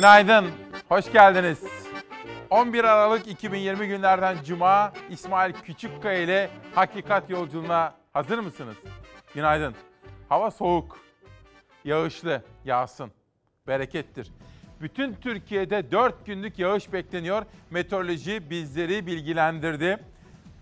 [0.00, 0.50] Günaydın,
[0.88, 1.64] hoş geldiniz.
[2.50, 8.76] 11 Aralık 2020 günlerden Cuma İsmail Küçükkaya ile Hakikat Yolculuğuna hazır mısınız?
[9.34, 9.74] Günaydın.
[10.28, 10.98] Hava soğuk,
[11.84, 13.10] yağışlı, yağsın,
[13.66, 14.32] berekettir.
[14.80, 17.42] Bütün Türkiye'de 4 günlük yağış bekleniyor.
[17.70, 19.98] Meteoroloji bizleri bilgilendirdi.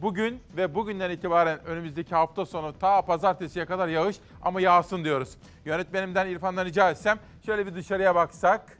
[0.00, 5.36] Bugün ve bugünden itibaren önümüzdeki hafta sonu ta pazartesiye kadar yağış ama yağsın diyoruz.
[5.64, 8.78] Yönetmenimden İrfan'dan rica etsem şöyle bir dışarıya baksak.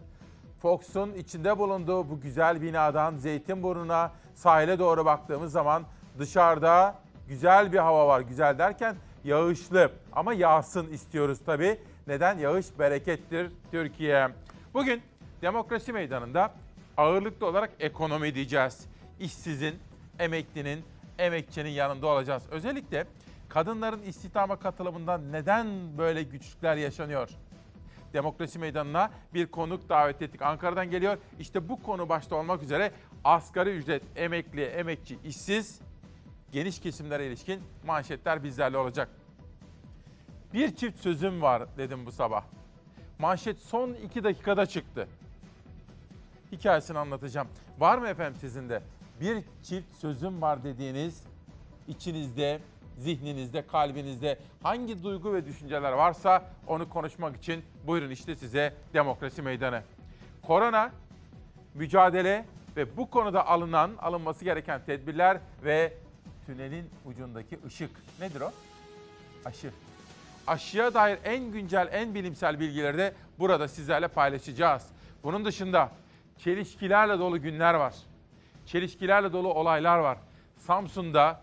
[0.63, 5.83] Fox'un içinde bulunduğu bu güzel binadan Zeytinburnu'na sahile doğru baktığımız zaman
[6.19, 6.95] dışarıda
[7.29, 8.21] güzel bir hava var.
[8.21, 11.81] Güzel derken yağışlı ama yağsın istiyoruz tabii.
[12.07, 12.39] Neden?
[12.39, 14.29] Yağış berekettir Türkiye.
[14.75, 15.03] Bugün
[15.43, 16.53] demokrasi meydanında
[16.97, 18.87] ağırlıklı olarak ekonomi diyeceğiz.
[19.21, 19.75] İşsizin,
[20.19, 20.85] emeklinin,
[21.19, 22.43] emekçinin yanında olacağız.
[22.51, 23.07] Özellikle
[23.49, 27.29] kadınların istihdama katılımından neden böyle güçlükler yaşanıyor?
[28.13, 30.43] Demokrasi Meydanı'na bir konuk davet ettik.
[30.43, 31.19] Ankara'dan geliyor.
[31.39, 32.93] İşte bu konu başta olmak üzere
[33.25, 35.81] asgari ücret, emekli, emekçi, işsiz,
[36.53, 39.09] geniş kesimlere ilişkin manşetler bizlerle olacak.
[40.55, 42.45] Bir çift sözüm var dedim bu sabah.
[43.19, 45.09] Manşet son iki dakikada çıktı.
[46.53, 47.49] Hikayesini anlatacağım.
[47.79, 48.83] Var mı efendim sizin de
[49.21, 51.23] bir çift sözüm var dediğiniz
[51.89, 52.61] içinizde,
[52.99, 59.83] zihninizde, kalbinizde hangi duygu ve düşünceler varsa onu konuşmak için buyurun işte size demokrasi meydanı.
[60.43, 60.93] Korona,
[61.75, 62.45] mücadele
[62.77, 65.93] ve bu konuda alınan, alınması gereken tedbirler ve
[66.47, 67.91] tünelin ucundaki ışık.
[68.21, 68.53] Nedir o?
[69.45, 69.71] Aşı.
[70.47, 74.87] Aşıya dair en güncel, en bilimsel bilgileri de burada sizlerle paylaşacağız.
[75.23, 75.91] Bunun dışında
[76.39, 77.95] çelişkilerle dolu günler var.
[78.67, 80.19] Çelişkilerle dolu olaylar var.
[80.57, 81.41] Samsun'da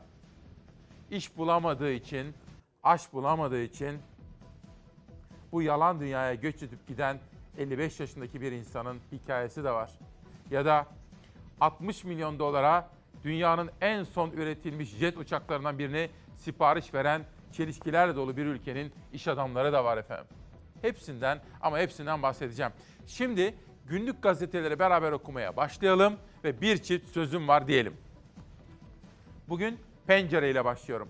[1.16, 2.34] iş bulamadığı için,
[2.84, 4.00] aş bulamadığı için
[5.52, 7.20] bu yalan dünyaya göç edip giden
[7.58, 9.92] 55 yaşındaki bir insanın hikayesi de var.
[10.52, 10.88] Ya da
[11.62, 12.90] 60 milyon dolara
[13.24, 17.22] dünyanın en son üretilmiş jet uçaklarından birini sipariş veren
[17.52, 20.26] çelişkilerle dolu bir ülkenin iş adamları da var efendim.
[20.82, 22.72] Hepsinden ama hepsinden bahsedeceğim.
[23.08, 23.56] Şimdi
[23.86, 27.94] günlük gazeteleri beraber okumaya başlayalım ve bir çift sözüm var diyelim.
[29.50, 31.10] Bugün pencereyle başlıyorum.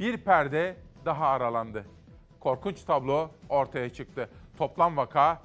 [0.00, 1.84] Bir perde daha aralandı.
[2.40, 4.30] Korkunç tablo ortaya çıktı.
[4.58, 5.42] Toplam vaka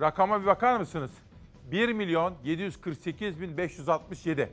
[0.00, 1.10] rakama bir bakar mısınız?
[1.70, 4.52] 1 milyon 748 bin 567.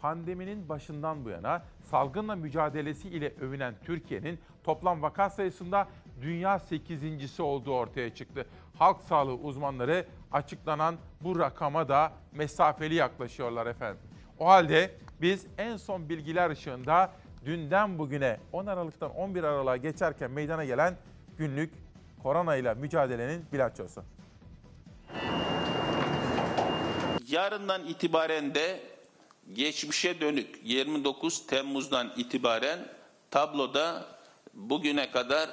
[0.00, 5.88] Pandeminin başından bu yana salgınla mücadelesi ile övünen Türkiye'nin toplam vaka sayısında
[6.22, 8.46] dünya 8.si olduğu ortaya çıktı.
[8.78, 14.02] Halk sağlığı uzmanları açıklanan bu rakama da mesafeli yaklaşıyorlar efendim.
[14.38, 14.90] O halde
[15.22, 17.12] biz en son bilgiler ışığında
[17.44, 20.96] dünden bugüne 10 Aralık'tan 11 Aralık'a geçerken meydana gelen
[21.38, 21.72] günlük
[22.22, 24.04] korona ile mücadelenin bilançosu.
[27.28, 28.80] Yarından itibaren de
[29.52, 32.88] geçmişe dönük 29 Temmuz'dan itibaren
[33.30, 34.06] tabloda
[34.54, 35.50] bugüne kadar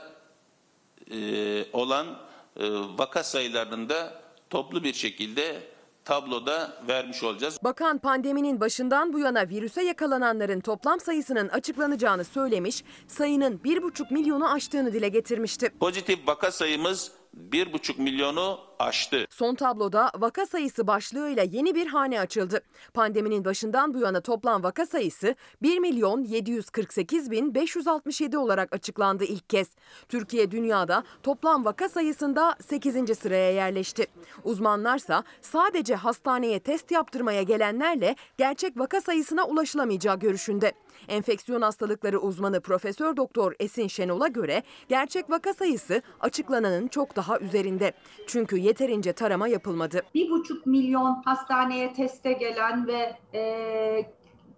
[1.12, 5.62] e, olan e, vaka sayılarını da toplu bir şekilde
[6.08, 7.58] tabloda vermiş olacağız.
[7.64, 14.94] Bakan pandeminin başından bu yana virüse yakalananların toplam sayısının açıklanacağını söylemiş, sayının 1,5 milyonu aştığını
[14.94, 15.70] dile getirmişti.
[15.80, 17.12] Pozitif vaka sayımız
[17.52, 19.26] 1,5 milyonu aştı.
[19.30, 22.62] Son tabloda vaka sayısı başlığıyla yeni bir hane açıldı.
[22.94, 29.50] Pandeminin başından bu yana toplam vaka sayısı 1 milyon 748 bin 567 olarak açıklandı ilk
[29.50, 29.68] kez.
[30.10, 33.18] Türkiye dünyada toplam vaka sayısında 8.
[33.20, 34.08] sıraya yerleşti.
[34.44, 40.74] Uzmanlarsa sadece hastaneye test yaptırmaya gelenlerle gerçek vaka sayısına ulaşılamayacağı görüşünde.
[41.08, 47.94] Enfeksiyon hastalıkları uzmanı Profesör Doktor Esin Şenol'a göre gerçek vaka sayısı açıklananın çok daha üzerinde.
[48.28, 50.02] Çünkü yeterince tarama yapılmadı.
[50.16, 54.12] bir buçuk milyon hastaneye teste gelen ve e,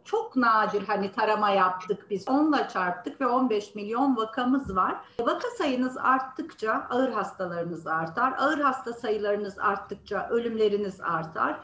[0.05, 2.27] çok nadir hani tarama yaptık biz.
[2.27, 4.95] Onunla çarptık ve 15 milyon vakamız var.
[5.19, 8.33] Vaka sayınız arttıkça ağır hastalarınız artar.
[8.37, 11.59] Ağır hasta sayılarınız arttıkça ölümleriniz artar.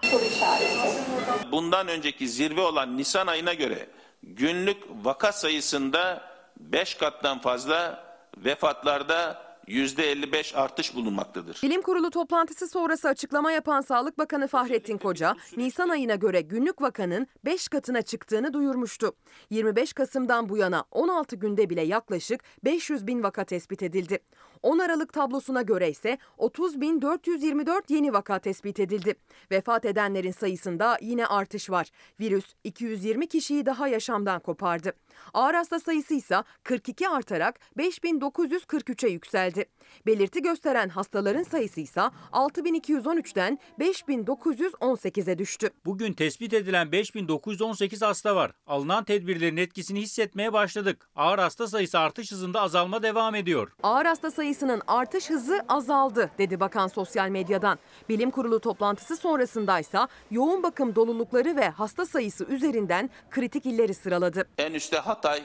[1.52, 3.90] Bundan önceki zirve olan Nisan ayına göre
[4.26, 6.22] günlük vaka sayısında
[6.60, 8.04] 5 kattan fazla
[8.38, 11.60] vefatlarda %55 artış bulunmaktadır.
[11.64, 17.28] Bilim Kurulu toplantısı sonrası açıklama yapan Sağlık Bakanı Fahrettin Koca, Nisan ayına göre günlük vakanın
[17.46, 19.16] 5 katına çıktığını duyurmuştu.
[19.50, 24.20] 25 Kasım'dan bu yana 16 günde bile yaklaşık 500 bin vaka tespit edildi.
[24.66, 29.16] 10 Aralık tablosuna göre ise 30.424 yeni vaka tespit edildi.
[29.52, 31.90] Vefat edenlerin sayısında yine artış var.
[32.20, 34.94] Virüs 220 kişiyi daha yaşamdan kopardı.
[35.34, 39.66] Ağır hasta sayısı ise 42 artarak 5943'e yükseldi.
[40.06, 42.02] Belirti gösteren hastaların sayısı ise
[42.32, 45.70] 6213'ten 5918'e düştü.
[45.86, 48.52] Bugün tespit edilen 5918 hasta var.
[48.68, 51.10] Alınan tedbirlerin etkisini hissetmeye başladık.
[51.16, 53.72] Ağır hasta sayısı artış hızında azalma devam ediyor.
[53.84, 57.80] Ağır hasta sayısının artış hızı azaldı dedi bakan sosyal medyadan.
[58.10, 64.48] Bilim kurulu toplantısı sonrasındaysa yoğun bakım dolulukları ve hasta sayısı üzerinden kritik illeri sıraladı.
[64.58, 65.44] En üstte Hatay,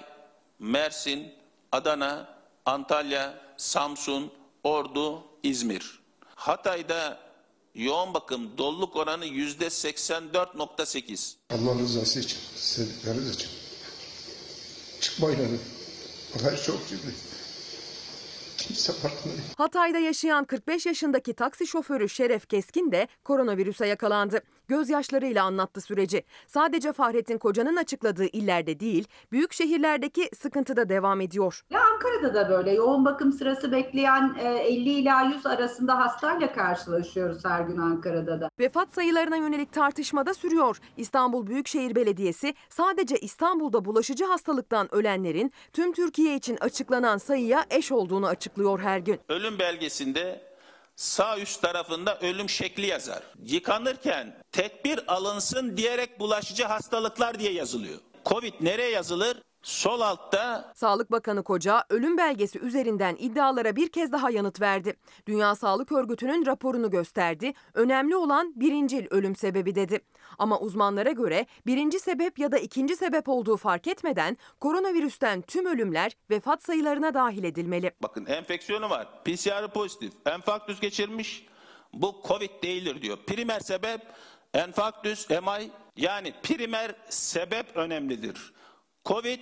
[0.58, 1.32] Mersin,
[1.72, 2.28] Adana,
[2.66, 4.32] Antalya, Samsun,
[4.64, 6.00] Ordu, İzmir.
[6.34, 7.18] Hatay'da
[7.74, 11.34] yoğun bakım doluluk oranı yüzde 84.8.
[11.50, 13.48] Allah rızası için, sevdikleriniz için.
[15.00, 15.60] Çıkmayın hanım.
[16.40, 17.29] Olay çok ciddi.
[18.60, 19.42] Kimse farkında değil.
[19.56, 24.40] Hatay'da yaşayan 45 yaşındaki taksi şoförü Şeref Keskin de koronavirüse yakalandı.
[24.70, 26.24] Gözyaşlarıyla anlattı süreci.
[26.46, 31.62] Sadece Fahrettin Koca'nın açıkladığı illerde değil, büyük şehirlerdeki sıkıntı da devam ediyor.
[31.70, 37.44] Ya Ankara'da da böyle yoğun bakım sırası bekleyen e, 50 ila 100 arasında hastayla karşılaşıyoruz
[37.44, 38.50] her gün Ankara'da da.
[38.58, 40.80] Vefat sayılarına yönelik tartışma da sürüyor.
[40.96, 48.26] İstanbul Büyükşehir Belediyesi sadece İstanbul'da bulaşıcı hastalıktan ölenlerin tüm Türkiye için açıklanan sayıya eş olduğunu
[48.26, 49.20] açıklıyor her gün.
[49.28, 50.49] Ölüm belgesinde
[51.00, 53.22] sağ üst tarafında ölüm şekli yazar.
[53.44, 57.98] Yıkanırken tedbir alınsın diyerek bulaşıcı hastalıklar diye yazılıyor.
[58.26, 59.42] Covid nereye yazılır?
[59.62, 64.96] Sol altta Sağlık Bakanı Koca ölüm belgesi üzerinden iddialara bir kez daha yanıt verdi.
[65.26, 67.52] Dünya Sağlık Örgütü'nün raporunu gösterdi.
[67.74, 70.00] Önemli olan birincil ölüm sebebi dedi.
[70.40, 76.12] Ama uzmanlara göre birinci sebep ya da ikinci sebep olduğu fark etmeden koronavirüsten tüm ölümler
[76.30, 77.92] vefat sayılarına dahil edilmeli.
[78.02, 79.08] bakın enfeksiyonu var.
[79.24, 80.12] PCR pozitif.
[80.26, 81.46] Enfarktüs geçirmiş.
[81.92, 83.18] Bu Covid değildir diyor.
[83.26, 84.00] Primer sebep
[84.54, 88.52] enfarktüs, MI yani primer sebep önemlidir.
[89.04, 89.40] Covid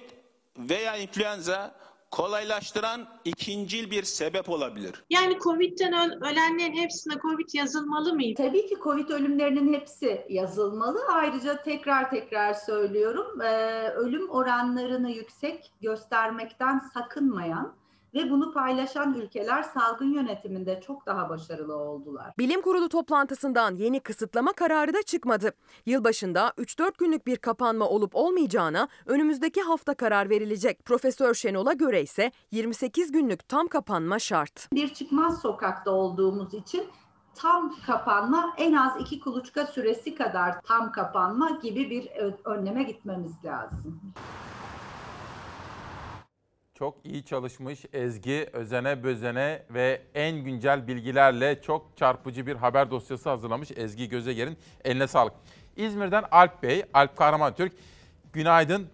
[0.59, 1.75] veya influenza
[2.11, 5.05] kolaylaştıran ikincil bir sebep olabilir.
[5.11, 8.23] Yani Covid'den öl- ölenlerin hepsine Covid yazılmalı mı?
[8.37, 10.99] Tabii ki Covid ölümlerinin hepsi yazılmalı.
[11.13, 13.41] Ayrıca tekrar tekrar söylüyorum,
[13.97, 17.78] ölüm oranlarını yüksek göstermekten sakınmayan
[18.15, 22.33] ve bunu paylaşan ülkeler salgın yönetiminde çok daha başarılı oldular.
[22.39, 25.53] Bilim Kurulu toplantısından yeni kısıtlama kararı da çıkmadı.
[25.87, 30.85] Yılbaşında 3-4 günlük bir kapanma olup olmayacağına önümüzdeki hafta karar verilecek.
[30.85, 34.73] Profesör Şenol'a göre ise 28 günlük tam kapanma şart.
[34.73, 36.87] Bir çıkmaz sokakta olduğumuz için
[37.35, 42.09] tam kapanma en az iki kuluçka süresi kadar tam kapanma gibi bir
[42.45, 44.01] önleme gitmemiz lazım.
[46.79, 53.29] Çok iyi çalışmış Ezgi, özene bözene ve en güncel bilgilerle çok çarpıcı bir haber dosyası
[53.29, 55.33] hazırlamış Ezgi Gözeger'in eline sağlık.
[55.77, 57.73] İzmir'den Alp Bey, Alp Kahraman Türk,
[58.33, 58.89] günaydın.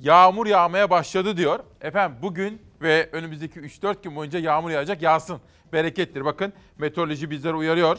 [0.00, 1.60] Yağmur yağmaya başladı diyor.
[1.80, 5.40] Efendim bugün ve önümüzdeki 3-4 gün boyunca yağmur yağacak yağsın.
[5.72, 6.24] Berekettir.
[6.24, 7.98] Bakın meteoroloji bizleri uyarıyor.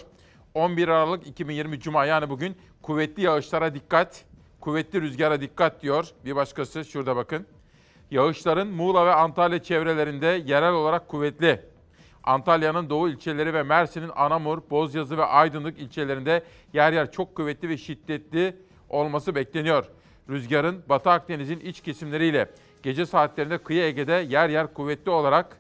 [0.54, 4.26] 11 Aralık 2020 Cuma yani bugün kuvvetli yağışlara dikkat,
[4.60, 6.08] kuvvetli rüzgara dikkat diyor.
[6.26, 7.48] Bir başkası şurada bakın.
[8.14, 11.62] Yağışların Muğla ve Antalya çevrelerinde yerel olarak kuvvetli.
[12.24, 16.44] Antalya'nın doğu ilçeleri ve Mersin'in Anamur, Bozyazı ve Aydınlık ilçelerinde
[16.74, 18.56] yer yer çok kuvvetli ve şiddetli
[18.90, 19.86] olması bekleniyor.
[20.30, 22.50] Rüzgarın Batı Akdeniz'in iç kesimleriyle
[22.84, 25.58] gece saatlerinde kıyı Ege'de yer yer kuvvetli olarak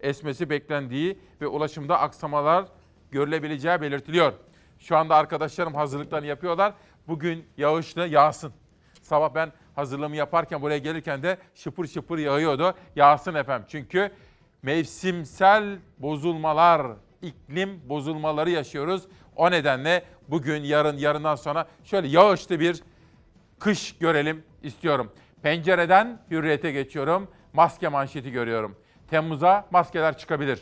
[0.00, 2.64] esmesi beklendiği ve ulaşımda aksamalar
[3.10, 4.32] görülebileceği belirtiliyor.
[4.78, 6.72] Şu anda arkadaşlarım hazırlıklarını yapıyorlar.
[7.08, 8.52] Bugün yağışlı yağsın.
[9.02, 12.74] Sabah ben hazırlığımı yaparken buraya gelirken de şıpır şıpır yağıyordu.
[12.96, 13.66] Yağsın efendim.
[13.70, 14.10] Çünkü
[14.62, 16.86] mevsimsel bozulmalar,
[17.22, 19.02] iklim bozulmaları yaşıyoruz.
[19.36, 22.82] O nedenle bugün, yarın, yarından sonra şöyle yağışlı bir
[23.58, 25.12] kış görelim istiyorum.
[25.42, 27.28] Pencereden hürriyete geçiyorum.
[27.52, 28.76] Maske manşeti görüyorum.
[29.10, 30.60] Temmuz'a maskeler çıkabilir.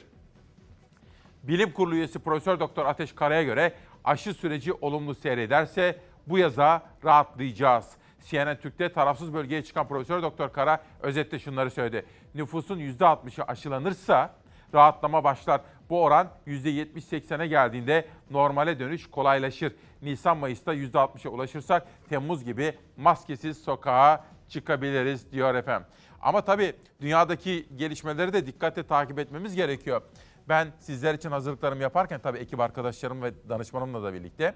[1.42, 3.72] Bilim Kurulu üyesi Profesör Doktor Ateş Kara'ya göre
[4.04, 7.90] aşı süreci olumlu seyrederse bu yaza rahatlayacağız.
[8.24, 12.06] CNN Türk'te tarafsız bölgeye çıkan Profesör Doktor Kara özetle şunları söyledi.
[12.34, 14.34] Nüfusun %60'ı aşılanırsa
[14.74, 15.60] rahatlama başlar.
[15.90, 19.72] Bu oran %70-80'e geldiğinde normale dönüş kolaylaşır.
[20.02, 25.86] Nisan-Mayıs'ta %60'a ulaşırsak Temmuz gibi maskesiz sokağa çıkabiliriz diyor efendim.
[26.22, 30.02] Ama tabii dünyadaki gelişmeleri de dikkatle takip etmemiz gerekiyor.
[30.48, 34.54] Ben sizler için hazırlıklarımı yaparken tabii ekip arkadaşlarım ve danışmanımla da birlikte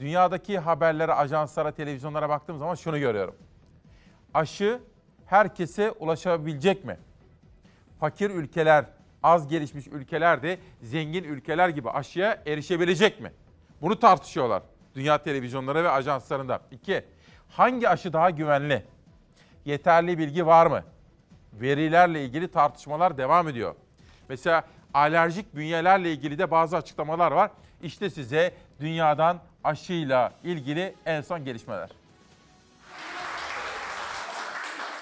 [0.00, 3.34] dünyadaki haberlere, ajanslara, televizyonlara baktığım zaman şunu görüyorum.
[4.34, 4.80] Aşı
[5.26, 6.98] herkese ulaşabilecek mi?
[8.00, 8.84] Fakir ülkeler
[9.22, 13.32] az gelişmiş ülkeler de zengin ülkeler gibi aşıya erişebilecek mi?
[13.82, 14.62] Bunu tartışıyorlar
[14.94, 16.60] dünya televizyonları ve ajanslarında.
[16.70, 17.04] İki,
[17.48, 18.84] hangi aşı daha güvenli?
[19.64, 20.84] Yeterli bilgi var mı?
[21.52, 23.74] Verilerle ilgili tartışmalar devam ediyor.
[24.28, 24.64] Mesela
[24.94, 27.50] alerjik bünyelerle ilgili de bazı açıklamalar var.
[27.82, 31.90] İşte size dünyadan aşıyla ilgili en son gelişmeler.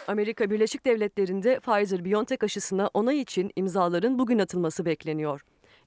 [0.08, 5.40] Amerika Birleşik Devletleri'nde Pfizer-BioNTech aşısına onay için imzaların bugün atılması bekleniyor.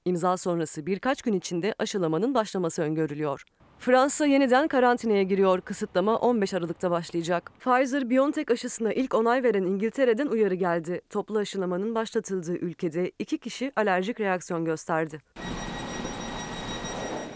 [0.04, 3.44] İmza sonrası birkaç gün içinde aşılamanın başlaması öngörülüyor.
[3.78, 5.60] Fransa yeniden karantinaya giriyor.
[5.60, 7.52] Kısıtlama 15 Aralık'ta başlayacak.
[7.60, 11.00] Pfizer-BioNTech aşısına ilk onay veren İngiltere'den uyarı geldi.
[11.10, 15.18] Toplu aşılamanın başlatıldığı ülkede iki kişi alerjik reaksiyon gösterdi.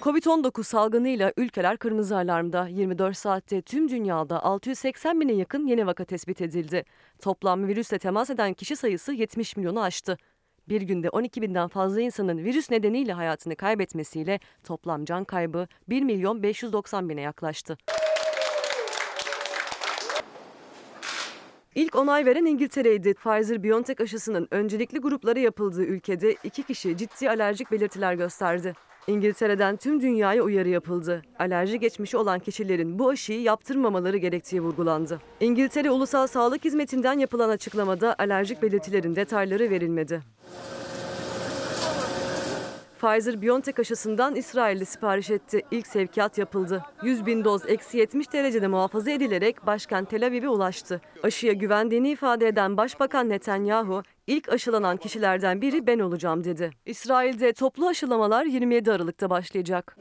[0.03, 2.69] Covid-19 salgınıyla ülkeler kırmızı alarmda.
[2.69, 6.85] 24 saatte tüm dünyada 680 bine yakın yeni vaka tespit edildi.
[7.23, 10.19] Toplam virüsle temas eden kişi sayısı 70 milyonu aştı.
[10.69, 16.43] Bir günde 12 binden fazla insanın virüs nedeniyle hayatını kaybetmesiyle toplam can kaybı 1 milyon
[16.43, 17.79] 590 bine yaklaştı.
[21.75, 23.11] İlk onay veren İngiltere'ydi.
[23.11, 28.75] Pfizer-BioNTech aşısının öncelikli gruplara yapıldığı ülkede iki kişi ciddi alerjik belirtiler gösterdi.
[29.07, 31.23] İngiltere'den tüm dünyaya uyarı yapıldı.
[31.39, 35.21] Alerji geçmişi olan kişilerin bu aşıyı yaptırmamaları gerektiği vurgulandı.
[35.41, 40.23] İngiltere Ulusal Sağlık Hizmeti'nden yapılan açıklamada alerjik belirtilerin detayları verilmedi.
[43.01, 45.63] Pfizer-BioNTech aşısından İsrail'de sipariş etti.
[45.71, 46.83] İlk sevkiyat yapıldı.
[47.03, 51.01] 100 bin doz eksi 70 derecede muhafaza edilerek başkent Tel Aviv'e ulaştı.
[51.23, 56.71] Aşıya güvendiğini ifade eden Başbakan Netanyahu, ilk aşılanan kişilerden biri ben olacağım dedi.
[56.87, 59.97] İsrail'de toplu aşılamalar 27 Aralık'ta başlayacak.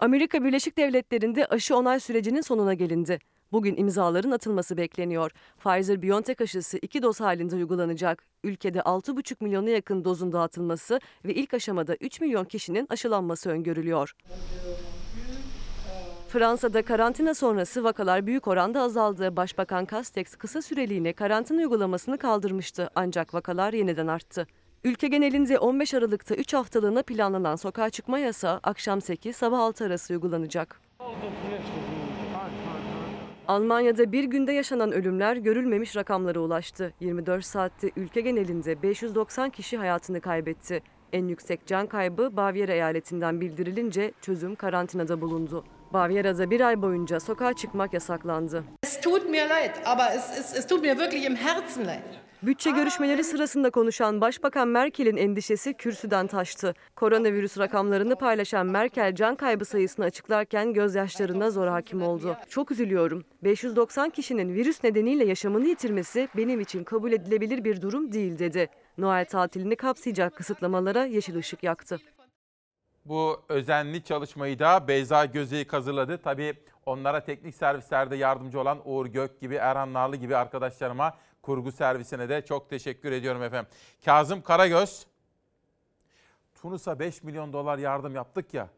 [0.00, 3.18] Amerika Birleşik Devletleri'nde aşı onay sürecinin sonuna gelindi.
[3.54, 5.30] Bugün imzaların atılması bekleniyor.
[5.64, 8.24] Pfizer-BioNTech aşısı iki doz halinde uygulanacak.
[8.44, 14.12] Ülkede 6,5 milyona yakın dozun dağıtılması ve ilk aşamada 3 milyon kişinin aşılanması öngörülüyor.
[16.28, 19.36] Fransa'da karantina sonrası vakalar büyük oranda azaldı.
[19.36, 24.46] Başbakan Castex kısa süreliğine karantina uygulamasını kaldırmıştı ancak vakalar yeniden arttı.
[24.84, 30.14] Ülke genelinde 15 Aralık'ta 3 haftalığına planlanan sokağa çıkma yasağı akşam 8 sabah 6 arası
[30.14, 30.80] uygulanacak.
[33.48, 36.92] Almanya'da bir günde yaşanan ölümler görülmemiş rakamlara ulaştı.
[37.00, 40.82] 24 saatte ülke genelinde 590 kişi hayatını kaybetti.
[41.12, 45.64] En yüksek can kaybı Bavyera eyaletinden bildirilince çözüm karantinada bulundu.
[45.92, 48.64] Bavyera'da bir ay boyunca sokağa çıkmak yasaklandı.
[48.82, 52.23] Es tut mir leid, aber es, es, es tut mir wirklich im Herzen leid.
[52.46, 56.74] Bütçe görüşmeleri sırasında konuşan Başbakan Merkel'in endişesi kürsüden taştı.
[56.96, 62.36] Koronavirüs rakamlarını paylaşan Merkel can kaybı sayısını açıklarken gözyaşlarına zor hakim oldu.
[62.48, 63.24] Çok üzülüyorum.
[63.44, 68.68] 590 kişinin virüs nedeniyle yaşamını yitirmesi benim için kabul edilebilir bir durum değil dedi.
[68.98, 71.98] Noel tatilini kapsayacak kısıtlamalara yeşil ışık yaktı.
[73.04, 76.18] Bu özenli çalışmayı da Beyza Gözeyik hazırladı.
[76.18, 76.54] Tabii
[76.86, 82.44] onlara teknik servislerde yardımcı olan Uğur Gök gibi, Erhan Narlı gibi arkadaşlarıma, kurgu servisine de
[82.44, 83.70] çok teşekkür ediyorum efendim.
[84.04, 85.06] Kazım Karagöz,
[86.54, 88.68] Tunus'a 5 milyon dolar yardım yaptık ya.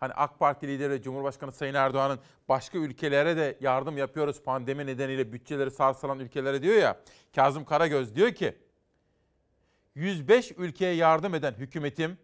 [0.00, 2.18] Hani AK Parti lideri Cumhurbaşkanı Sayın Erdoğan'ın
[2.48, 7.00] başka ülkelere de yardım yapıyoruz pandemi nedeniyle bütçeleri sarsılan ülkelere diyor ya.
[7.34, 8.58] Kazım Karagöz diyor ki
[9.94, 12.18] 105 ülkeye yardım eden hükümetim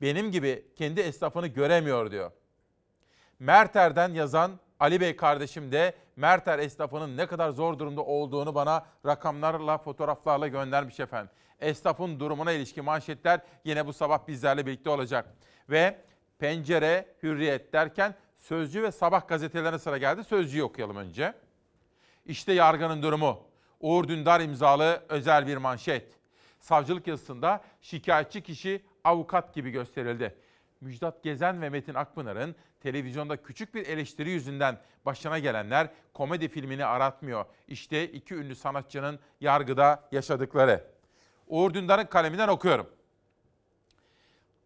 [0.00, 2.30] benim gibi kendi esnafını göremiyor diyor.
[3.38, 9.78] Merter'den yazan Ali Bey kardeşim de Merter esnafının ne kadar zor durumda olduğunu bana rakamlarla,
[9.78, 11.30] fotoğraflarla göndermiş efendim.
[11.60, 15.34] Esnafın durumuna ilişkin manşetler yine bu sabah bizlerle birlikte olacak.
[15.70, 15.98] Ve
[16.38, 20.24] pencere, hürriyet derken Sözcü ve Sabah gazetelerine sıra geldi.
[20.24, 21.34] Sözcüyü okuyalım önce.
[22.26, 23.42] İşte yargının durumu.
[23.80, 26.12] Uğur Dündar imzalı özel bir manşet.
[26.60, 30.34] Savcılık yazısında şikayetçi kişi avukat gibi gösterildi.
[30.80, 37.44] Müjdat Gezen ve Metin Akpınar'ın televizyonda küçük bir eleştiri yüzünden başına gelenler komedi filmini aratmıyor.
[37.68, 40.84] İşte iki ünlü sanatçının yargıda yaşadıkları.
[41.46, 42.90] Uğur Dündar'ın kaleminden okuyorum.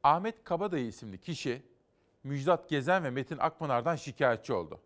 [0.02, 1.62] Ahmet Kabadayı isimli kişi
[2.24, 4.80] Müjdat Gezen ve Metin Akpınar'dan şikayetçi oldu.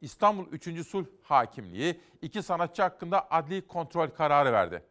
[0.00, 0.86] İstanbul 3.
[0.86, 4.82] Sulh Hakimliği iki sanatçı hakkında adli kontrol kararı verdi.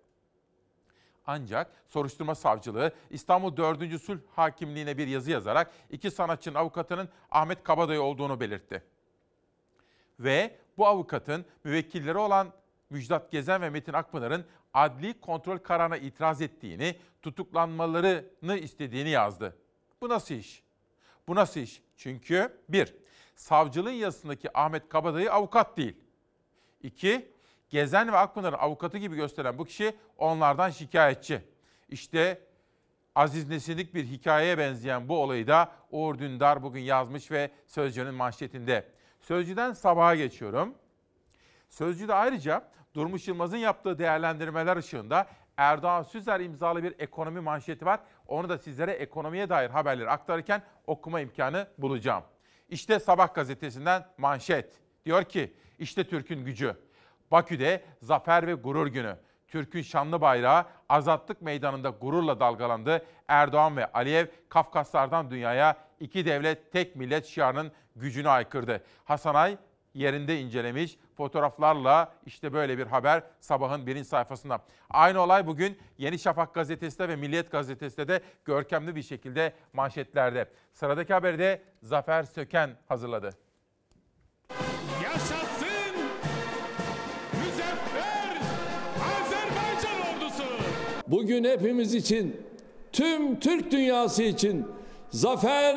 [1.28, 4.02] Ancak soruşturma savcılığı İstanbul 4.
[4.02, 8.84] Sulh Hakimliğine bir yazı yazarak iki sanatçının avukatının Ahmet Kabadayı olduğunu belirtti.
[10.20, 12.54] Ve bu avukatın müvekkilleri olan
[12.90, 19.58] Müjdat Gezen ve Metin Akpınar'ın adli kontrol kararına itiraz ettiğini, tutuklanmalarını istediğini yazdı.
[20.02, 20.64] Bu nasıl iş?
[21.28, 21.82] Bu nasıl iş?
[21.98, 22.94] Çünkü bir,
[23.36, 25.98] savcılığın yazısındaki Ahmet Kabadayı avukat değil.
[26.84, 27.32] İki,
[27.70, 31.42] Gezen ve Akpınar'ın avukatı gibi gösteren bu kişi onlardan şikayetçi.
[31.90, 32.42] İşte
[33.16, 38.88] Aziz Nesinlik bir hikayeye benzeyen bu olayı da Uğur Dündar bugün yazmış ve Sözcü'nün manşetinde.
[39.20, 40.76] Sözcü'den sabaha geçiyorum.
[41.70, 48.00] Sözcü'de ayrıca Durmuş Yılmaz'ın yaptığı değerlendirmeler ışığında Erdoğan Süzer imzalı bir ekonomi manşeti var.
[48.28, 52.24] Onu da sizlere ekonomiye dair haberleri aktarırken okuma imkanı bulacağım.
[52.70, 54.74] İşte Sabah gazetesinden manşet.
[55.06, 56.76] Diyor ki işte Türk'ün gücü.
[57.32, 59.18] Bakü'de zafer ve gurur günü.
[59.48, 63.06] Türk'ün şanlı bayrağı Azatlık Meydanı'nda gururla dalgalandı.
[63.28, 68.84] Erdoğan ve Aliyev Kafkaslardan dünyaya iki devlet tek millet şiarının gücünü aykırdı.
[69.04, 69.58] Hasanay
[69.94, 74.60] yerinde incelemiş fotoğraflarla işte böyle bir haber sabahın birinci sayfasında.
[74.90, 80.50] Aynı olay bugün Yeni Şafak gazetesinde ve Milliyet gazetesinde de görkemli bir şekilde manşetlerde.
[80.72, 83.45] Sıradaki haberi de Zafer Söken hazırladı.
[91.08, 92.36] Bugün hepimiz için,
[92.92, 94.66] tüm Türk dünyası için
[95.10, 95.76] zafer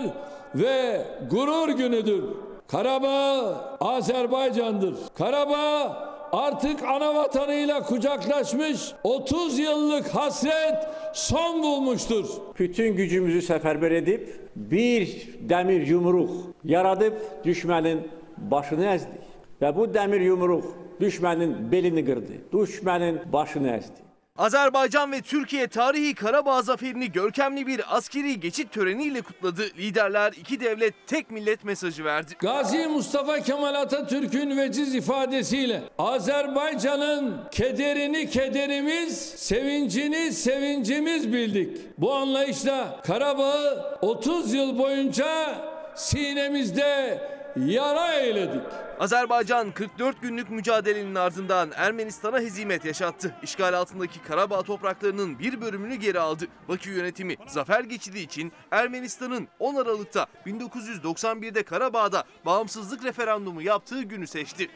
[0.55, 2.25] ve gurur günüdür.
[2.69, 4.95] Karabağ Azerbaycan'dır.
[5.15, 5.97] Karabağ
[6.33, 10.77] artık ana vatanıyla kucaklaşmış 30 yıllık hasret
[11.13, 12.27] son bulmuştur.
[12.59, 16.31] Bütün gücümüzü seferber edip bir demir yumruk
[16.65, 19.21] yaradıp düşmenin başını ezdik.
[19.63, 20.65] Ve bu demir yumruk
[21.01, 22.33] düşmenin belini kırdı.
[22.53, 24.08] Düşmenin başını ezdi.
[24.39, 29.63] Azerbaycan ve Türkiye tarihi Karabağ zaferini görkemli bir askeri geçit töreniyle kutladı.
[29.79, 32.33] Liderler iki devlet tek millet mesajı verdi.
[32.39, 41.79] Gazi Mustafa Kemal Atatürk'ün veciz ifadesiyle Azerbaycan'ın kederini kederimiz, sevincini sevincimiz bildik.
[41.99, 45.55] Bu anlayışla Karabağ'ı 30 yıl boyunca
[45.95, 47.21] sinemizde
[47.67, 48.63] yara eyledik.
[49.01, 53.35] Azerbaycan 44 günlük mücadelenin ardından Ermenistan'a hezimet yaşattı.
[53.43, 56.45] İşgal altındaki Karabağ topraklarının bir bölümünü geri aldı.
[56.69, 64.71] Bakü yönetimi zafer geçidi için Ermenistan'ın 10 Aralık'ta 1991'de Karabağ'da bağımsızlık referandumu yaptığı günü seçti.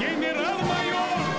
[0.00, 1.37] General-Mayor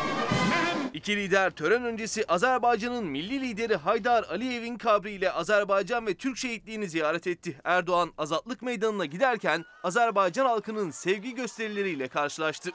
[0.99, 7.27] İki lider tören öncesi Azerbaycan'ın milli lideri Haydar Aliyev'in kabriyle Azerbaycan ve Türk şehitliğini ziyaret
[7.27, 7.57] etti.
[7.63, 12.69] Erdoğan Azatlık Meydanı'na giderken Azerbaycan halkının sevgi gösterileriyle karşılaştı.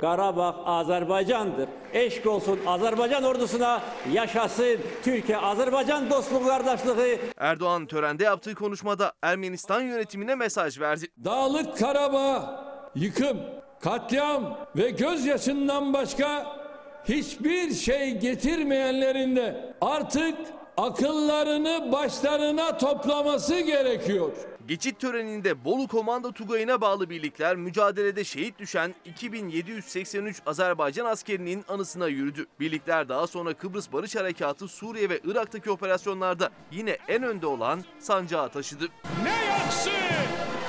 [0.00, 1.68] Karabağ Azerbaycan'dır.
[1.92, 3.82] Eşk olsun Azerbaycan ordusuna
[4.12, 7.18] yaşasın Türkiye-Azerbaycan dostluğu kardeşliği.
[7.36, 11.06] Erdoğan törende yaptığı konuşmada Ermenistan yönetimine mesaj verdi.
[11.24, 13.40] Dağlık Karabağ yıkım,
[13.80, 16.56] katliam ve gözyaşından başka
[17.04, 20.36] hiçbir şey getirmeyenlerin de artık
[20.76, 24.32] akıllarını başlarına toplaması gerekiyor.
[24.68, 32.46] Geçit töreninde Bolu Komando Tugayı'na bağlı birlikler mücadelede şehit düşen 2783 Azerbaycan askerinin anısına yürüdü.
[32.60, 38.48] Birlikler daha sonra Kıbrıs Barış Harekatı Suriye ve Irak'taki operasyonlarda yine en önde olan sancağı
[38.48, 38.88] taşıdı.
[39.22, 39.90] ne yakşı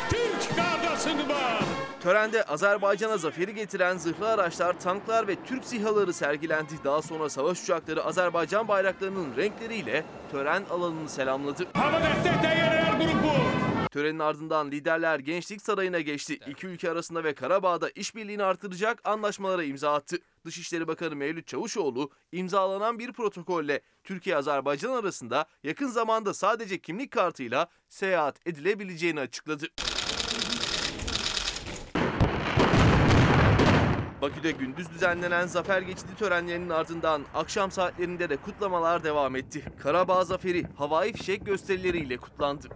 [0.10, 1.81] Türk kardeşin var.
[2.02, 6.74] Törende Azerbaycan'a zaferi getiren zırhlı araçlar, tanklar ve Türk SİHA'ları sergilendi.
[6.84, 11.68] Daha sonra savaş uçakları Azerbaycan bayraklarının renkleriyle tören alanını selamladı.
[11.74, 13.32] Hava grubu.
[13.92, 16.40] Törenin ardından liderler Gençlik Sarayı'na geçti.
[16.48, 20.18] İki ülke arasında ve Karabağ'da işbirliğini artıracak anlaşmalara imza attı.
[20.46, 28.48] Dışişleri Bakanı Mevlüt Çavuşoğlu imzalanan bir protokolle Türkiye-Azerbaycan arasında yakın zamanda sadece kimlik kartıyla seyahat
[28.48, 29.68] edilebileceğini açıkladı.
[34.22, 39.64] Bakü'de gündüz düzenlenen zafer geçidi törenlerinin ardından akşam saatlerinde de kutlamalar devam etti.
[39.80, 42.68] Karabağ zaferi havai fişek gösterileriyle kutlandı.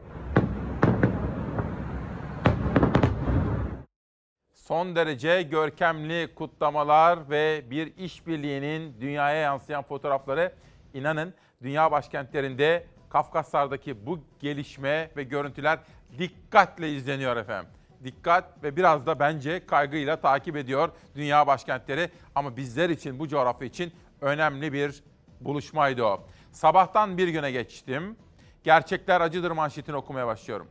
[4.54, 10.52] Son derece görkemli kutlamalar ve bir işbirliğinin dünyaya yansıyan fotoğrafları
[10.94, 15.80] inanın dünya başkentlerinde Kafkaslardaki bu gelişme ve görüntüler
[16.18, 17.72] dikkatle izleniyor efendim.
[18.06, 23.68] Dikkat ve biraz da bence kaygıyla takip ediyor dünya başkentleri ama bizler için bu coğrafya
[23.68, 25.04] için önemli bir
[25.42, 26.28] buluşmaydı o.
[26.52, 28.16] Sabahtan bir güne geçtim.
[28.64, 30.68] Gerçekler acıdır manşetini okumaya başlıyorum.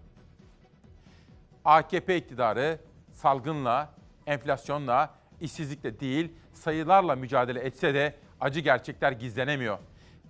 [1.65, 2.79] AKP iktidarı
[3.13, 3.95] salgınla,
[4.27, 9.79] enflasyonla, işsizlikle değil sayılarla mücadele etse de acı gerçekler gizlenemiyor.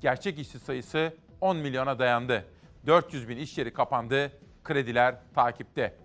[0.00, 2.44] Gerçek işsiz sayısı 10 milyona dayandı.
[2.86, 4.32] 400 bin iş yeri kapandı,
[4.64, 6.03] krediler takipte.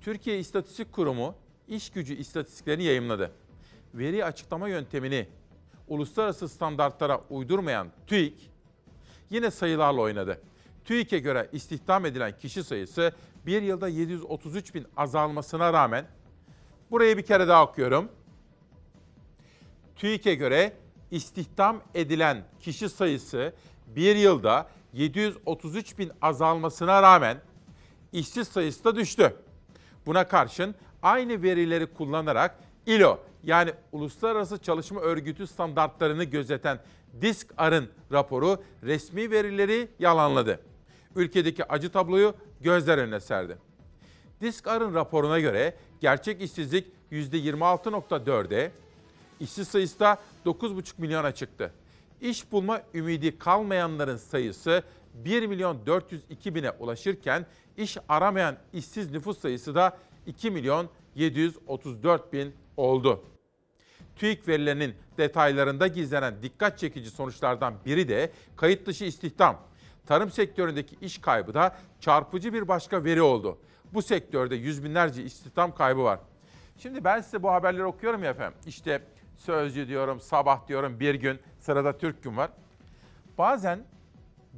[0.00, 1.34] Türkiye İstatistik Kurumu
[1.68, 3.32] iş gücü istatistiklerini yayımladı.
[3.94, 5.28] Veri açıklama yöntemini
[5.88, 8.50] uluslararası standartlara uydurmayan TÜİK
[9.30, 10.40] yine sayılarla oynadı.
[10.84, 13.12] TÜİK'e göre istihdam edilen kişi sayısı
[13.46, 16.06] bir yılda 733 bin azalmasına rağmen
[16.90, 18.08] burayı bir kere daha okuyorum.
[19.96, 20.72] TÜİK'e göre
[21.10, 23.54] istihdam edilen kişi sayısı
[23.86, 27.40] bir yılda 733 bin azalmasına rağmen
[28.12, 29.36] işsiz sayısı da düştü.
[30.06, 36.78] Buna karşın aynı verileri kullanarak ILO yani Uluslararası Çalışma Örgütü standartlarını gözeten
[37.20, 40.60] DISK-AR'ın raporu resmi verileri yalanladı.
[41.16, 43.56] Ülkedeki acı tabloyu gözler önüne serdi.
[44.40, 48.72] DISK-AR'ın raporuna göre gerçek işsizlik %26.4'e,
[49.40, 51.72] işsiz sayısı da 9,5 milyona çıktı.
[52.20, 54.82] İş bulma ümidi kalmayanların sayısı
[55.14, 57.46] 1 milyon 402 bine ulaşırken
[57.76, 63.24] iş aramayan işsiz nüfus sayısı da 2 milyon 734 bin oldu.
[64.16, 69.60] TÜİK verilerinin detaylarında gizlenen dikkat çekici sonuçlardan biri de kayıt dışı istihdam.
[70.06, 73.58] Tarım sektöründeki iş kaybı da çarpıcı bir başka veri oldu.
[73.92, 76.20] Bu sektörde yüz binlerce istihdam kaybı var.
[76.78, 78.58] Şimdi ben size bu haberleri okuyorum ya efendim.
[78.66, 79.02] İşte
[79.40, 82.50] Sözcü diyorum, Sabah diyorum, Bir Gün, sırada Türk Gün var.
[83.38, 83.80] Bazen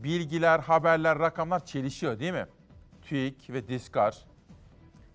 [0.02, 2.46] bilgiler, haberler, rakamlar çelişiyor değil mi?
[3.02, 4.24] TÜİK ve Diskar,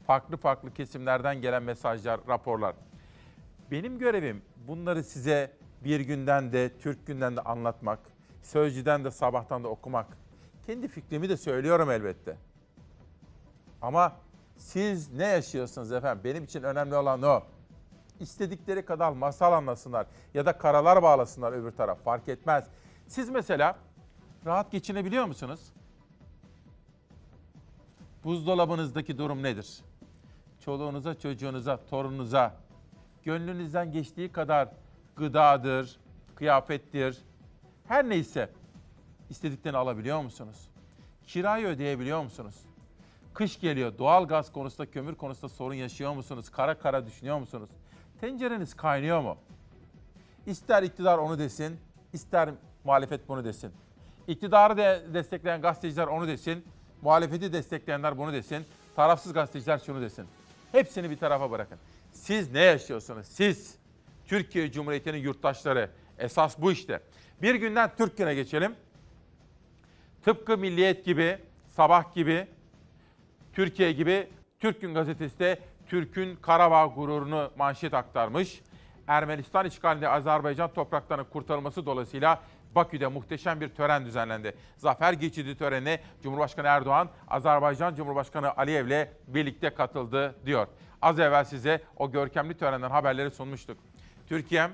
[0.08, 2.76] farklı farklı kesimlerden gelen mesajlar, raporlar.
[3.71, 5.52] Benim görevim bunları size
[5.84, 8.00] bir günden de, Türk günden de anlatmak,
[8.41, 10.08] Sözcü'den de, Sabah'tan da okumak.
[10.65, 12.38] Kendi fikrimi de söylüyorum elbette.
[13.82, 14.15] Ama
[14.58, 16.23] siz ne yaşıyorsunuz efendim?
[16.23, 17.43] Benim için önemli olan o.
[18.19, 22.67] İstedikleri kadar masal anlasınlar ya da karalar bağlasınlar öbür taraf fark etmez.
[23.08, 23.76] Siz mesela
[24.47, 25.60] rahat geçinebiliyor musunuz?
[28.23, 29.77] Buzdolabınızdaki durum nedir?
[30.65, 32.55] Çoluğunuza, çocuğunuza, torununuza
[33.23, 34.69] gönlünüzden geçtiği kadar
[35.15, 35.97] gıdadır,
[36.36, 37.17] kıyafettir,
[37.88, 38.49] her neyse
[39.29, 40.67] istediklerini alabiliyor musunuz?
[41.27, 42.55] Kirayı ödeyebiliyor musunuz?
[43.33, 46.49] Kış geliyor, doğal gaz konusunda, kömür konusunda sorun yaşıyor musunuz?
[46.49, 47.69] Kara kara düşünüyor musunuz?
[48.21, 49.38] Tencereniz kaynıyor mu?
[50.45, 51.79] İster iktidar onu desin,
[52.13, 52.49] ister
[52.83, 53.71] muhalefet bunu desin.
[54.28, 56.66] İktidarı de destekleyen gazeteciler onu desin,
[57.02, 60.26] muhalefeti destekleyenler bunu desin, tarafsız gazeteciler şunu desin.
[60.72, 61.78] Hepsini bir tarafa bırakın.
[62.12, 63.28] Siz ne yaşıyorsunuz?
[63.28, 63.76] Siz
[64.26, 65.90] Türkiye Cumhuriyeti'nin yurttaşları.
[66.18, 67.00] Esas bu işte.
[67.42, 68.76] Bir günden Türk güne geçelim.
[70.24, 71.38] Tıpkı Milliyet gibi,
[71.68, 72.48] Sabah gibi,
[73.54, 74.28] Türkiye gibi
[74.60, 78.62] Türk Gün Gazetesi de Türk'ün Karabağ gururunu manşet aktarmış.
[79.08, 82.42] Ermenistan işgalinde Azerbaycan topraklarının kurtarılması dolayısıyla
[82.78, 84.56] Bakü'de muhteşem bir tören düzenlendi.
[84.78, 90.68] Zafer geçidi törenine Cumhurbaşkanı Erdoğan, Azerbaycan Cumhurbaşkanı Aliyev'le birlikte katıldı diyor.
[91.02, 93.78] Az evvel size o görkemli törenden haberleri sunmuştuk.
[94.28, 94.72] Türkiye'm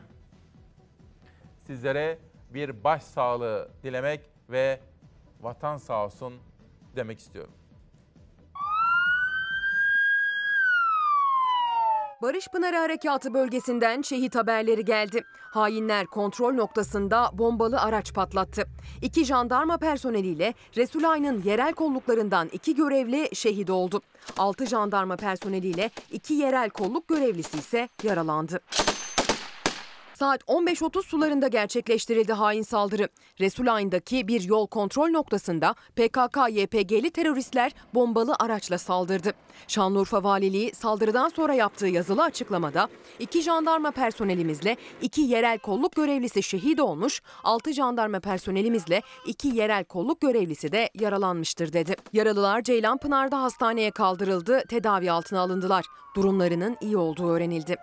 [1.67, 2.19] sizlere
[2.53, 4.79] bir baş sağlığı dilemek ve
[5.41, 6.33] vatan sağ olsun
[6.95, 7.53] demek istiyorum.
[12.23, 15.23] Barış Pınarı Harekatı bölgesinden şehit haberleri geldi.
[15.51, 18.63] Hainler kontrol noktasında bombalı araç patlattı.
[19.01, 24.01] İki jandarma personeliyle Resulayn'ın yerel kolluklarından iki görevli şehit oldu.
[24.37, 28.59] Altı jandarma personeliyle iki yerel kolluk görevlisi ise yaralandı.
[30.13, 33.09] Saat 15.30 sularında gerçekleştirildi hain saldırı.
[33.39, 39.33] Resulayn'daki bir yol kontrol noktasında PKK-YPG'li teröristler bombalı araçla saldırdı.
[39.67, 42.87] Şanlıurfa Valiliği saldırıdan sonra yaptığı yazılı açıklamada
[43.19, 50.21] iki jandarma personelimizle iki yerel kolluk görevlisi şehit olmuş, altı jandarma personelimizle iki yerel kolluk
[50.21, 51.95] görevlisi de yaralanmıştır dedi.
[52.13, 55.85] Yaralılar Ceylanpınar'da hastaneye kaldırıldı, tedavi altına alındılar.
[56.15, 57.77] Durumlarının iyi olduğu öğrenildi.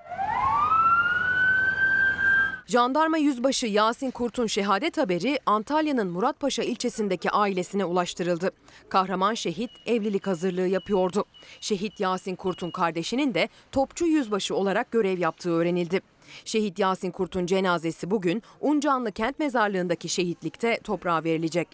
[2.71, 8.51] Jandarma Yüzbaşı Yasin Kurt'un şehadet haberi Antalya'nın Muratpaşa ilçesindeki ailesine ulaştırıldı.
[8.89, 11.25] Kahraman şehit evlilik hazırlığı yapıyordu.
[11.61, 16.01] Şehit Yasin Kurt'un kardeşinin de topçu yüzbaşı olarak görev yaptığı öğrenildi.
[16.45, 21.69] Şehit Yasin Kurt'un cenazesi bugün Uncanlı Kent Mezarlığı'ndaki şehitlikte toprağa verilecek.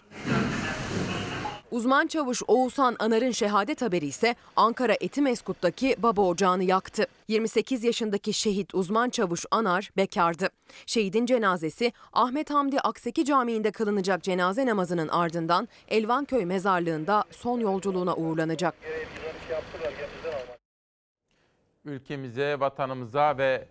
[1.71, 7.07] Uzman çavuş Oğuzhan Anar'ın şehadet haberi ise Ankara Etimeskut'taki baba ocağını yaktı.
[7.27, 10.49] 28 yaşındaki şehit uzman çavuş Anar bekardı.
[10.85, 18.73] Şehidin cenazesi Ahmet Hamdi Akseki Camii'nde kılınacak cenaze namazının ardından Elvanköy mezarlığında son yolculuğuna uğurlanacak.
[21.85, 23.67] Ülkemize, vatanımıza ve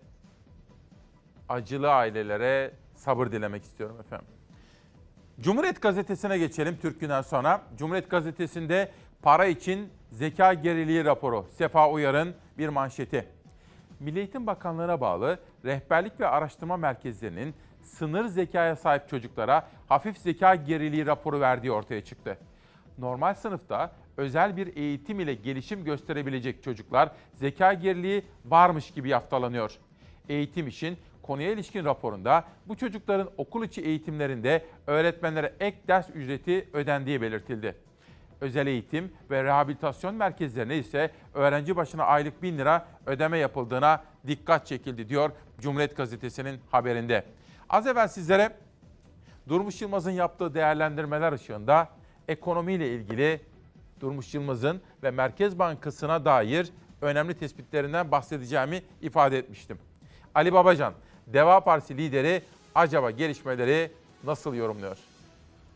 [1.49, 4.36] acılı ailelere sabır dilemek istiyorum efendim.
[5.41, 7.61] Cumhuriyet Gazetesi'ne geçelim Türk sonra.
[7.77, 11.45] Cumhuriyet Gazetesi'nde para için zeka geriliği raporu.
[11.49, 13.27] Sefa Uyar'ın bir manşeti.
[13.99, 21.05] Milli Eğitim Bakanlığı'na bağlı rehberlik ve araştırma merkezlerinin sınır zekaya sahip çocuklara hafif zeka geriliği
[21.05, 22.37] raporu verdiği ortaya çıktı.
[22.97, 29.77] Normal sınıfta özel bir eğitim ile gelişim gösterebilecek çocuklar zeka geriliği varmış gibi yaftalanıyor.
[30.29, 30.97] Eğitim için
[31.27, 37.75] Konuya ilişkin raporunda bu çocukların okul içi eğitimlerinde öğretmenlere ek ders ücreti ödendiği belirtildi.
[38.41, 45.09] Özel eğitim ve rehabilitasyon merkezlerine ise öğrenci başına aylık 1000 lira ödeme yapıldığına dikkat çekildi
[45.09, 47.23] diyor Cumhuriyet Gazetesi'nin haberinde.
[47.69, 48.51] Az evvel sizlere
[49.47, 51.89] Durmuş Yılmaz'ın yaptığı değerlendirmeler ışığında
[52.27, 53.41] ekonomiyle ilgili
[53.99, 59.79] Durmuş Yılmaz'ın ve Merkez Bankası'na dair önemli tespitlerinden bahsedeceğimi ifade etmiştim.
[60.35, 60.93] Ali Babacan,
[61.27, 62.43] Deva Partisi lideri
[62.75, 63.91] acaba gelişmeleri
[64.23, 64.97] nasıl yorumluyor?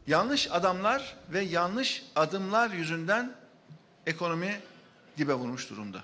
[0.08, 3.36] Yanlış adamlar ve yanlış adımlar yüzünden
[4.06, 4.60] ekonomi
[5.18, 6.04] dibe vurmuş durumda.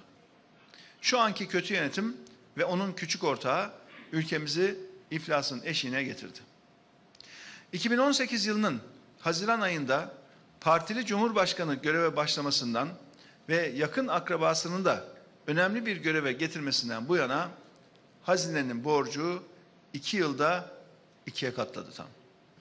[1.02, 2.18] Şu anki kötü yönetim
[2.58, 3.72] ve onun küçük ortağı
[4.12, 4.80] ülkemizi
[5.12, 6.40] iflasın eşiğine getirdi.
[7.74, 8.82] 2018 yılının
[9.20, 10.12] Haziran ayında
[10.62, 12.90] partili Cumhurbaşkanı göreve başlamasından
[13.50, 15.04] ve yakın akrabasının da
[15.48, 17.50] önemli bir göreve getirmesinden bu yana
[18.28, 19.44] hazinenin borcu
[19.94, 20.72] iki yılda
[21.26, 22.08] ikiye katladı tam.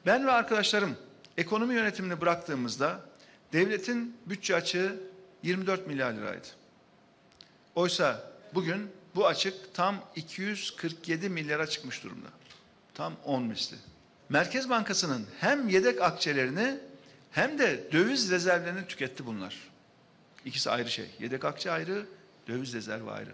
[0.06, 0.96] Ben ve arkadaşlarım
[1.36, 3.00] ekonomi yönetimini bıraktığımızda
[3.52, 5.00] devletin bütçe açığı
[5.42, 6.46] 24 milyar liraydı.
[7.74, 12.28] Oysa bugün bu açık tam 247 milyara çıkmış durumda.
[12.94, 13.76] Tam 10 misli.
[14.28, 16.78] Merkez Bankası'nın hem yedek akçelerini
[17.30, 19.56] hem de döviz rezervlerini tüketti bunlar.
[20.44, 21.10] İkisi ayrı şey.
[21.20, 22.06] Yedek akçe ayrı,
[22.48, 23.32] döviz rezervi ayrı.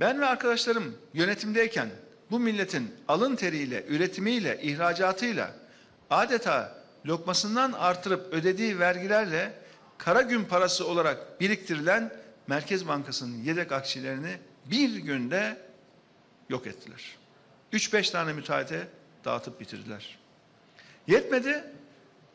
[0.00, 1.88] Ben ve arkadaşlarım yönetimdeyken
[2.30, 5.54] bu milletin alın teriyle, üretimiyle, ihracatıyla
[6.10, 9.52] adeta lokmasından artırıp ödediği vergilerle
[9.98, 12.12] kara gün parası olarak biriktirilen
[12.46, 15.58] Merkez Bankası'nın yedek akçelerini bir günde
[16.48, 17.16] yok ettiler.
[17.72, 18.88] 3-5 tane müteahhite
[19.24, 20.18] dağıtıp bitirdiler.
[21.06, 21.64] Yetmedi,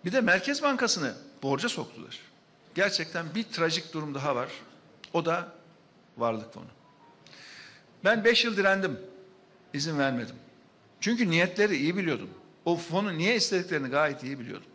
[0.06, 2.20] bir de Merkez Bankası'nı borca soktular.
[2.76, 4.50] Gerçekten bir trajik durum daha var.
[5.14, 5.52] O da
[6.18, 6.77] varlık fonu.
[8.04, 9.00] Ben 5 yıl direndim.
[9.74, 10.36] İzin vermedim.
[11.02, 12.30] Çünkü niyetleri iyi biliyordum.
[12.66, 14.68] O fonu niye istediklerini gayet iyi biliyordum.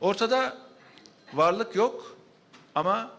[0.00, 0.58] Ortada
[1.34, 2.16] varlık yok
[2.74, 3.10] ama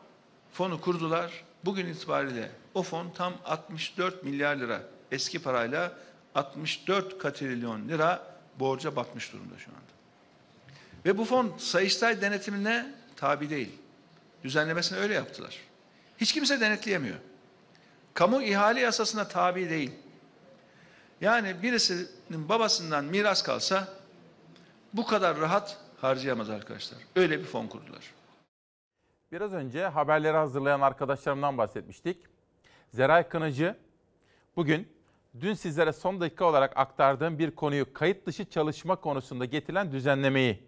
[0.54, 1.44] fonu kurdular.
[1.66, 5.98] Bugün itibariyle o fon tam 64 milyar lira eski parayla
[6.36, 9.82] 64 katrilyon lira borca batmış durumda şu anda.
[11.06, 13.72] Ve bu fon Sayıştay denetimine tabi değil.
[14.44, 15.58] Düzenlemesini öyle yaptılar.
[16.18, 17.18] Hiç kimse denetleyemiyor.
[18.14, 19.92] Kamu ihale yasasına tabi değil.
[21.22, 23.88] Yani birisinin babasından miras kalsa
[24.94, 27.00] bu kadar rahat harcayamaz arkadaşlar.
[27.16, 28.14] Öyle bir fon kurdular.
[29.32, 32.18] Biraz önce haberleri hazırlayan arkadaşlarımdan bahsetmiştik.
[32.94, 33.76] Zeray Kınıcı
[34.56, 34.88] bugün
[35.40, 40.64] dün sizlere son dakika olarak aktardığım bir konuyu kayıt dışı çalışma konusunda getirilen düzenlemeyi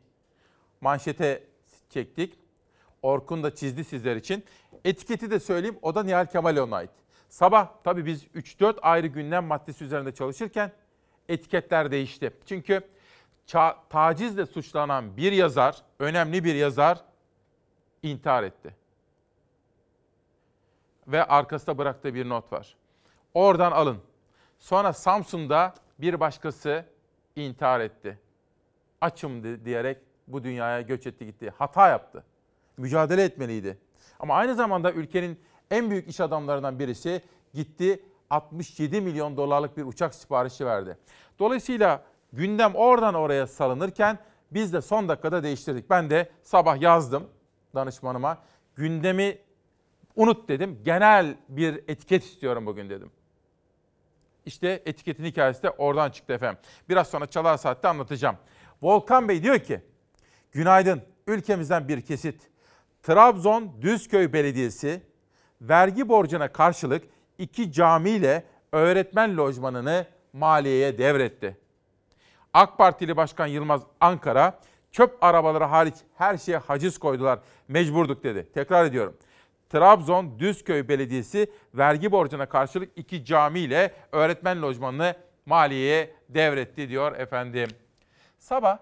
[0.81, 1.43] manşete
[1.89, 2.33] çektik.
[3.01, 4.43] Orkun da çizdi sizler için.
[4.85, 7.02] Etiketi de söyleyeyim o da Nihal Kemaloğlu'na ait.
[7.33, 10.71] Sabah tabii biz 3-4 ayrı gündem maddesi üzerinde çalışırken
[11.29, 12.33] etiketler değişti.
[12.45, 12.81] Çünkü
[13.47, 17.01] ça- tacizle suçlanan bir yazar, önemli bir yazar
[18.03, 18.75] intihar etti.
[21.07, 22.75] Ve arkasında bıraktığı bir not var.
[23.33, 23.97] Oradan alın.
[24.59, 26.85] Sonra Samsun'da bir başkası
[27.35, 28.19] intihar etti.
[29.01, 31.53] Açım di- diyerek bu dünyaya göç etti gitti.
[31.57, 32.23] Hata yaptı.
[32.77, 33.77] Mücadele etmeliydi.
[34.19, 35.39] Ama aynı zamanda ülkenin
[35.73, 37.21] en büyük iş adamlarından birisi
[37.53, 40.97] gitti 67 milyon dolarlık bir uçak siparişi verdi.
[41.39, 44.19] Dolayısıyla gündem oradan oraya salınırken
[44.51, 45.89] biz de son dakikada değiştirdik.
[45.89, 47.27] Ben de sabah yazdım
[47.75, 48.37] danışmanıma.
[48.75, 49.37] Gündemi
[50.15, 50.79] unut dedim.
[50.85, 53.11] Genel bir etiket istiyorum bugün dedim.
[54.45, 56.61] İşte etiketin hikayesi de oradan çıktı efendim.
[56.89, 58.37] Biraz sonra Çalar Saat'te anlatacağım.
[58.81, 59.81] Volkan Bey diyor ki,
[60.51, 62.49] günaydın ülkemizden bir kesit.
[63.03, 65.12] Trabzon Düzköy Belediyesi
[65.63, 67.03] vergi borcuna karşılık
[67.37, 71.57] iki camiyle öğretmen lojmanını maliyeye devretti.
[72.53, 74.59] AK Partili Başkan Yılmaz Ankara,
[74.91, 78.47] çöp arabaları hariç her şeye haciz koydular, mecburduk dedi.
[78.53, 79.17] Tekrar ediyorum.
[79.69, 87.69] Trabzon Düzköy Belediyesi vergi borcuna karşılık iki camiyle öğretmen lojmanını maliyeye devretti diyor efendim.
[88.39, 88.77] Sabah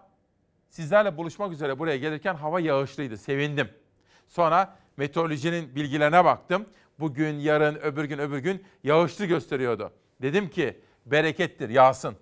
[0.70, 3.70] sizlerle buluşmak üzere buraya gelirken hava yağışlıydı, sevindim.
[4.28, 6.66] Sonra meteorolojinin bilgilerine baktım.
[7.00, 9.92] Bugün, yarın, öbür gün, öbür gün yağışlı gösteriyordu.
[10.22, 12.16] Dedim ki berekettir, yağsın.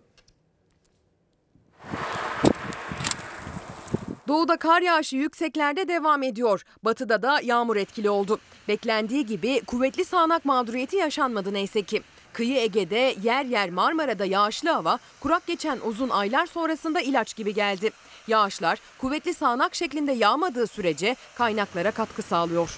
[4.27, 6.63] Doğuda kar yağışı yükseklerde devam ediyor.
[6.83, 8.39] Batıda da yağmur etkili oldu.
[8.67, 12.01] Beklendiği gibi kuvvetli sağanak mağduriyeti yaşanmadı neyse ki.
[12.33, 17.91] Kıyı Ege'de yer yer Marmara'da yağışlı hava kurak geçen uzun aylar sonrasında ilaç gibi geldi.
[18.29, 22.69] Yağışlar kuvvetli sağanak şeklinde yağmadığı sürece kaynaklara katkı sağlıyor.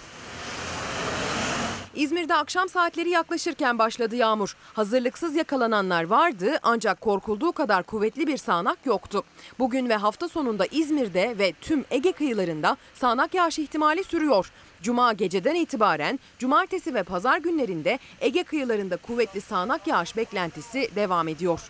[1.95, 4.55] İzmir'de akşam saatleri yaklaşırken başladı yağmur.
[4.73, 9.23] Hazırlıksız yakalananlar vardı ancak korkulduğu kadar kuvvetli bir sağanak yoktu.
[9.59, 14.51] Bugün ve hafta sonunda İzmir'de ve tüm Ege kıyılarında sağanak yağış ihtimali sürüyor.
[14.81, 21.61] Cuma geceden itibaren cumartesi ve pazar günlerinde Ege kıyılarında kuvvetli sağanak yağış beklentisi devam ediyor.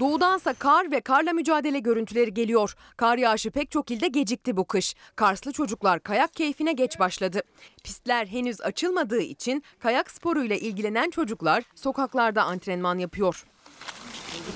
[0.00, 2.74] Doğudansa kar ve karla mücadele görüntüleri geliyor.
[2.96, 4.94] Kar yağışı pek çok ilde gecikti bu kış.
[5.16, 7.42] Karslı çocuklar kayak keyfine geç başladı.
[7.84, 13.44] Pistler henüz açılmadığı için kayak sporuyla ilgilenen çocuklar sokaklarda antrenman yapıyor.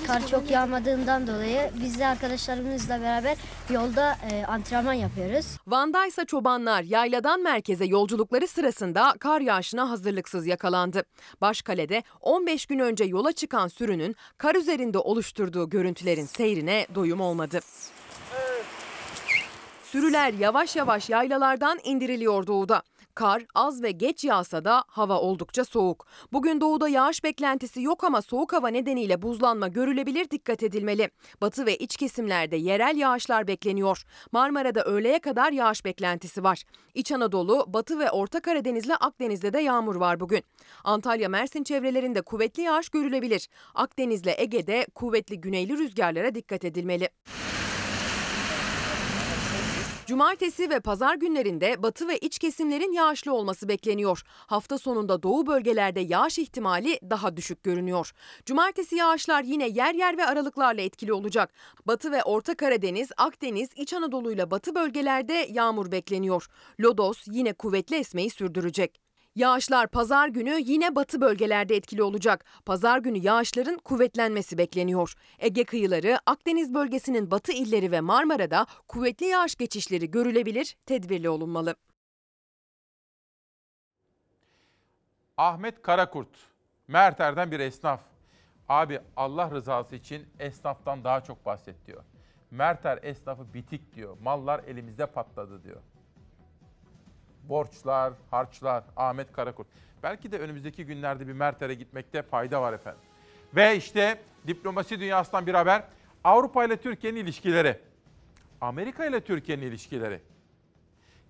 [0.07, 3.37] Kar çok yağmadığından dolayı biz de arkadaşlarımızla beraber
[3.69, 5.45] yolda e, antrenman yapıyoruz.
[5.67, 11.03] Van'da ise çobanlar yayladan merkeze yolculukları sırasında kar yağışına hazırlıksız yakalandı.
[11.41, 17.59] Başkale'de 15 gün önce yola çıkan sürünün kar üzerinde oluşturduğu görüntülerin seyrine doyum olmadı.
[19.83, 22.81] Sürüler yavaş yavaş yaylalardan indiriliyor doğuda.
[23.15, 26.05] Kar az ve geç yağsa da hava oldukça soğuk.
[26.33, 31.09] Bugün doğuda yağış beklentisi yok ama soğuk hava nedeniyle buzlanma görülebilir dikkat edilmeli.
[31.41, 34.03] Batı ve iç kesimlerde yerel yağışlar bekleniyor.
[34.31, 36.63] Marmara'da öğleye kadar yağış beklentisi var.
[36.93, 40.43] İç Anadolu, Batı ve Orta Karadeniz'le Akdeniz'de de yağmur var bugün.
[40.83, 43.49] Antalya, Mersin çevrelerinde kuvvetli yağış görülebilir.
[43.75, 47.09] Akdeniz'le Ege'de kuvvetli güneyli rüzgarlara dikkat edilmeli.
[50.05, 54.21] Cumartesi ve pazar günlerinde batı ve iç kesimlerin yağışlı olması bekleniyor.
[54.27, 58.11] Hafta sonunda doğu bölgelerde yağış ihtimali daha düşük görünüyor.
[58.45, 61.53] Cumartesi yağışlar yine yer yer ve aralıklarla etkili olacak.
[61.87, 66.47] Batı ve Orta Karadeniz, Akdeniz, İç Anadolu ile batı bölgelerde yağmur bekleniyor.
[66.79, 69.02] Lodos yine kuvvetli esmeyi sürdürecek.
[69.35, 72.45] Yağışlar pazar günü yine batı bölgelerde etkili olacak.
[72.65, 75.13] Pazar günü yağışların kuvvetlenmesi bekleniyor.
[75.39, 81.75] Ege kıyıları, Akdeniz bölgesinin batı illeri ve Marmara'da kuvvetli yağış geçişleri görülebilir, tedbirli olunmalı.
[85.37, 86.29] Ahmet Karakurt,
[86.87, 88.01] Merter'den bir esnaf.
[88.69, 92.03] Abi Allah rızası için esnaftan daha çok bahset diyor.
[92.51, 94.17] Merter esnafı bitik diyor.
[94.21, 95.81] Mallar elimizde patladı diyor.
[97.43, 99.67] Borçlar, harçlar, Ahmet Karakurt.
[100.03, 103.01] Belki de önümüzdeki günlerde bir Merter'e gitmekte fayda var efendim.
[103.55, 105.83] Ve işte diplomasi dünyasından bir haber.
[106.23, 107.79] Avrupa ile Türkiye'nin ilişkileri.
[108.61, 110.21] Amerika ile Türkiye'nin ilişkileri.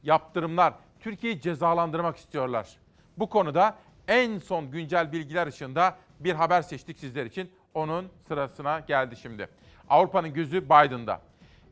[0.04, 0.74] Yaptırımlar.
[1.00, 2.78] Türkiye'yi cezalandırmak istiyorlar.
[3.18, 3.76] Bu konuda
[4.08, 7.52] en son güncel bilgiler ışığında bir haber seçtik sizler için.
[7.74, 9.48] Onun sırasına geldi şimdi.
[9.90, 11.22] Avrupa'nın gözü Biden'da.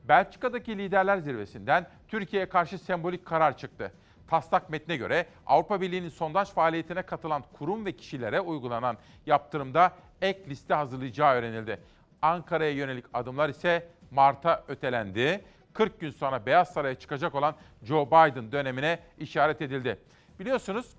[0.03, 3.91] Belçika'daki liderler zirvesinden Türkiye'ye karşı sembolik karar çıktı.
[4.31, 10.73] Taslak metne göre Avrupa Birliği'nin sondaj faaliyetine katılan kurum ve kişilere uygulanan yaptırımda ek liste
[10.73, 11.79] hazırlayacağı öğrenildi.
[12.21, 15.45] Ankara'ya yönelik adımlar ise Mart'a ötelendi.
[15.73, 19.99] 40 gün sonra Beyaz Saray'a çıkacak olan Joe Biden dönemine işaret edildi.
[20.39, 20.95] Biliyorsunuz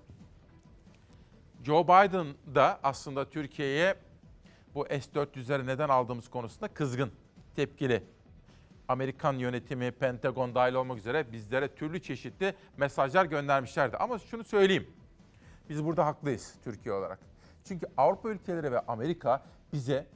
[1.63, 3.95] Joe Biden da aslında Türkiye'ye
[4.75, 7.11] bu S-400'leri neden aldığımız konusunda kızgın,
[7.55, 8.03] tepkili.
[8.93, 13.97] Amerikan yönetimi, Pentagon dahil olmak üzere bizlere türlü çeşitli mesajlar göndermişlerdi.
[13.97, 14.87] Ama şunu söyleyeyim.
[15.69, 17.19] Biz burada haklıyız Türkiye olarak.
[17.67, 20.07] Çünkü Avrupa ülkeleri ve Amerika bize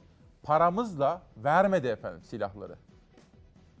[0.42, 2.76] paramızla vermedi efendim silahları.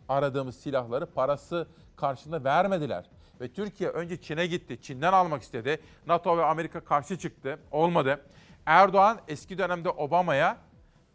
[0.08, 3.04] Aradığımız silahları parası karşılığında vermediler.
[3.40, 4.82] Ve Türkiye önce Çin'e gitti.
[4.82, 5.80] Çin'den almak istedi.
[6.06, 7.58] NATO ve Amerika karşı çıktı.
[7.70, 8.20] Olmadı.
[8.66, 10.56] Erdoğan eski dönemde Obama'ya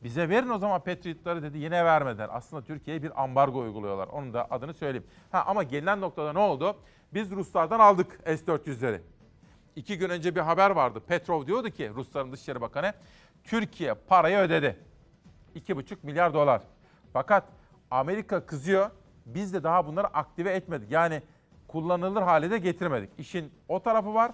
[0.04, 2.30] bize verin o zaman Patriot'ları dedi yine vermediler.
[2.32, 4.08] Aslında Türkiye'ye bir ambargo uyguluyorlar.
[4.08, 5.08] Onun da adını söyleyeyim.
[5.32, 6.78] Ha, ama gelinen noktada ne oldu?
[7.14, 9.00] Biz Ruslardan aldık S-400'leri.
[9.76, 11.02] İki gün önce bir haber vardı.
[11.08, 12.94] Petrov diyordu ki Rusların Dışişleri Bakanı
[13.44, 14.78] Türkiye parayı ödedi.
[15.56, 16.62] 2,5 milyar dolar.
[17.14, 17.44] Fakat
[17.92, 18.90] Amerika kızıyor.
[19.26, 20.92] Biz de daha bunları aktive etmedik.
[20.92, 21.22] Yani
[21.68, 23.10] kullanılır hale de getirmedik.
[23.18, 24.32] İşin o tarafı var.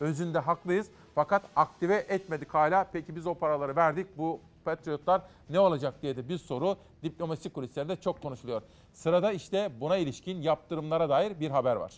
[0.00, 0.90] Özünde haklıyız.
[1.14, 2.86] Fakat aktive etmedik hala.
[2.92, 4.18] Peki biz o paraları verdik.
[4.18, 8.62] Bu Patriotlar ne olacak diye de bir soru diplomasi kulislerinde çok konuşuluyor.
[8.92, 11.92] Sırada işte buna ilişkin yaptırımlara dair bir haber var.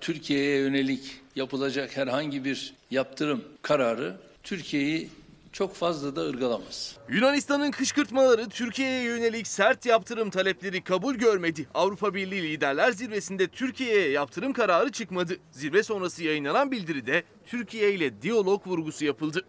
[0.00, 5.10] Türkiye'ye yönelik yapılacak herhangi bir yaptırım kararı Türkiye'yi
[5.56, 6.96] çok fazla da ırgalamaz.
[7.08, 11.66] Yunanistan'ın kışkırtmaları Türkiye'ye yönelik sert yaptırım talepleri kabul görmedi.
[11.74, 15.36] Avrupa Birliği Liderler Zirvesi'nde Türkiye'ye yaptırım kararı çıkmadı.
[15.50, 19.44] Zirve sonrası yayınlanan bildiride Türkiye ile diyalog vurgusu yapıldı.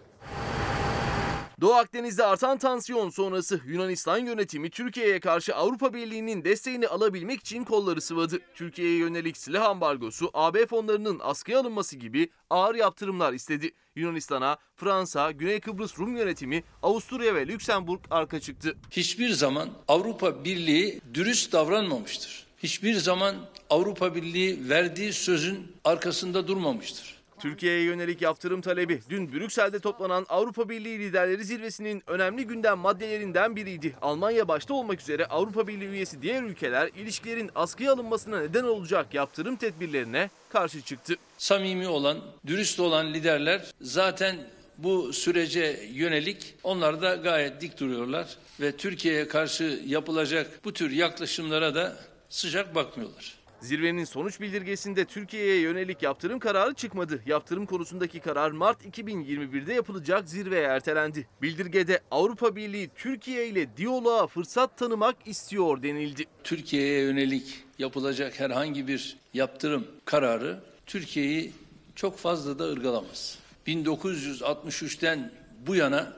[1.61, 8.01] Doğu Akdeniz'de artan tansiyon sonrası Yunanistan yönetimi Türkiye'ye karşı Avrupa Birliği'nin desteğini alabilmek için kolları
[8.01, 8.39] sıvadı.
[8.53, 13.71] Türkiye'ye yönelik silah ambargosu, AB fonlarının askıya alınması gibi ağır yaptırımlar istedi.
[13.95, 18.77] Yunanistan'a Fransa, Güney Kıbrıs Rum yönetimi, Avusturya ve Lüksemburg arka çıktı.
[18.91, 22.47] Hiçbir zaman Avrupa Birliği dürüst davranmamıştır.
[22.57, 23.35] hiçbir zaman
[23.69, 27.16] Avrupa Birliği verdiği sözün arkasında durmamıştır.
[27.39, 33.95] Türkiye'ye yönelik yaptırım talebi dün Brüksel'de toplanan Avrupa Birliği Liderleri Zirvesi'nin önemli gündem maddelerinden biriydi.
[34.01, 39.55] Almanya başta olmak üzere Avrupa Birliği üyesi diğer ülkeler ilişkilerin askıya alınmasına neden olacak yaptırım
[39.55, 41.15] tedbirlerine karşı çıktı.
[41.37, 42.17] Samimi olan,
[42.47, 44.35] dürüst olan liderler zaten
[44.77, 51.75] bu sürece yönelik onlar da gayet dik duruyorlar ve Türkiye'ye karşı yapılacak bu tür yaklaşımlara
[51.75, 51.97] da
[52.29, 53.36] sıcak bakmıyorlar.
[53.59, 57.21] Zirvenin sonuç bildirgesinde Türkiye'ye yönelik yaptırım kararı çıkmadı.
[57.25, 61.27] Yaptırım konusundaki karar Mart 2021'de yapılacak zirveye ertelendi.
[61.41, 66.25] Bildirgede Avrupa Birliği Türkiye ile diyaloğa fırsat tanımak istiyor denildi.
[66.43, 71.51] Türkiye'ye yönelik yapılacak herhangi bir yaptırım kararı Türkiye'yi
[71.95, 73.39] çok fazla da ırgalamaz.
[73.67, 75.31] 1963'ten
[75.67, 76.13] bu yana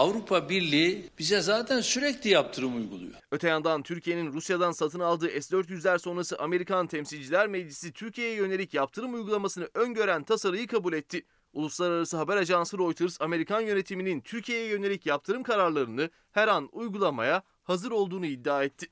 [0.00, 3.14] Avrupa Birliği bize zaten sürekli yaptırım uyguluyor.
[3.30, 9.68] Öte yandan Türkiye'nin Rusya'dan satın aldığı S-400'ler sonrası Amerikan Temsilciler Meclisi Türkiye'ye yönelik yaptırım uygulamasını
[9.74, 11.26] öngören tasarıyı kabul etti.
[11.52, 18.26] Uluslararası haber ajansı Reuters, Amerikan yönetiminin Türkiye'ye yönelik yaptırım kararlarını her an uygulamaya hazır olduğunu
[18.26, 18.86] iddia etti.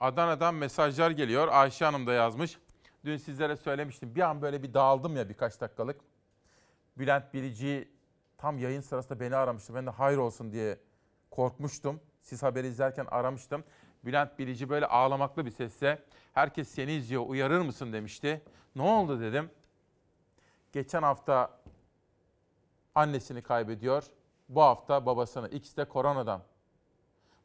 [0.00, 1.48] Adana'dan mesajlar geliyor.
[1.50, 2.58] Ayşe Hanım da yazmış.
[3.04, 4.14] Dün sizlere söylemiştim.
[4.14, 6.00] Bir an böyle bir dağıldım ya birkaç dakikalık.
[6.98, 7.91] Bülent Bilici
[8.42, 9.74] tam yayın sırasında beni aramıştı.
[9.74, 10.78] Ben de hayır olsun diye
[11.30, 12.00] korkmuştum.
[12.20, 13.64] Siz haberi izlerken aramıştım.
[14.04, 18.42] Bülent Bilici böyle ağlamaklı bir sesle herkes seni izliyor uyarır mısın demişti.
[18.76, 19.50] Ne oldu dedim.
[20.72, 21.58] Geçen hafta
[22.94, 24.04] annesini kaybediyor.
[24.48, 25.48] Bu hafta babasını.
[25.48, 26.42] İkisi de koronadan.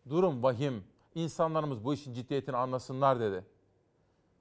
[0.09, 0.83] Durum vahim.
[1.15, 3.43] İnsanlarımız bu işin ciddiyetini anlasınlar dedi.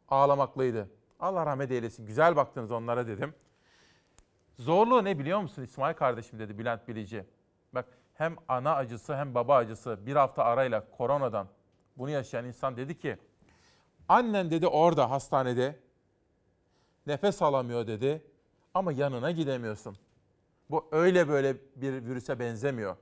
[0.08, 0.90] Ağlamaklıydı.
[1.20, 2.06] Allah rahmet eylesin.
[2.06, 3.34] Güzel baktınız onlara dedim.
[4.58, 7.24] Zorluğu ne biliyor musun İsmail kardeşim dedi Bülent Bilici.
[7.72, 11.48] Bak hem ana acısı hem baba acısı bir hafta arayla koronadan
[11.96, 13.16] bunu yaşayan insan dedi ki
[14.08, 15.78] annen dedi orada hastanede
[17.06, 18.22] nefes alamıyor dedi
[18.74, 19.96] ama yanına gidemiyorsun.
[20.70, 22.96] Bu öyle böyle bir virüse benzemiyor.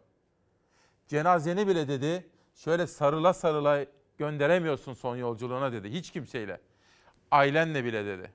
[1.07, 3.87] Cenazeni bile dedi şöyle sarıla sarıla
[4.19, 6.61] gönderemiyorsun son yolculuğuna dedi hiç kimseyle.
[7.31, 8.33] Ailenle bile dedi.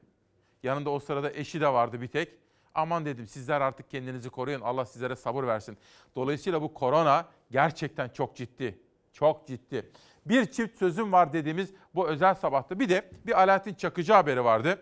[0.63, 2.39] Yanında o sırada eşi de vardı bir tek.
[2.75, 4.61] Aman dedim sizler artık kendinizi koruyun.
[4.61, 5.77] Allah sizlere sabır versin.
[6.15, 8.79] Dolayısıyla bu korona gerçekten çok ciddi.
[9.13, 9.91] Çok ciddi.
[10.25, 12.79] Bir çift sözüm var dediğimiz bu özel sabahta.
[12.79, 14.81] Bir de bir Alaaddin Çakıcı haberi vardı.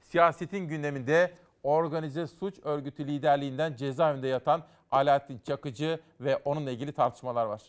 [0.00, 7.62] Siyasetin gündeminde organize suç örgütü liderliğinden cezaevinde yatan Alaaddin Çakıcı ve onunla ilgili tartışmalar var.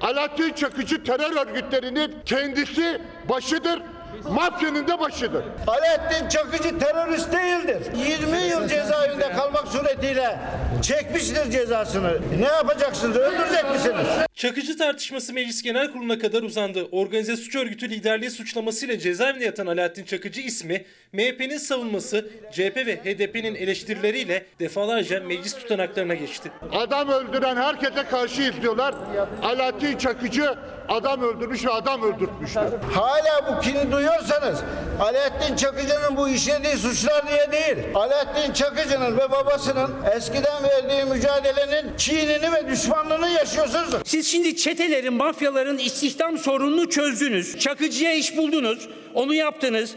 [0.00, 3.82] Alaaddin Çakıcı terör örgütlerinin kendisi başıdır.
[4.30, 5.44] Mafyanın da başıdır.
[5.66, 7.82] Alaaddin Çakıcı terörist değildir.
[8.06, 10.38] 20 yıl cezaevinde kalmak suretiyle
[10.82, 12.18] çekmiştir cezasını.
[12.40, 13.16] Ne yapacaksınız?
[13.16, 14.06] Öldürecek misiniz?
[14.34, 16.86] Çakıcı tartışması Meclis Genel Kurulu'na kadar uzandı.
[16.92, 23.54] Organize suç örgütü liderliği suçlamasıyla cezaevinde yatan Alaaddin Çakıcı ismi MHP'nin savunması, CHP ve HDP'nin
[23.54, 26.52] eleştirileriyle defalarca meclis tutanaklarına geçti.
[26.72, 28.94] Adam öldüren herkese karşı izliyorlar.
[29.42, 30.54] Alaaddin Çakıcı
[30.88, 32.60] adam öldürmüş ve adam öldürtmüştür.
[32.94, 34.58] Hala bu kini duyuyorsanız
[35.00, 37.86] Alaaddin Çakıcı'nın bu işlediği suçlar diye değil.
[37.94, 43.94] Alaaddin Çakıcı'nın ve babasının eskiden verdiği mücadelenin kinini ve düşmanlığını yaşıyorsunuz.
[44.04, 47.58] Siz şimdi çetelerin, mafyaların istihdam sorununu çözdünüz.
[47.58, 48.88] Çakıcıya iş buldunuz.
[49.14, 49.94] Onu yaptınız.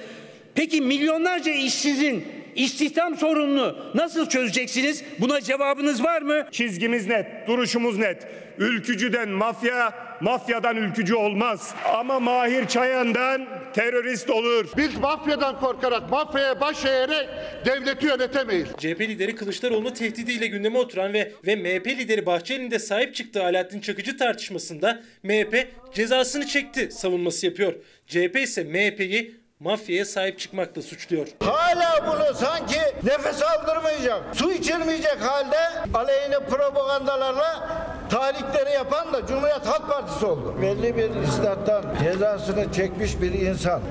[0.55, 5.03] Peki milyonlarca işsizin istihdam sorununu nasıl çözeceksiniz?
[5.19, 6.47] Buna cevabınız var mı?
[6.51, 8.27] Çizgimiz net, duruşumuz net.
[8.57, 11.76] Ülkücüden mafya, mafyadan ülkücü olmaz.
[11.93, 14.70] Ama Mahir Çayan'dan terörist olur.
[14.78, 17.30] Biz mafyadan korkarak, mafyaya baş eğerek
[17.66, 18.68] devleti yönetemeyiz.
[18.78, 23.80] CHP lideri Kılıçdaroğlu tehdidiyle gündeme oturan ve ve MHP lideri Bahçeli'nin de sahip çıktığı Alaaddin
[23.80, 27.74] Çakıcı tartışmasında MHP cezasını çekti savunması yapıyor.
[28.07, 31.27] CHP ise MHP'yi mafyaya sahip çıkmakla suçluyor.
[31.43, 35.57] Hala bunu sanki nefes aldırmayacak, su içirmeyecek halde
[35.93, 37.69] aleyhine propagandalarla
[38.09, 40.55] tarihleri yapan da Cumhuriyet Halk Partisi oldu.
[40.61, 43.81] Belli bir istihattan cezasını çekmiş bir insan.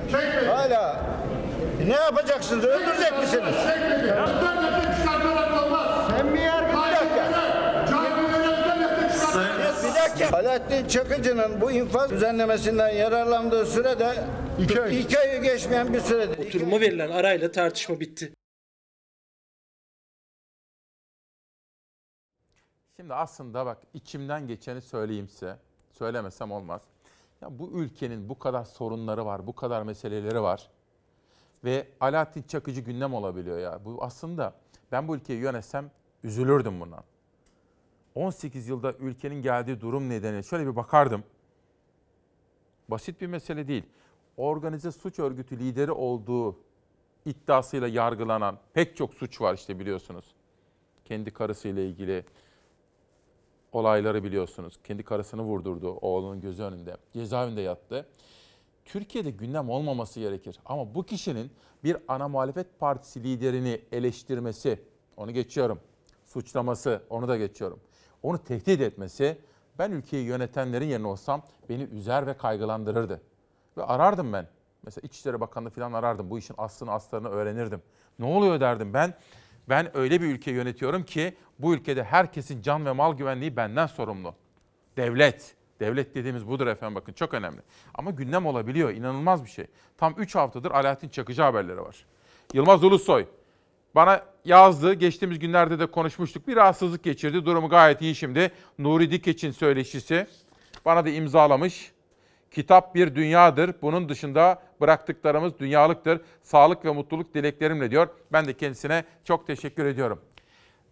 [0.46, 0.96] Hala
[1.86, 2.64] ne yapacaksınız?
[2.64, 3.54] Öldürecek misiniz?
[6.18, 6.63] Sen bir yer
[10.04, 10.36] dakika.
[10.36, 14.24] Alaaddin Çakıcı'nın bu infaz düzenlemesinden yararlandığı sürede
[14.58, 15.00] iki, ay.
[15.00, 16.46] iki ayı geçmeyen bir süredir.
[16.46, 18.34] Oturuma verilen arayla tartışma bitti.
[22.96, 25.56] Şimdi aslında bak içimden geçeni söyleyeyim size.
[25.92, 26.82] Söylemesem olmaz.
[27.40, 30.70] Ya bu ülkenin bu kadar sorunları var, bu kadar meseleleri var.
[31.64, 33.84] Ve Alaaddin Çakıcı gündem olabiliyor ya.
[33.84, 34.54] Bu aslında
[34.92, 35.90] ben bu ülkeyi yönetsem
[36.24, 37.02] üzülürdüm buna.
[38.14, 41.24] 18 yılda ülkenin geldiği durum nedeni şöyle bir bakardım.
[42.88, 43.84] Basit bir mesele değil.
[44.36, 46.56] organize suç örgütü lideri olduğu
[47.24, 50.24] iddiasıyla yargılanan pek çok suç var işte biliyorsunuz.
[51.04, 52.24] Kendi karısıyla ilgili
[53.72, 54.78] olayları biliyorsunuz.
[54.84, 56.96] Kendi karısını vurdurdu oğlunun gözü önünde.
[57.12, 58.06] Cezaevinde yattı.
[58.84, 60.60] Türkiye'de gündem olmaması gerekir.
[60.64, 61.50] Ama bu kişinin
[61.84, 64.80] bir ana muhalefet partisi liderini eleştirmesi,
[65.16, 65.80] onu geçiyorum.
[66.26, 67.80] Suçlaması, onu da geçiyorum.
[68.24, 69.38] Onu tehdit etmesi,
[69.78, 73.20] ben ülkeyi yönetenlerin yerine olsam beni üzer ve kaygılandırırdı.
[73.76, 74.48] Ve arardım ben.
[74.82, 76.30] Mesela İçişleri Bakanlığı falan arardım.
[76.30, 77.82] Bu işin aslını aslarını öğrenirdim.
[78.18, 79.14] Ne oluyor derdim ben.
[79.68, 84.34] Ben öyle bir ülke yönetiyorum ki bu ülkede herkesin can ve mal güvenliği benden sorumlu.
[84.96, 85.54] Devlet.
[85.80, 87.60] Devlet dediğimiz budur efendim bakın çok önemli.
[87.94, 89.66] Ama gündem olabiliyor inanılmaz bir şey.
[89.96, 92.06] Tam 3 haftadır Alaaddin Çakıcı haberleri var.
[92.52, 93.26] Yılmaz Ulusoy
[93.94, 94.94] bana yazdı.
[94.94, 96.48] Geçtiğimiz günlerde de konuşmuştuk.
[96.48, 97.46] Bir rahatsızlık geçirdi.
[97.46, 98.52] Durumu gayet iyi şimdi.
[98.78, 100.26] Nuri Dikeç'in söyleşisi.
[100.84, 101.92] Bana da imzalamış.
[102.50, 103.74] Kitap bir dünyadır.
[103.82, 106.20] Bunun dışında bıraktıklarımız dünyalıktır.
[106.42, 108.08] Sağlık ve mutluluk dileklerimle diyor.
[108.32, 110.20] Ben de kendisine çok teşekkür ediyorum.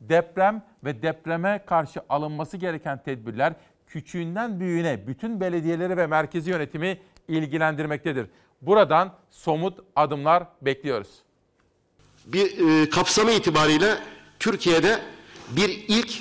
[0.00, 3.54] Deprem ve depreme karşı alınması gereken tedbirler
[3.86, 6.98] küçüğünden büyüğüne bütün belediyeleri ve merkezi yönetimi
[7.28, 8.26] ilgilendirmektedir.
[8.62, 11.22] Buradan somut adımlar bekliyoruz.
[12.26, 13.98] Bir e, kapsamı itibariyle
[14.38, 15.02] Türkiye'de
[15.50, 16.12] bir ilk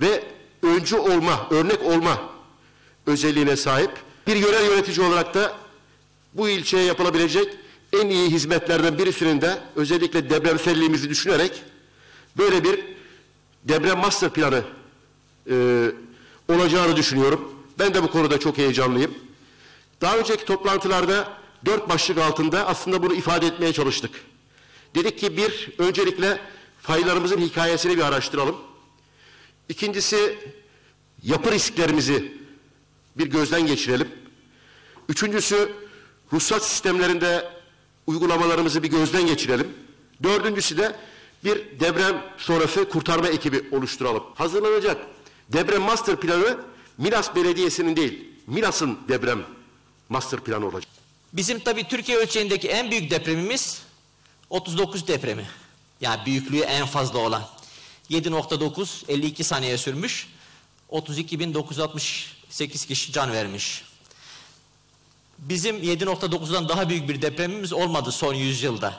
[0.00, 0.24] ve
[0.62, 2.22] öncü olma, örnek olma
[3.06, 3.90] özelliğine sahip.
[4.26, 5.52] Bir yörel yönetici olarak da
[6.34, 7.56] bu ilçeye yapılabilecek
[7.92, 11.62] en iyi hizmetlerden birisinin de özellikle depremselliğimizi düşünerek
[12.38, 12.84] böyle bir
[13.64, 14.62] deprem master planı
[15.50, 15.86] e,
[16.48, 17.54] olacağını düşünüyorum.
[17.78, 19.14] Ben de bu konuda çok heyecanlıyım.
[20.00, 21.28] Daha önceki toplantılarda
[21.64, 24.10] dört başlık altında aslında bunu ifade etmeye çalıştık.
[24.94, 26.40] Dedik ki bir, öncelikle
[26.82, 28.56] faylarımızın hikayesini bir araştıralım.
[29.68, 30.38] İkincisi,
[31.22, 32.32] yapı risklerimizi
[33.18, 34.08] bir gözden geçirelim.
[35.08, 35.72] Üçüncüsü,
[36.32, 37.48] ruhsat sistemlerinde
[38.06, 39.68] uygulamalarımızı bir gözden geçirelim.
[40.22, 40.96] Dördüncüsü de
[41.44, 44.22] bir deprem sonrası kurtarma ekibi oluşturalım.
[44.34, 45.06] Hazırlanacak
[45.48, 46.58] deprem master planı
[46.98, 49.42] Milas Belediyesi'nin değil, Milas'ın deprem
[50.08, 50.92] master planı olacak.
[51.32, 53.82] Bizim tabii Türkiye ölçeğindeki en büyük depremimiz
[54.52, 55.44] 39 depremi.
[56.00, 57.42] Yani büyüklüğü en fazla olan.
[58.10, 60.28] 7.9 52 saniye sürmüş.
[60.90, 63.84] 32.968 kişi can vermiş.
[65.38, 68.94] Bizim 7.9'dan daha büyük bir depremimiz olmadı son yüzyılda.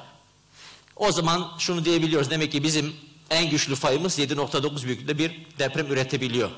[0.95, 2.29] O zaman şunu diyebiliyoruz.
[2.29, 2.95] Demek ki bizim
[3.29, 6.51] en güçlü fayımız 7.9 büyüklüğünde bir deprem üretebiliyor.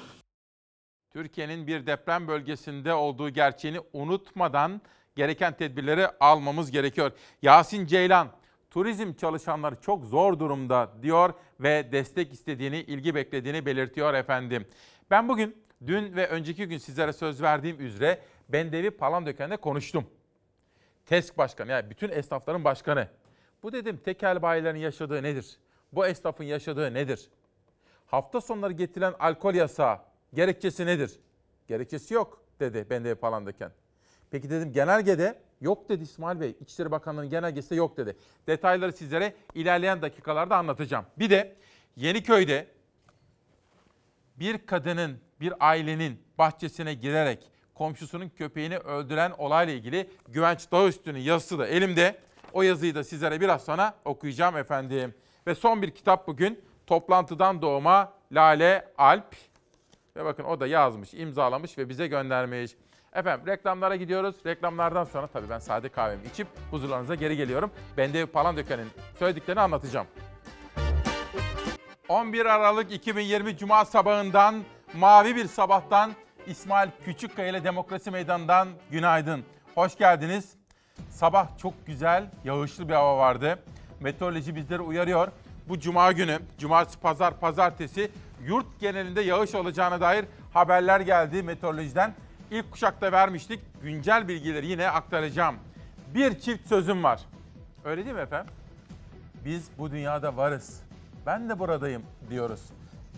[1.13, 4.81] Türkiye'nin bir deprem bölgesinde olduğu gerçeğini unutmadan
[5.15, 7.11] gereken tedbirleri almamız gerekiyor.
[7.41, 8.31] Yasin Ceylan,
[8.75, 14.65] turizm çalışanları çok zor durumda diyor ve destek istediğini, ilgi beklediğini belirtiyor efendim.
[15.11, 15.55] Ben bugün,
[15.87, 18.19] dün ve önceki gün sizlere söz verdiğim üzere
[18.49, 20.05] Bendevi Palandöken'de konuştum.
[21.05, 23.07] TESK Başkanı, yani bütün esnafların başkanı.
[23.63, 25.57] Bu dedim tekel bayilerin yaşadığı nedir?
[25.93, 27.29] Bu esnafın yaşadığı nedir?
[28.05, 29.99] Hafta sonları getirilen alkol yasağı
[30.33, 31.19] gerekçesi nedir?
[31.67, 33.71] Gerekçesi yok dedi Bendevi Palandöken.
[34.31, 36.55] Peki dedim genelgede yok dedi İsmail Bey.
[36.59, 38.17] İçişleri Bakanlığı'nın genelgesi de yok dedi.
[38.47, 41.05] Detayları sizlere ilerleyen dakikalarda anlatacağım.
[41.19, 41.55] Bir de
[41.95, 42.67] Yeniköy'de
[44.35, 51.67] bir kadının, bir ailenin bahçesine girerek komşusunun köpeğini öldüren olayla ilgili Güvenç Dağüstü'nün yazısı da
[51.67, 52.19] elimde.
[52.53, 55.13] O yazıyı da sizlere biraz sonra okuyacağım efendim.
[55.47, 59.35] Ve son bir kitap bugün Toplantıdan Doğma Lale Alp.
[60.15, 62.71] Ve bakın o da yazmış, imzalamış ve bize göndermiş.
[63.15, 64.35] Efendim reklamlara gidiyoruz.
[64.45, 67.71] Reklamlardan sonra tabii ben sade kahvemi içip huzurlarınıza geri geliyorum.
[67.97, 68.87] Bendevi Palandöken'in
[69.19, 70.07] söylediklerini anlatacağım.
[72.09, 74.63] 11 Aralık 2020 Cuma sabahından,
[74.93, 76.11] mavi bir sabahtan
[76.47, 79.43] İsmail Küçükkaya ile Demokrasi Meydanı'ndan günaydın.
[79.75, 80.53] Hoş geldiniz.
[81.09, 83.59] Sabah çok güzel, yağışlı bir hava vardı.
[83.99, 85.27] Meteoroloji bizleri uyarıyor.
[85.69, 88.11] Bu cuma günü, cumartesi, pazar, pazartesi
[88.45, 92.13] yurt genelinde yağış olacağına dair haberler geldi meteorolojiden.
[92.51, 93.59] İlk kuşakta vermiştik.
[93.83, 95.55] Güncel bilgileri yine aktaracağım.
[96.15, 97.21] Bir çift sözüm var.
[97.85, 98.53] Öyle değil mi efendim?
[99.45, 100.81] Biz bu dünyada varız.
[101.25, 102.61] Ben de buradayım diyoruz.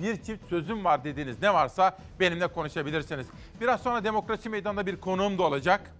[0.01, 3.27] Bir çift sözüm var dediğiniz ne varsa benimle konuşabilirsiniz.
[3.61, 5.91] Biraz sonra Demokrasi Meydanı'nda bir konuğum da olacak.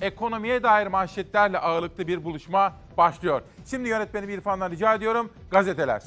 [0.00, 3.42] Ekonomiye dair manşetlerle ağırlıklı bir buluşma başlıyor.
[3.66, 6.02] Şimdi yönetmenim İrfan'dan rica ediyorum gazeteler.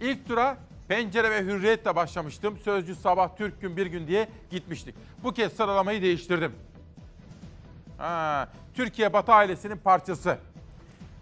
[0.00, 0.56] İlk tura
[0.90, 2.58] Pencere ve Hürriyet'le başlamıştım.
[2.58, 4.94] Sözcü sabah Türk gün bir gün diye gitmiştik.
[5.24, 6.52] Bu kez sıralamayı değiştirdim.
[7.98, 10.38] Ha, Türkiye Batı ailesinin parçası.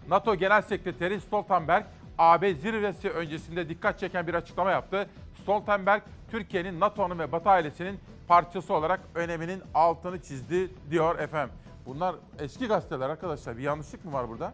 [0.07, 1.85] NATO Genel Sekreteri Stoltenberg,
[2.17, 5.09] AB zirvesi öncesinde dikkat çeken bir açıklama yaptı.
[5.41, 6.01] Stoltenberg,
[6.31, 11.55] Türkiye'nin NATO'nun ve Batı ailesinin parçası olarak öneminin altını çizdi diyor efendim.
[11.85, 13.57] Bunlar eski gazeteler arkadaşlar.
[13.57, 14.53] Bir yanlışlık mı var burada?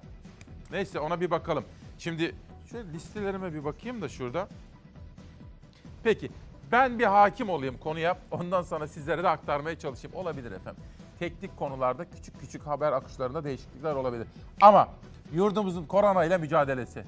[0.71, 1.65] Neyse ona bir bakalım.
[1.97, 2.35] Şimdi
[2.71, 4.47] şöyle listelerime bir bakayım da şurada.
[6.05, 6.29] Peki
[6.71, 8.17] ben bir hakim olayım konuya.
[8.31, 10.17] Ondan sonra sizlere de aktarmaya çalışayım.
[10.17, 10.83] Olabilir efendim.
[11.19, 14.27] Teknik konularda küçük küçük haber akışlarında değişiklikler olabilir.
[14.61, 14.89] Ama
[15.33, 17.03] yurdumuzun korona ile mücadelesi.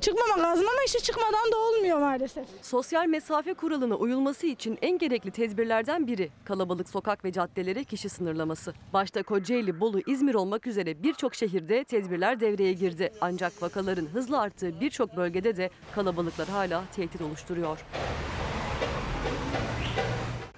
[0.00, 2.44] Çıkmamak lazım ama işte çıkmadan da olmuyor maalesef.
[2.62, 8.74] Sosyal mesafe kuralına uyulması için en gerekli tedbirlerden biri kalabalık sokak ve caddelere kişi sınırlaması.
[8.92, 13.12] Başta Kocaeli, Bolu, İzmir olmak üzere birçok şehirde tedbirler devreye girdi.
[13.20, 17.78] Ancak vakaların hızla arttığı birçok bölgede de kalabalıklar hala tehdit oluşturuyor.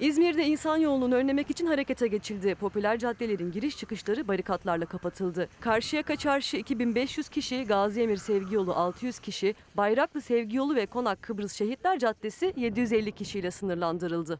[0.02, 2.54] İzmir'de insan yoğunluğunu önlemek için harekete geçildi.
[2.54, 5.48] Popüler caddelerin giriş çıkışları barikatlarla kapatıldı.
[5.60, 11.52] Karşıyaka Çarşı 2500 kişi, Gaziemir Sevgi Yolu 600 kişi, Bayraklı Sevgi Yolu ve Konak Kıbrıs
[11.52, 14.38] Şehitler Caddesi 750 kişiyle sınırlandırıldı.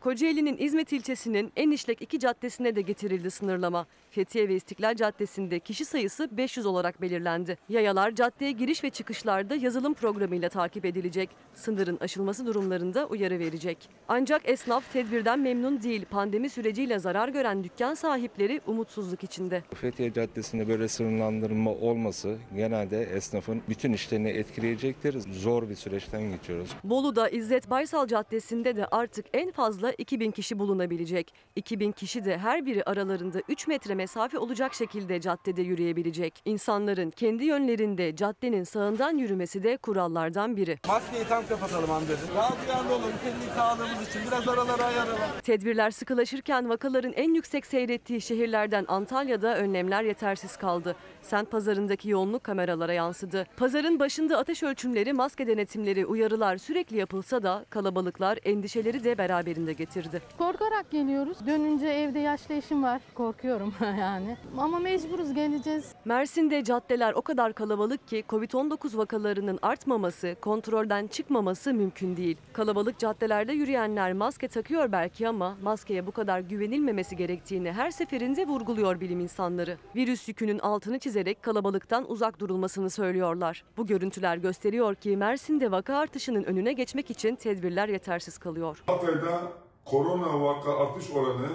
[0.00, 3.86] Kocaeli'nin İzmit ilçesinin en işlek iki caddesine de getirildi sınırlama.
[4.16, 7.58] Fethiye ve İstiklal Caddesi'nde kişi sayısı 500 olarak belirlendi.
[7.68, 11.30] Yayalar caddeye giriş ve çıkışlarda yazılım programıyla takip edilecek.
[11.54, 13.78] Sınırın aşılması durumlarında uyarı verecek.
[14.08, 16.04] Ancak esnaf tedbirden memnun değil.
[16.10, 19.62] Pandemi süreciyle zarar gören dükkan sahipleri umutsuzluk içinde.
[19.74, 25.20] Fethiye Caddesi'nde böyle sınırlandırma olması genelde esnafın bütün işlerini etkileyecektir.
[25.32, 26.70] Zor bir süreçten geçiyoruz.
[26.84, 31.34] Bolu'da İzzet Baysal Caddesi'nde de artık en fazla 2000 kişi bulunabilecek.
[31.56, 34.05] 2000 kişi de her biri aralarında 3 metre mesafe
[34.38, 36.42] olacak şekilde caddede yürüyebilecek.
[36.44, 40.78] İnsanların kendi yönlerinde caddenin sağından yürümesi de kurallardan biri.
[40.88, 42.28] Maskeyi tam kapatalım amcacığım.
[42.36, 45.18] Daha duyarlı olun kendi sağlığımız için biraz aralara ayaralım.
[45.42, 50.96] Tedbirler sıkılaşırken vakaların en yüksek seyrettiği şehirlerden Antalya'da önlemler yetersiz kaldı.
[51.22, 53.46] Sent pazarındaki yoğunluk kameralara yansıdı.
[53.56, 60.22] Pazarın başında ateş ölçümleri, maske denetimleri, uyarılar sürekli yapılsa da kalabalıklar endişeleri de beraberinde getirdi.
[60.38, 61.46] Korkarak geliyoruz.
[61.46, 63.00] Dönünce evde yaşlı eşim var.
[63.14, 64.36] Korkuyorum yani.
[64.58, 65.92] Ama mecburuz geleceğiz.
[66.04, 72.36] Mersin'de caddeler o kadar kalabalık ki Covid-19 vakalarının artmaması, kontrolden çıkmaması mümkün değil.
[72.52, 79.00] Kalabalık caddelerde yürüyenler maske takıyor belki ama maskeye bu kadar güvenilmemesi gerektiğini her seferinde vurguluyor
[79.00, 79.76] bilim insanları.
[79.96, 83.64] Virüs yükünün altını çizerek kalabalıktan uzak durulmasını söylüyorlar.
[83.76, 88.82] Bu görüntüler gösteriyor ki Mersin'de vaka artışının önüne geçmek için tedbirler yetersiz kalıyor.
[88.86, 89.40] Hatay'da
[89.84, 91.48] korona vaka artış oranı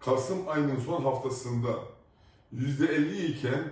[0.00, 1.68] Kasım ayının son haftasında
[2.54, 3.64] %50 iken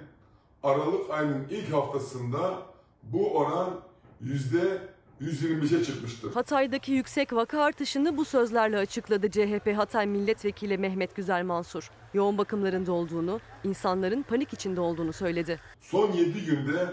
[0.62, 2.62] Aralık ayının ilk haftasında
[3.02, 3.80] bu oran
[4.24, 6.32] %125'e çıkmıştır.
[6.32, 11.90] Hatay'daki yüksek vaka artışını bu sözlerle açıkladı CHP Hatay Milletvekili Mehmet Güzel Mansur.
[12.14, 15.60] Yoğun bakımlarında olduğunu, insanların panik içinde olduğunu söyledi.
[15.80, 16.88] Son 7 günde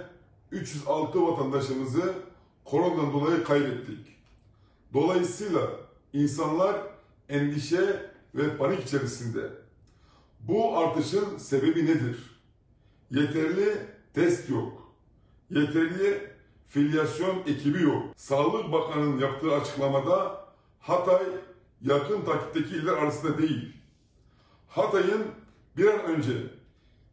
[0.52, 2.14] 306 vatandaşımızı
[2.66, 4.08] koronadan dolayı kaybettik.
[4.94, 5.62] Dolayısıyla
[6.14, 6.76] insanlar
[7.30, 9.50] endişe ve panik içerisinde.
[10.40, 12.42] Bu artışın sebebi nedir?
[13.12, 13.78] Yeterli
[14.14, 14.94] test yok.
[15.50, 16.32] Yeterli
[16.68, 18.04] filyasyon ekibi yok.
[18.16, 20.44] Sağlık Bakanı'nın yaptığı açıklamada
[20.80, 21.24] Hatay
[21.82, 23.74] yakın takipteki iller arasında değil.
[24.68, 25.24] Hatay'ın
[25.78, 26.34] bir an önce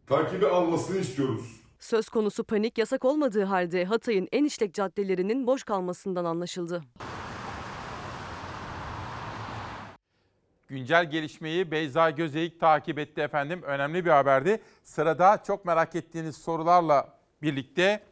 [0.06, 1.60] takibi almasını istiyoruz.
[1.78, 6.82] Söz konusu panik yasak olmadığı halde Hatay'ın en işlek caddelerinin boş kalmasından anlaşıldı.
[10.70, 13.62] Güncel gelişmeyi Beyza Gözeyik takip etti efendim.
[13.62, 14.62] Önemli bir haberdi.
[14.82, 17.08] Sırada çok merak ettiğiniz sorularla
[17.42, 18.02] birlikte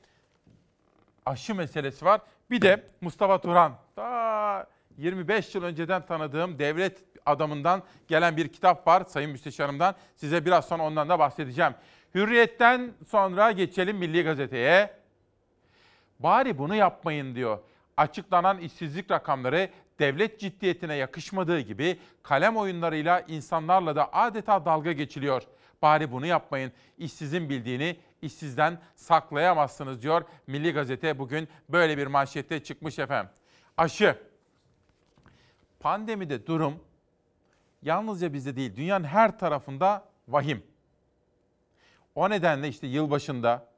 [1.27, 2.21] aşı meselesi var.
[2.51, 3.73] Bir de Mustafa Turan.
[3.97, 9.95] Daha 25 yıl önceden tanıdığım devlet adamından gelen bir kitap var Sayın Müsteşarım'dan.
[10.17, 11.75] Size biraz sonra ondan da bahsedeceğim.
[12.15, 14.91] Hürriyetten sonra geçelim Milli Gazete'ye.
[16.19, 17.59] Bari bunu yapmayın diyor.
[17.97, 25.43] Açıklanan işsizlik rakamları devlet ciddiyetine yakışmadığı gibi kalem oyunlarıyla insanlarla da adeta dalga geçiliyor.
[25.83, 26.73] Bari bunu yapmayın.
[26.99, 33.31] İşsizin bildiğini işsizden saklayamazsınız diyor Milli Gazete bugün böyle bir manşette çıkmış efendim.
[33.77, 34.19] Aşı.
[35.81, 36.85] Pandemide durum
[37.83, 40.63] yalnızca bizde değil dünyanın her tarafında vahim.
[42.15, 43.69] O nedenle işte yılbaşında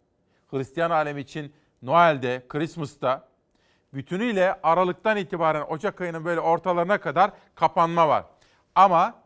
[0.50, 1.52] Hristiyan alemi için
[1.82, 3.28] Noel'de, Christmas'ta
[3.94, 8.24] bütünüyle Aralık'tan itibaren Ocak ayının böyle ortalarına kadar kapanma var.
[8.74, 9.22] Ama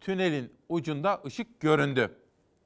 [0.00, 2.18] tünelin ucunda ışık göründü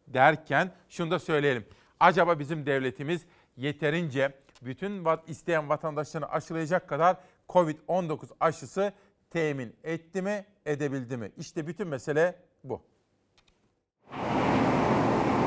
[0.06, 1.66] derken şunu da söyleyelim.
[2.00, 3.26] Acaba bizim devletimiz
[3.56, 4.32] yeterince
[4.62, 7.16] bütün isteyen vatandaşlarını aşılayacak kadar
[7.48, 8.92] Covid-19 aşısı
[9.30, 11.32] temin etti mi, edebildi mi?
[11.36, 12.82] İşte bütün mesele bu.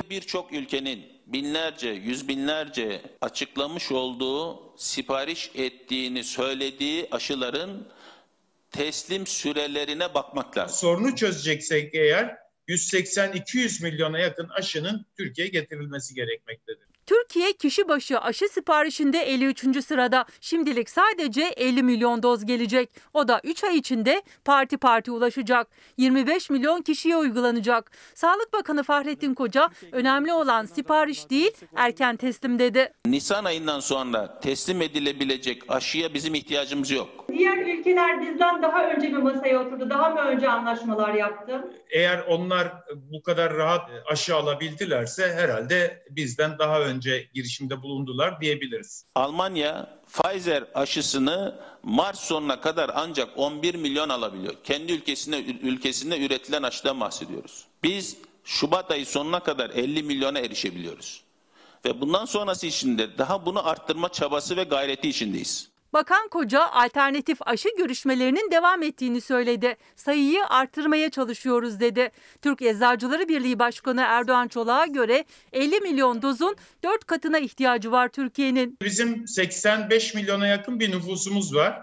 [0.10, 7.88] Birçok ülkenin binlerce, yüz binlerce açıklamış olduğu, sipariş ettiğini söylediği aşıların
[8.72, 10.78] teslim sürelerine bakmak lazım.
[10.78, 16.91] Sorunu çözeceksek eğer 180-200 milyona yakın aşının Türkiye'ye getirilmesi gerekmektedir.
[17.06, 19.86] Türkiye kişi başı aşı siparişinde 53.
[19.86, 20.26] sırada.
[20.42, 22.90] Şimdilik sadece 50 milyon doz gelecek.
[23.14, 25.68] O da 3 ay içinde parti parti ulaşacak.
[25.98, 27.92] 25 milyon kişiye uygulanacak.
[28.16, 32.94] Sağlık Bakanı Fahrettin Koca önemli olan sipariş değil erken teslim dedi.
[33.06, 37.10] Nisan ayından sonra teslim edilebilecek aşıya bizim ihtiyacımız yok.
[37.32, 41.72] Diğer ülkeler bizden daha önce mi masaya oturdu, daha mı önce anlaşmalar yaptı?
[41.90, 42.68] Eğer onlar
[43.12, 46.91] bu kadar rahat aşı alabildilerse herhalde bizden daha önce
[47.34, 49.06] girişimde bulundular diyebiliriz.
[49.16, 54.54] Almanya Pfizer aşısını Mart sonuna kadar ancak 11 milyon alabiliyor.
[54.64, 57.66] Kendi ülkesinde ülkesinde üretilen aşıdan bahsediyoruz.
[57.84, 61.24] Biz Şubat ayı sonuna kadar 50 milyona erişebiliyoruz.
[61.86, 65.71] Ve bundan sonrası için de daha bunu arttırma çabası ve gayreti içindeyiz.
[65.94, 69.78] Bakan Koca alternatif aşı görüşmelerinin devam ettiğini söyledi.
[69.96, 72.12] Sayıyı artırmaya çalışıyoruz dedi.
[72.42, 78.78] Türk Eczacıları Birliği Başkanı Erdoğan Çolak'a göre 50 milyon dozun 4 katına ihtiyacı var Türkiye'nin.
[78.82, 81.82] Bizim 85 milyona yakın bir nüfusumuz var.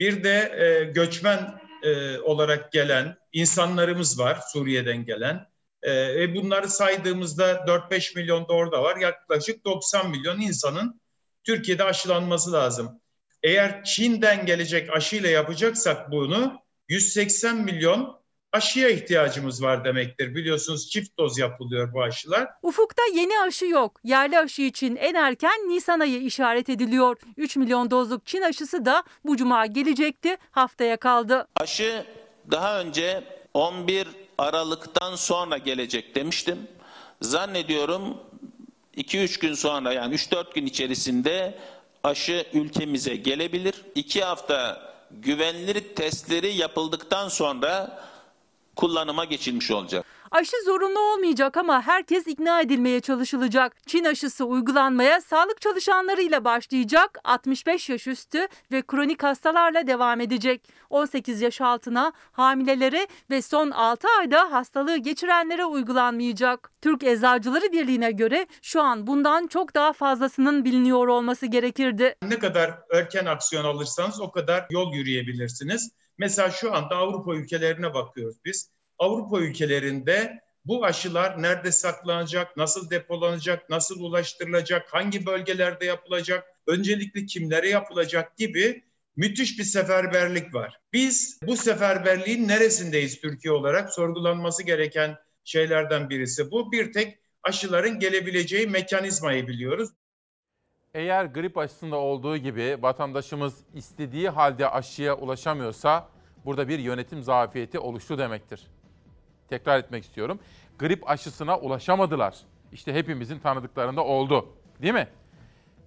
[0.00, 5.46] Bir de e, göçmen e, olarak gelen insanlarımız var Suriye'den gelen.
[5.86, 8.96] E, bunları saydığımızda 4-5 milyon da orada var.
[8.96, 11.00] Yaklaşık 90 milyon insanın
[11.44, 13.00] Türkiye'de aşılanması lazım.
[13.48, 18.20] Eğer Çin'den gelecek aşıyla yapacaksak bunu 180 milyon
[18.52, 20.34] aşıya ihtiyacımız var demektir.
[20.34, 22.48] Biliyorsunuz çift doz yapılıyor bu aşılar.
[22.62, 24.00] Ufukta yeni aşı yok.
[24.04, 27.16] Yerli aşı için en erken Nisan ayı işaret ediliyor.
[27.36, 30.36] 3 milyon dozluk Çin aşısı da bu cuma gelecekti.
[30.50, 31.48] Haftaya kaldı.
[31.56, 32.04] Aşı
[32.50, 33.24] daha önce
[33.54, 36.58] 11 Aralık'tan sonra gelecek demiştim.
[37.22, 38.16] Zannediyorum
[38.96, 41.58] 2-3 gün sonra yani 3-4 gün içerisinde
[42.08, 43.74] aşı ülkemize gelebilir.
[43.94, 48.02] 2 hafta güvenilir testleri yapıldıktan sonra
[48.76, 50.06] kullanıma geçilmiş olacak.
[50.30, 53.86] Aşı zorunlu olmayacak ama herkes ikna edilmeye çalışılacak.
[53.86, 57.18] Çin aşısı uygulanmaya sağlık çalışanlarıyla başlayacak.
[57.24, 58.38] 65 yaş üstü
[58.72, 60.68] ve kronik hastalarla devam edecek.
[60.90, 66.72] 18 yaş altına, hamilelere ve son 6 ayda hastalığı geçirenlere uygulanmayacak.
[66.82, 72.14] Türk Eczacıları Birliği'ne göre şu an bundan çok daha fazlasının biliniyor olması gerekirdi.
[72.22, 75.90] Ne kadar erken aksiyon alırsanız o kadar yol yürüyebilirsiniz.
[76.18, 78.70] Mesela şu anda Avrupa ülkelerine bakıyoruz biz.
[78.98, 87.68] Avrupa ülkelerinde bu aşılar nerede saklanacak, nasıl depolanacak, nasıl ulaştırılacak, hangi bölgelerde yapılacak, öncelikle kimlere
[87.68, 88.84] yapılacak gibi
[89.16, 90.80] müthiş bir seferberlik var.
[90.92, 96.72] Biz bu seferberliğin neresindeyiz Türkiye olarak sorgulanması gereken şeylerden birisi bu.
[96.72, 99.88] Bir tek aşıların gelebileceği mekanizmayı biliyoruz.
[100.94, 106.08] Eğer grip aşısında olduğu gibi vatandaşımız istediği halde aşıya ulaşamıyorsa
[106.44, 108.66] burada bir yönetim zafiyeti oluştu demektir.
[109.48, 110.38] Tekrar etmek istiyorum.
[110.78, 112.36] Grip aşısına ulaşamadılar.
[112.72, 114.48] İşte hepimizin tanıdıklarında oldu.
[114.82, 115.08] Değil mi?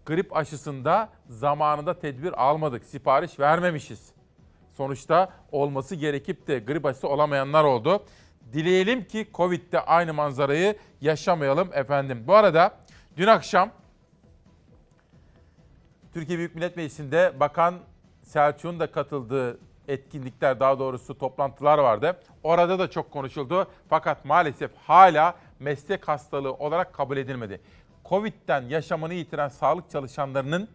[0.05, 4.11] Grip aşısında zamanında tedbir almadık, sipariş vermemişiz.
[4.77, 8.03] Sonuçta olması gerekip de grip aşısı olamayanlar oldu.
[8.53, 12.23] Dileyelim ki Covid'de aynı manzarayı yaşamayalım efendim.
[12.27, 12.77] Bu arada
[13.17, 13.71] dün akşam
[16.13, 17.75] Türkiye Büyük Millet Meclisi'nde Bakan
[18.23, 19.59] Selçuk'un da katıldığı
[19.91, 22.19] etkinlikler daha doğrusu toplantılar vardı.
[22.43, 27.61] Orada da çok konuşuldu fakat maalesef hala meslek hastalığı olarak kabul edilmedi.
[28.05, 30.69] Covid'den yaşamını yitiren sağlık çalışanlarının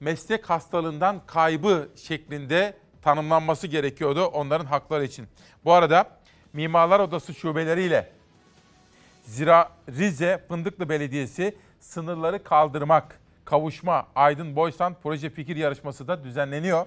[0.00, 5.26] meslek hastalığından kaybı şeklinde tanımlanması gerekiyordu onların hakları için.
[5.64, 6.08] Bu arada
[6.52, 8.12] Mimarlar Odası şubeleriyle
[9.22, 16.86] Zira Rize Fındıklı Belediyesi sınırları kaldırmak, kavuşma, Aydın Boysan proje fikir yarışması da düzenleniyor.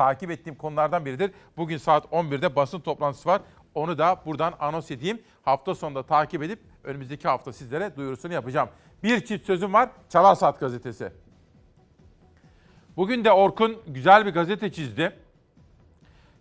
[0.00, 1.30] Takip ettiğim konulardan biridir.
[1.56, 3.42] Bugün saat 11'de basın toplantısı var.
[3.74, 5.22] Onu da buradan anons edeyim.
[5.42, 8.68] Hafta sonunda takip edip önümüzdeki hafta sizlere duyurusunu yapacağım.
[9.02, 9.90] Bir çift sözüm var.
[10.08, 11.12] Çalar Saat gazetesi.
[12.96, 15.16] Bugün de Orkun güzel bir gazete çizdi.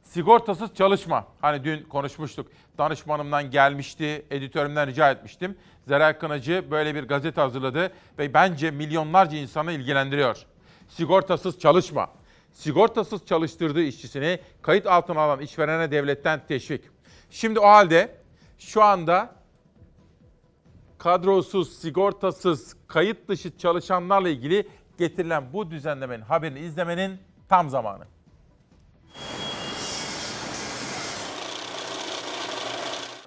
[0.04, 1.28] Sigortasız çalışma.
[1.42, 2.48] Hani dün konuşmuştuk.
[2.78, 5.58] Danışmanımdan gelmişti, editörümden rica etmiştim.
[5.82, 10.46] Zeray Kınacı böyle bir gazete hazırladı ve bence milyonlarca insanı ilgilendiriyor.
[10.88, 12.19] Sigortasız çalışma.
[12.60, 16.82] Sigortasız çalıştırdığı işçisini kayıt altına alan işverene devletten teşvik.
[17.30, 18.16] Şimdi o halde
[18.58, 19.36] şu anda
[20.98, 28.04] kadrosuz, sigortasız, kayıt dışı çalışanlarla ilgili getirilen bu düzenlemenin haberini izlemenin tam zamanı.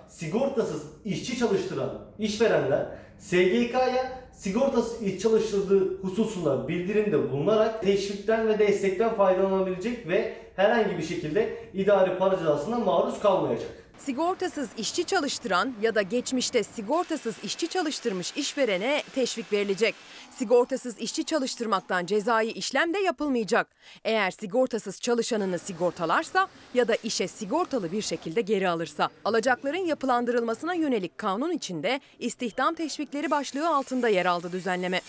[0.08, 2.86] sigortasız işçi çalıştıran işverenler
[3.18, 11.56] SGK'ya sigortasız iş çalıştırdığı hususunda bildirimde bulunarak teşvikten ve destekten faydalanabilecek ve herhangi bir şekilde
[11.74, 13.81] idari para cezasına maruz kalmayacak.
[14.04, 19.94] Sigortasız işçi çalıştıran ya da geçmişte sigortasız işçi çalıştırmış işverene teşvik verilecek.
[20.30, 23.66] Sigortasız işçi çalıştırmaktan cezai işlem de yapılmayacak.
[24.04, 29.08] Eğer sigortasız çalışanını sigortalarsa ya da işe sigortalı bir şekilde geri alırsa.
[29.24, 35.00] Alacakların yapılandırılmasına yönelik kanun içinde istihdam teşvikleri başlığı altında yer aldı düzenleme.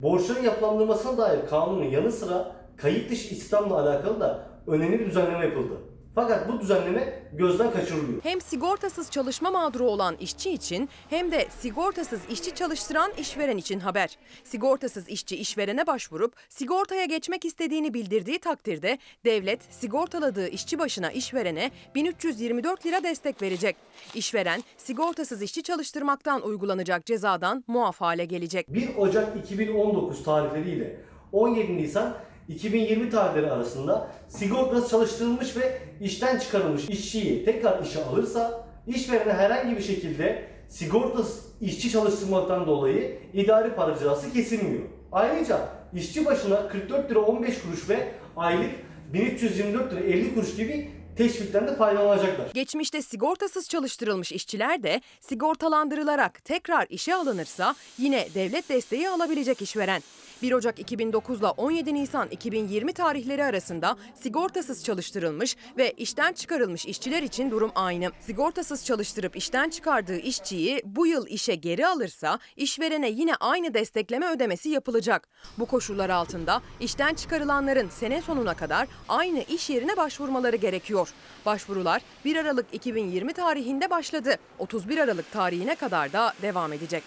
[0.00, 5.89] Borçların yapılandırmasına dair kanunun yanı sıra kayıt dışı istihdamla alakalı da önemli bir düzenleme yapıldı.
[6.14, 8.20] Fakat bu düzenleme gözden kaçırılıyor.
[8.22, 14.18] Hem sigortasız çalışma mağduru olan işçi için hem de sigortasız işçi çalıştıran işveren için haber.
[14.44, 22.86] Sigortasız işçi işverene başvurup sigortaya geçmek istediğini bildirdiği takdirde devlet sigortaladığı işçi başına işverene 1324
[22.86, 23.76] lira destek verecek.
[24.14, 28.74] İşveren sigortasız işçi çalıştırmaktan uygulanacak cezadan muaf hale gelecek.
[28.74, 31.00] 1 Ocak 2019 tarihleriyle
[31.32, 32.16] 17 Nisan
[32.50, 39.82] 2020 tarihleri arasında sigortası çalıştırılmış ve işten çıkarılmış işçiyi tekrar işe alırsa işverene herhangi bir
[39.82, 44.82] şekilde sigortası işçi çalıştırmaktan dolayı idari para cezası kesilmiyor.
[45.12, 48.70] Ayrıca işçi başına 44 lira 15 kuruş ve aylık
[49.12, 52.46] 1324 lira 50 kuruş gibi teşvikten de faydalanacaklar.
[52.54, 60.02] Geçmişte sigortasız çalıştırılmış işçiler de sigortalandırılarak tekrar işe alınırsa yine devlet desteği alabilecek işveren.
[60.42, 67.22] 1 Ocak 2009 ile 17 Nisan 2020 tarihleri arasında sigortasız çalıştırılmış ve işten çıkarılmış işçiler
[67.22, 68.10] için durum aynı.
[68.20, 74.68] Sigortasız çalıştırıp işten çıkardığı işçiyi bu yıl işe geri alırsa işverene yine aynı destekleme ödemesi
[74.68, 75.28] yapılacak.
[75.58, 81.12] Bu koşullar altında işten çıkarılanların sene sonuna kadar aynı iş yerine başvurmaları gerekiyor.
[81.46, 84.36] Başvurular 1 Aralık 2020 tarihinde başladı.
[84.58, 87.02] 31 Aralık tarihine kadar da devam edecek.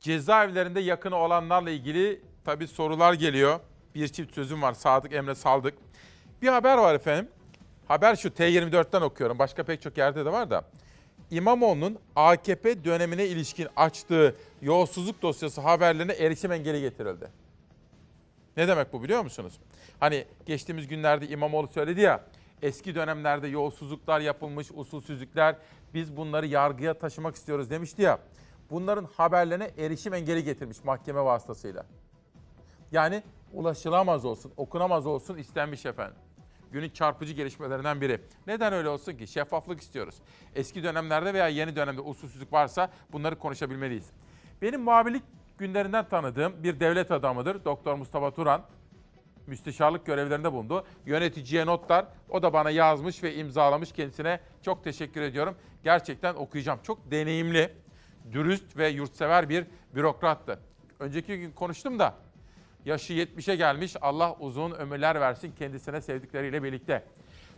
[0.00, 3.60] Cezaevlerinde yakını olanlarla ilgili tabii sorular geliyor.
[3.94, 5.74] Bir çift sözüm var Sadık Emre Saldık.
[6.42, 7.28] Bir haber var efendim.
[7.88, 9.38] Haber şu T24'ten okuyorum.
[9.38, 10.64] Başka pek çok yerde de var da.
[11.30, 17.28] İmamoğlu'nun AKP dönemine ilişkin açtığı yolsuzluk dosyası haberlerine erişim engeli getirildi.
[18.56, 19.52] Ne demek bu biliyor musunuz?
[20.00, 22.24] Hani geçtiğimiz günlerde İmamoğlu söyledi ya,
[22.62, 25.56] eski dönemlerde yolsuzluklar yapılmış, usulsüzlükler,
[25.94, 28.18] biz bunları yargıya taşımak istiyoruz demişti ya.
[28.70, 31.86] Bunların haberlerine erişim engeli getirmiş mahkeme vasıtasıyla.
[32.92, 36.16] Yani ulaşılamaz olsun, okunamaz olsun istenmiş efendim.
[36.72, 38.20] Günün çarpıcı gelişmelerinden biri.
[38.46, 39.26] Neden öyle olsun ki?
[39.26, 40.14] Şeffaflık istiyoruz.
[40.54, 44.10] Eski dönemlerde veya yeni dönemde usulsüzlük varsa bunları konuşabilmeliyiz.
[44.62, 45.22] Benim muhabirlik
[45.58, 47.64] günlerinden tanıdığım bir devlet adamıdır.
[47.64, 48.62] Doktor Mustafa Turan.
[49.46, 50.84] Müsteşarlık görevlerinde bulundu.
[51.06, 52.06] Yöneticiye notlar.
[52.28, 53.92] O da bana yazmış ve imzalamış.
[53.92, 55.54] Kendisine çok teşekkür ediyorum.
[55.84, 56.78] Gerçekten okuyacağım.
[56.82, 57.72] Çok deneyimli,
[58.32, 59.64] dürüst ve yurtsever bir
[59.94, 60.60] bürokrattı.
[60.98, 62.14] Önceki gün konuştum da
[62.84, 63.96] yaşı 70'e gelmiş.
[64.00, 67.04] Allah uzun ömürler versin kendisine sevdikleriyle birlikte.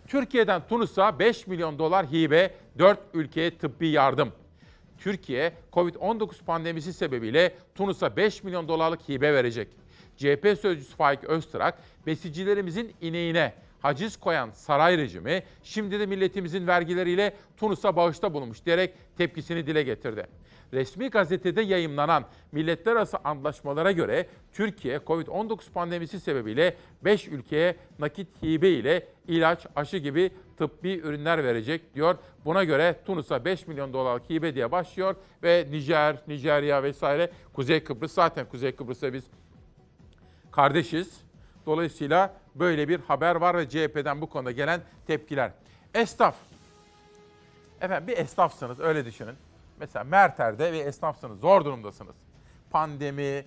[0.08, 4.32] Türkiye'den Tunus'a 5 milyon dolar hibe, 4 ülkeye tıbbi yardım.
[4.98, 9.68] Türkiye, Covid-19 pandemisi sebebiyle Tunus'a 5 milyon dolarlık hibe verecek.
[10.16, 17.96] CHP sözcüsü Faik Öztrak, besicilerimizin ineğine haciz koyan saray rejimi şimdi de milletimizin vergileriyle Tunus'a
[17.96, 20.26] bağışta bulunmuş diyerek tepkisini dile getirdi.
[20.72, 28.68] Resmi gazetede yayımlanan milletler arası antlaşmalara göre Türkiye Covid-19 pandemisi sebebiyle 5 ülkeye nakit hibe
[28.68, 32.18] ile ilaç, aşı gibi tıbbi ürünler verecek diyor.
[32.44, 38.12] Buna göre Tunus'a 5 milyon dolarlık hibe diye başlıyor ve Nijer, Nijerya vesaire Kuzey Kıbrıs
[38.12, 39.24] zaten Kuzey Kıbrıs'ta biz
[40.50, 41.20] kardeşiz.
[41.66, 45.52] Dolayısıyla böyle bir haber var ve CHP'den bu konuda gelen tepkiler.
[45.94, 46.36] Esnaf.
[47.80, 49.34] Efendim bir esnafsınız öyle düşünün.
[49.82, 52.16] Mesela Merter'de bir esnafsınız, zor durumdasınız.
[52.70, 53.44] Pandemi,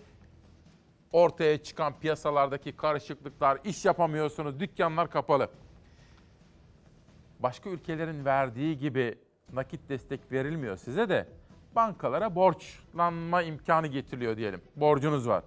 [1.12, 5.50] ortaya çıkan piyasalardaki karışıklıklar, iş yapamıyorsunuz, dükkanlar kapalı.
[7.40, 9.18] Başka ülkelerin verdiği gibi
[9.54, 11.28] nakit destek verilmiyor size de
[11.76, 14.62] bankalara borçlanma imkanı getiriliyor diyelim.
[14.76, 15.44] Borcunuz var.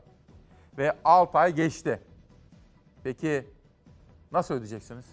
[0.78, 2.02] Ve 6 ay geçti.
[3.04, 3.46] Peki
[4.32, 5.06] nasıl ödeyeceksiniz?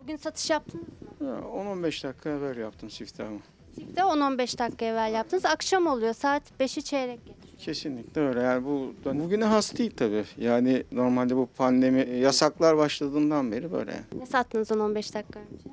[0.00, 0.88] Bugün satış yaptınız
[1.20, 1.28] mı?
[1.28, 3.40] 10-15 dakika evvel yaptım siftahımı.
[3.78, 5.44] Çifte 10-15 dakika evvel yaptınız.
[5.44, 6.14] Akşam oluyor.
[6.14, 7.58] Saat 5'i çeyrek geçiyor.
[7.58, 8.40] Kesinlikle öyle.
[8.40, 10.24] Yani bu bugüne has değil tabii.
[10.38, 14.00] Yani normalde bu pandemi yasaklar başladığından beri böyle.
[14.18, 15.70] Ne sattınız 10-15 dakika önce?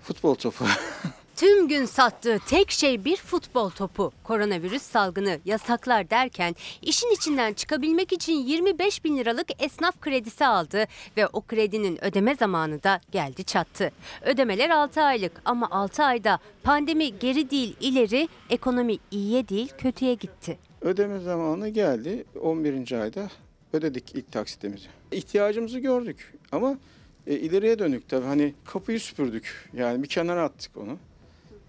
[0.00, 0.64] Futbol topu.
[1.36, 4.12] Tüm gün sattığı tek şey bir futbol topu.
[4.24, 10.84] Koronavirüs salgını yasaklar derken işin içinden çıkabilmek için 25 bin liralık esnaf kredisi aldı
[11.16, 13.92] ve o kredinin ödeme zamanı da geldi çattı.
[14.22, 20.58] Ödemeler 6 aylık ama 6 ayda pandemi geri değil ileri, ekonomi iyiye değil kötüye gitti.
[20.80, 22.24] Ödeme zamanı geldi.
[22.40, 22.92] 11.
[22.92, 23.28] ayda
[23.72, 24.86] ödedik ilk taksitimizi.
[25.12, 26.78] İhtiyacımızı gördük ama
[27.26, 29.70] e, ileriye dönük tabii hani kapıyı süpürdük.
[29.72, 30.98] Yani bir kenara attık onu.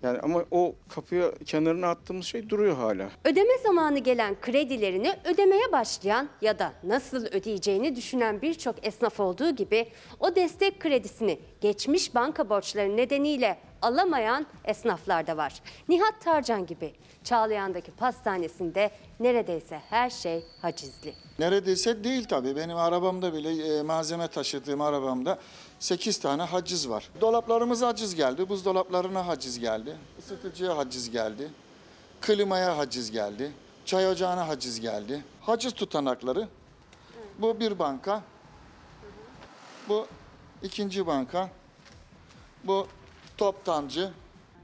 [0.04, 3.10] Yani ama o kapıya kenarına attığımız şey duruyor hala.
[3.26, 9.88] Ödeme zamanı gelen kredilerini ödemeye başlayan ya da nasıl ödeyeceğini düşünen birçok esnaf olduğu gibi
[10.20, 15.62] o destek kredisini geçmiş banka borçları nedeniyle alamayan esnaflar da var.
[15.90, 16.94] Nihat Tarcan gibi
[17.28, 21.14] Çağlayan'daki pastanesinde neredeyse her şey hacizli.
[21.40, 22.56] Neredeyse değil tabii.
[22.56, 25.40] Benim arabamda bile e, malzeme taşıdığım arabamda
[25.80, 27.10] 8 tane haciz var.
[27.22, 31.50] Dolaplarımıza haciz geldi, buzdolaplarına haciz geldi, ısıtıcıya haciz geldi,
[32.22, 33.52] klimaya haciz geldi,
[33.86, 35.24] çay ocağına haciz geldi.
[35.42, 36.48] Haciz tutanakları.
[37.40, 38.22] Bu bir banka.
[39.90, 40.08] Bu
[40.64, 41.50] ikinci banka.
[42.64, 42.88] Bu
[43.38, 44.12] toptancı.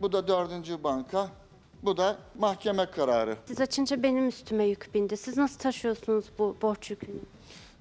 [0.01, 1.29] Bu da dördüncü banka.
[1.83, 3.37] Bu da mahkeme kararı.
[3.45, 5.17] Siz açınca benim üstüme yük bindi.
[5.17, 7.19] Siz nasıl taşıyorsunuz bu borç yükünü?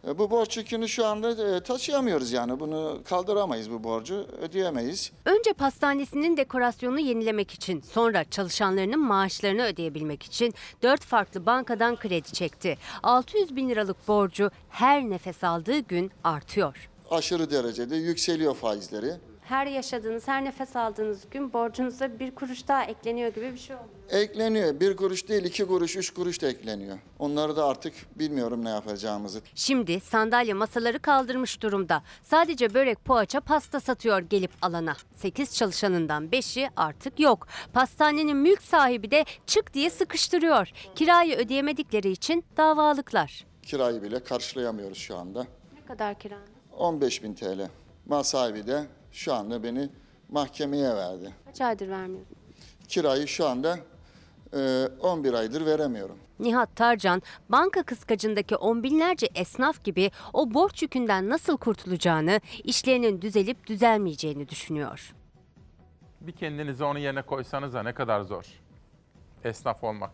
[0.09, 2.61] E, Bu borç yükünü şu anda e, taşıyamıyoruz yani.
[2.61, 5.13] Bunu kaldıramayız bu borcu, ödeyemeyiz.
[5.25, 12.79] Önce pastanesinin dekorasyonunu yenilemek için, sonra çalışanlarının maaşlarını ödeyebilmek için dört farklı bankadan kredi çekti.
[13.03, 16.89] 600 bin liralık borcu her nefes aldığı gün artıyor.
[17.11, 19.13] Aşırı derecede yükseliyor faizleri.
[19.53, 23.89] Her yaşadığınız, her nefes aldığınız gün borcunuza bir kuruş daha ekleniyor gibi bir şey oldu.
[24.11, 24.81] Ekleniyor.
[24.81, 26.99] Bir kuruş değil, iki kuruş, üç kuruş da ekleniyor.
[27.19, 29.41] Onları da artık bilmiyorum ne yapacağımızı.
[29.55, 32.03] Şimdi sandalye masaları kaldırmış durumda.
[32.23, 34.97] Sadece börek, poğaça, pasta satıyor gelip alana.
[35.15, 37.47] 8 çalışanından 5'i artık yok.
[37.73, 40.71] Pastanenin mülk sahibi de çık diye sıkıştırıyor.
[40.95, 43.47] Kirayı ödeyemedikleri için davalıklar.
[43.63, 45.47] Kirayı bile karşılayamıyoruz şu anda.
[45.75, 46.39] Ne kadar kira?
[46.79, 47.69] 15 bin TL.
[48.07, 49.89] Mal sahibi de şu anda beni
[50.29, 51.35] mahkemeye verdi.
[51.45, 52.37] Kaç aydır vermiyorsun?
[52.89, 53.79] Kirayı şu anda
[54.55, 56.19] e, 11 aydır veremiyorum.
[56.41, 63.67] Nihat Tarcan, banka kıskacındaki on binlerce esnaf gibi o borç yükünden nasıl kurtulacağını, işlerinin düzelip
[63.67, 65.15] düzelmeyeceğini düşünüyor.
[66.21, 68.45] Bir kendinizi onun yerine koysanız da ne kadar zor.
[69.45, 70.11] Esnaf olmak.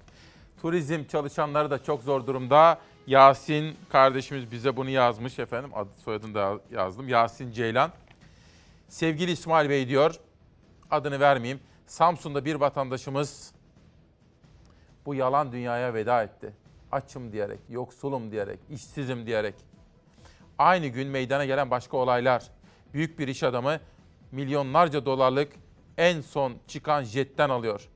[0.63, 2.79] Turizm çalışanları da çok zor durumda.
[3.07, 5.71] Yasin kardeşimiz bize bunu yazmış efendim.
[5.75, 7.09] Adı soyadını da yazdım.
[7.09, 7.91] Yasin Ceylan.
[8.89, 10.15] Sevgili İsmail Bey diyor.
[10.91, 11.61] Adını vermeyeyim.
[11.87, 13.53] Samsun'da bir vatandaşımız
[15.07, 16.53] bu yalan dünyaya veda etti.
[16.93, 19.55] Açım diyerek, yoksulum diyerek, işsizim diyerek.
[20.59, 22.51] Aynı gün meydana gelen başka olaylar.
[22.95, 23.81] Büyük bir iş adamı
[24.33, 25.53] milyonlarca dolarlık
[25.97, 27.89] en son çıkan jetten alıyor.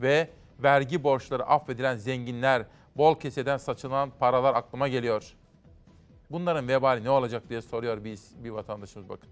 [0.00, 0.30] Ve
[0.62, 5.34] vergi borçları affedilen zenginler, bol keseden saçılan paralar aklıma geliyor.
[6.30, 9.28] Bunların vebali ne olacak diye soruyor bir, bir vatandaşımız bakın.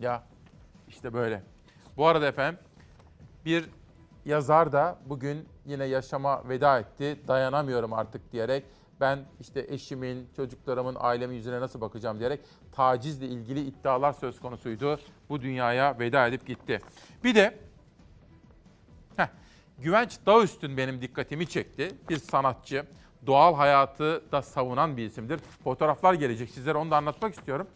[0.00, 0.22] Ya
[0.88, 1.42] işte böyle.
[1.96, 2.60] Bu arada efendim
[3.44, 3.70] bir
[4.24, 7.18] yazar da bugün yine yaşama veda etti.
[7.28, 8.64] Dayanamıyorum artık diyerek
[9.00, 12.40] ben işte eşimin, çocuklarımın, ailemin yüzüne nasıl bakacağım diyerek
[12.72, 15.00] tacizle ilgili iddialar söz konusuydu.
[15.28, 16.80] Bu dünyaya veda edip gitti.
[17.24, 17.58] Bir de
[19.16, 19.28] heh,
[19.78, 21.94] Güvenç Dağüstün benim dikkatimi çekti.
[22.08, 22.86] Bir sanatçı,
[23.26, 25.38] doğal hayatı da savunan bir isimdir.
[25.64, 27.66] Fotoğraflar gelecek sizlere onu da anlatmak istiyorum.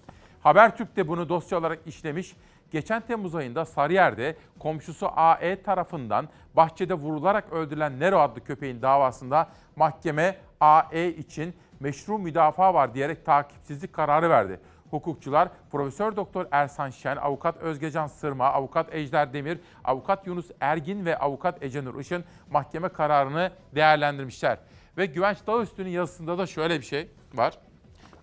[0.42, 2.36] Habertürk de bunu dosya olarak işlemiş.
[2.70, 10.36] Geçen Temmuz ayında Sarıyer'de komşusu AE tarafından bahçede vurularak öldürülen Nero adlı köpeğin davasında mahkeme
[10.60, 14.60] AE için meşru müdafaa var diyerek takipsizlik kararı verdi.
[14.90, 21.18] Hukukçular Profesör Doktor Ersan Şen, Avukat Özgecan Sırma, Avukat Ejder Demir, Avukat Yunus Ergin ve
[21.18, 24.58] Avukat Ecenur Işın mahkeme kararını değerlendirmişler.
[24.98, 27.58] Ve Güvenç Dağüstü'nün yazısında da şöyle bir şey var.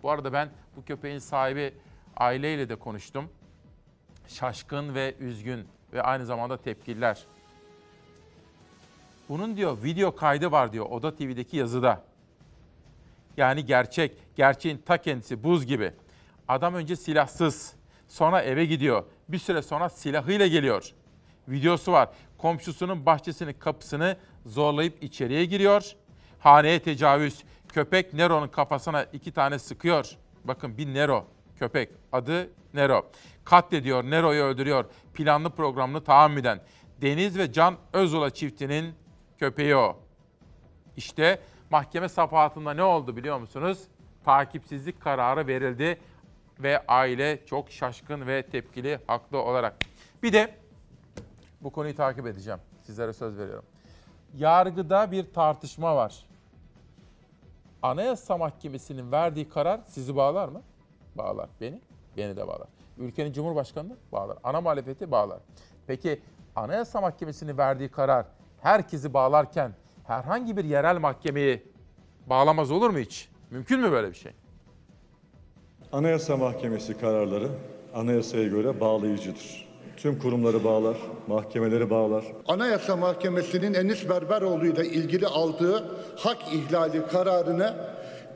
[0.03, 1.73] Bu arada ben bu köpeğin sahibi
[2.19, 3.29] aileyle de konuştum.
[4.27, 7.25] Şaşkın ve üzgün ve aynı zamanda tepkililer.
[9.29, 12.03] Bunun diyor video kaydı var diyor Oda TV'deki yazıda.
[13.37, 15.93] Yani gerçek, gerçeğin ta kendisi buz gibi.
[16.47, 17.73] Adam önce silahsız,
[18.07, 19.03] sonra eve gidiyor.
[19.29, 20.93] Bir süre sonra silahıyla geliyor.
[21.47, 22.09] Videosu var.
[22.37, 25.91] Komşusunun bahçesinin kapısını zorlayıp içeriye giriyor.
[26.39, 27.43] Haneye tecavüz.
[27.67, 30.17] Köpek Nero'nun kafasına iki tane sıkıyor.
[30.43, 31.27] Bakın bir Nero
[31.59, 31.89] köpek.
[32.11, 33.05] Adı Nero.
[33.45, 34.85] Katlediyor, Nero'yu öldürüyor.
[35.13, 36.61] Planlı programlı tahammüden.
[37.01, 38.93] Deniz ve Can Özula çiftinin
[39.37, 39.97] köpeği o.
[40.97, 41.39] İşte
[41.69, 43.83] mahkeme safahatında ne oldu biliyor musunuz?
[44.25, 45.99] Takipsizlik kararı verildi
[46.59, 49.75] ve aile çok şaşkın ve tepkili haklı olarak.
[50.23, 50.55] Bir de
[51.61, 52.59] Bu konuyu takip edeceğim.
[52.81, 53.65] Sizlere söz veriyorum.
[54.37, 56.25] Yargıda bir tartışma var.
[57.81, 60.61] Anayasa Mahkemesi'nin verdiği karar sizi bağlar mı?
[61.19, 61.49] Bağlar.
[61.61, 61.81] Beni?
[62.17, 62.67] Beni de bağlar.
[62.97, 64.37] Ülkenin Cumhurbaşkanı'nı bağlar.
[64.43, 65.39] Ana muhalefeti bağlar.
[65.87, 66.21] Peki
[66.55, 68.25] Anayasa Mahkemesi'nin verdiği karar
[68.61, 69.71] herkesi bağlarken
[70.03, 71.63] herhangi bir yerel mahkemeyi
[72.27, 73.29] bağlamaz olur mu hiç?
[73.51, 74.31] Mümkün mü böyle bir şey?
[75.91, 77.49] Anayasa Mahkemesi kararları
[77.95, 79.69] anayasaya göre bağlayıcıdır.
[79.97, 80.97] Tüm kurumları bağlar,
[81.27, 82.25] mahkemeleri bağlar.
[82.47, 87.73] Anayasa Mahkemesi'nin Enis Berberoğlu ile ilgili aldığı hak ihlali kararını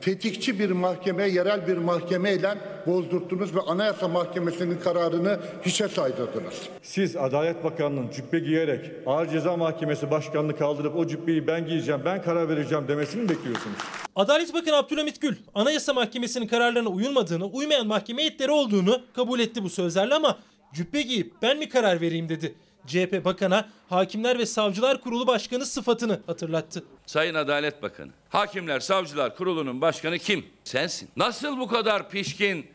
[0.04, 6.54] tetikçi bir mahkeme, yerel bir mahkemeyle bozdurttunuz ve Anayasa Mahkemesi'nin kararını hiçe saydırdınız.
[6.82, 12.22] Siz Adalet Bakanı'nın cübbe giyerek Ağır Ceza Mahkemesi Başkanı'nı kaldırıp o cübbeyi ben giyeceğim, ben
[12.22, 13.76] karar vereceğim demesini mi bekliyorsunuz?
[14.16, 19.70] Adalet Bakanı Abdülhamit Gül, Anayasa Mahkemesi'nin kararlarına uyulmadığını, uymayan mahkeme heyetleri olduğunu kabul etti bu
[19.70, 20.38] sözlerle ama
[20.74, 22.54] cübbe giyip ben mi karar vereyim dedi.
[22.86, 26.84] CHP Bakan'a Hakimler ve Savcılar Kurulu Başkanı sıfatını hatırlattı.
[27.06, 30.46] Sayın Adalet Bakanı, Hakimler Savcılar Kurulu'nun başkanı kim?
[30.64, 31.08] Sensin.
[31.16, 32.66] Nasıl bu kadar pişkin,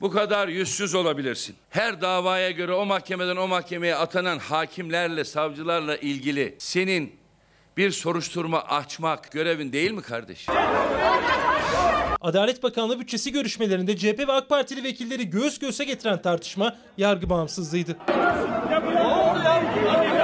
[0.00, 1.56] bu kadar yüzsüz olabilirsin?
[1.70, 7.16] Her davaya göre o mahkemeden o mahkemeye atanan hakimlerle, savcılarla ilgili senin
[7.76, 10.54] bir soruşturma açmak görevin değil mi kardeşim?
[12.20, 17.96] Adalet Bakanlığı bütçesi görüşmelerinde CHP ve AK Partili vekilleri göğüs göğüse getiren tartışma yargı bağımsızlığıydı.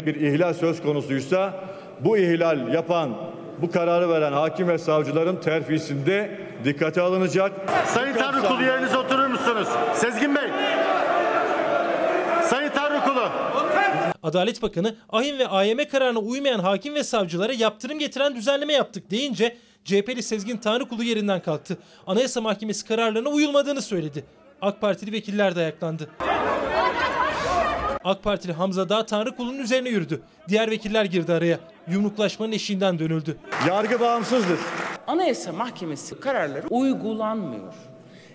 [0.06, 1.64] Bir ihlal söz konusuysa
[2.00, 3.16] bu ihlal yapan,
[3.62, 7.52] bu kararı veren hakim ve savcıların terfisinde dikkate alınacak.
[7.86, 9.68] Sayın Tanrıkulu yerinize oturur musunuz?
[9.94, 10.50] Sezgin Bey.
[12.42, 13.28] Sayın Tanrıkulu.
[14.22, 19.56] Adalet Bakanı ahim ve AYM kararına uymayan hakim ve savcılara yaptırım getiren düzenleme yaptık deyince
[19.84, 21.78] CHP'li Sezgin Tanrıkulu yerinden kalktı.
[22.06, 24.24] Anayasa Mahkemesi kararlarına uyulmadığını söyledi.
[24.62, 26.10] AK Partili vekiller de ayaklandı.
[28.05, 30.20] AK Partili Hamza Dağ Tanrıkulu'nun üzerine yürüdü.
[30.49, 31.59] Diğer vekiller girdi araya.
[31.90, 33.36] Yumruklaşmanın eşiğinden dönüldü.
[33.68, 34.59] Yargı bağımsızdır.
[35.07, 37.72] Anayasa Mahkemesi kararları uygulanmıyor.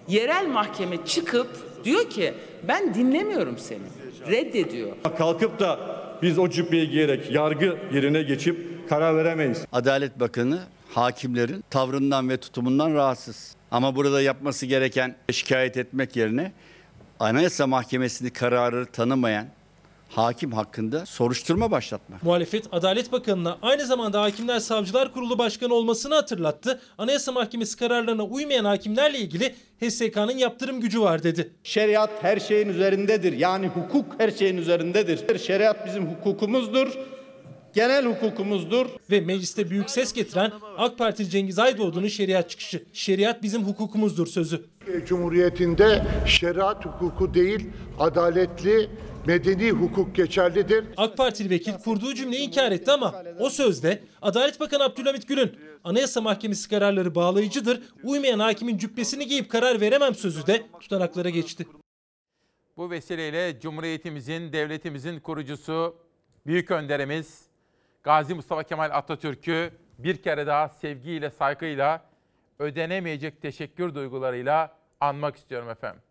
[0.07, 1.47] Yerel mahkeme çıkıp
[1.84, 2.34] diyor ki
[2.68, 3.80] ben dinlemiyorum seni.
[4.28, 4.91] Reddediyor.
[5.18, 5.80] Kalkıp da
[6.22, 9.66] biz o cübbeyi giyerek yargı yerine geçip karar veremeyiz.
[9.72, 10.59] Adalet Bakanı
[10.93, 13.55] hakimlerin tavrından ve tutumundan rahatsız.
[13.72, 16.51] Ama burada yapması gereken şikayet etmek yerine
[17.24, 19.47] Anayasa Mahkemesi'ni kararı tanımayan
[20.09, 22.24] hakim hakkında soruşturma başlatmak.
[22.24, 26.82] Muhalefet Adalet Bakanı'na aynı zamanda Hakimler Savcılar Kurulu Başkanı olmasını hatırlattı.
[26.97, 31.49] Anayasa Mahkemesi kararlarına uymayan hakimlerle ilgili HSK'nın yaptırım gücü var dedi.
[31.63, 33.34] Şeriat her şeyin üzerindedir.
[33.34, 35.39] Yani hukuk her şeyin üzerindedir.
[35.39, 36.97] Şeriat bizim hukukumuzdur.
[37.74, 38.86] Genel hukukumuzdur.
[39.11, 42.84] Ve mecliste büyük ses getiren AK Partili Cengiz Aydoğdu'nun şeriat çıkışı.
[42.93, 44.65] Şeriat bizim hukukumuzdur sözü.
[45.05, 47.69] Cumhuriyetinde şeriat hukuku değil,
[47.99, 48.89] adaletli,
[49.28, 50.86] medeni hukuk geçerlidir.
[50.97, 55.51] AK Partili vekil kurduğu cümleyi inkar etti ama o sözde Adalet Bakanı Abdülhamit Gül'ün
[55.84, 61.67] Anayasa Mahkemesi kararları bağlayıcıdır, uymayan hakimin cübbesini giyip karar veremem sözü de tutanaklara geçti.
[62.78, 65.95] Bu vesileyle Cumhuriyetimizin, devletimizin kurucusu,
[66.45, 67.53] büyük önderimiz
[68.04, 72.01] Gazi Mustafa Kemal Atatürk'ü bir kere daha sevgiyle, saygıyla,
[72.60, 76.01] ödenemeyecek teşekkür duygularıyla anmak istiyorum efendim.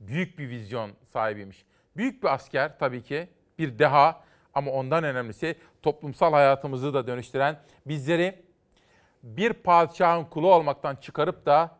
[0.00, 1.64] Büyük bir vizyon sahibiymiş.
[1.96, 4.24] Büyük bir asker tabii ki, bir deha
[4.54, 8.42] ama ondan önemlisi toplumsal hayatımızı da dönüştüren, bizleri
[9.22, 11.78] bir padişahın kulu olmaktan çıkarıp da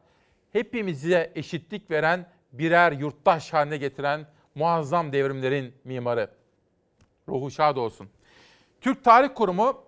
[0.52, 6.30] hepimize eşitlik veren birer yurttaş haline getiren muazzam devrimlerin mimarı.
[7.28, 8.08] Ruhu şad olsun.
[8.86, 9.82] Türk Tarih Kurumu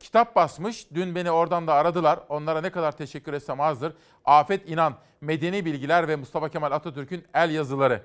[0.00, 0.86] kitap basmış.
[0.94, 2.20] Dün beni oradan da aradılar.
[2.28, 3.92] Onlara ne kadar teşekkür etsem azdır.
[4.24, 8.02] Afet İnan, Medeni Bilgiler ve Mustafa Kemal Atatürk'ün el yazıları.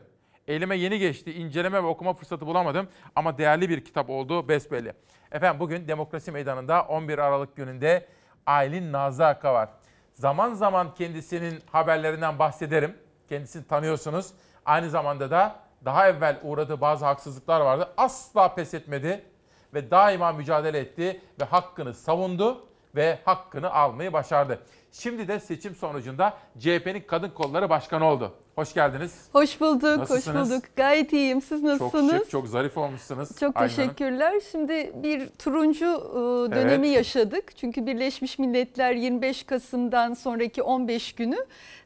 [0.47, 1.34] Elime yeni geçti.
[1.34, 4.93] İnceleme ve okuma fırsatı bulamadım ama değerli bir kitap olduğu besbelli.
[5.31, 8.07] Efendim bugün Demokrasi Meydanı'nda 11 Aralık gününde
[8.45, 9.69] Aylin Nazlı Akka var.
[10.14, 12.97] Zaman zaman kendisinin haberlerinden bahsederim.
[13.30, 14.34] Kendisini tanıyorsunuz.
[14.65, 17.93] Aynı zamanda da daha evvel uğradığı bazı haksızlıklar vardı.
[17.97, 19.32] Asla pes etmedi
[19.74, 24.60] ve daima mücadele etti ve hakkını savundu ve hakkını almayı başardı.
[24.91, 28.34] Şimdi de seçim sonucunda CHP'nin kadın kolları başkanı oldu.
[28.55, 29.13] Hoş geldiniz.
[29.34, 30.45] Hoş bulduk, Nasılsınız?
[30.45, 30.63] hoş bulduk.
[30.75, 31.41] Gayet iyiyim.
[31.41, 32.11] Siz nasılsınız?
[32.11, 33.30] Çok şık, çok zarif olmuşsunuz.
[33.39, 33.88] Çok Aylin Hanım.
[33.89, 34.34] teşekkürler.
[34.51, 36.97] Şimdi bir turuncu e, dönemi Evet.
[36.97, 37.57] yaşadık.
[37.57, 41.35] Çünkü Birleşmiş Milletler 25 Kasım'dan sonraki 15 günü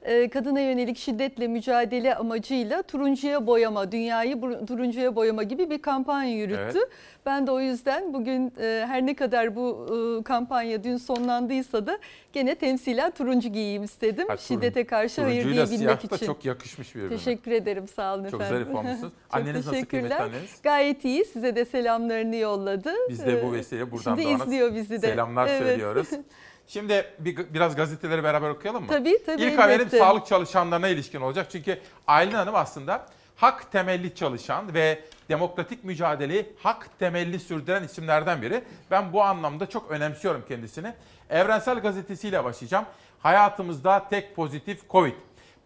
[0.01, 6.77] e, kadına yönelik şiddetle mücadele amacıyla turuncuya boyama, dünyayı turuncuya boyama gibi bir kampanya yürüttü.
[6.77, 6.89] Evet.
[7.25, 9.87] Ben de o yüzden bugün e, her ne kadar bu
[10.25, 11.97] kampanya dün sonlandıysa da
[12.37, 14.27] gene temsilen turuncu giyeyim istedim.
[14.27, 16.25] Ha, turun- Şiddete karşı hayır turuncuyla diyebilmek siyah da için.
[16.25, 17.17] çok yakışmış birbirine.
[17.17, 18.63] Teşekkür ederim sağ olun Çok efendim.
[18.65, 19.01] zarif olmuşsunuz.
[19.31, 20.61] Çok Anneniz nasıl kıymetli anneniz?
[20.63, 22.93] Gayet iyi size de selamlarını yolladı.
[23.09, 25.07] Biz de bu Ee, vesileyle buradan Şimdi da izliyor bizi de.
[25.07, 25.61] selamlar Evet.
[25.61, 26.07] söylüyoruz.
[26.67, 28.89] Şimdi bir, biraz gazeteleri beraber okuyalım mı?
[28.89, 31.47] Tabii, tabii, İlk haberim sağlık çalışanlarına ilişkin olacak.
[31.51, 31.77] Çünkü
[32.07, 33.05] Aylin Hanım aslında
[33.35, 38.63] hak temelli çalışan ve demokratik mücadeleyi hak temelli sürdüren isimlerden biri.
[38.91, 40.93] Ben bu anlamda çok önemsiyorum kendisini.
[41.29, 42.85] Evrensel Gazetesi'yle başlayacağım.
[43.19, 45.13] Hayatımızda tek pozitif Covid.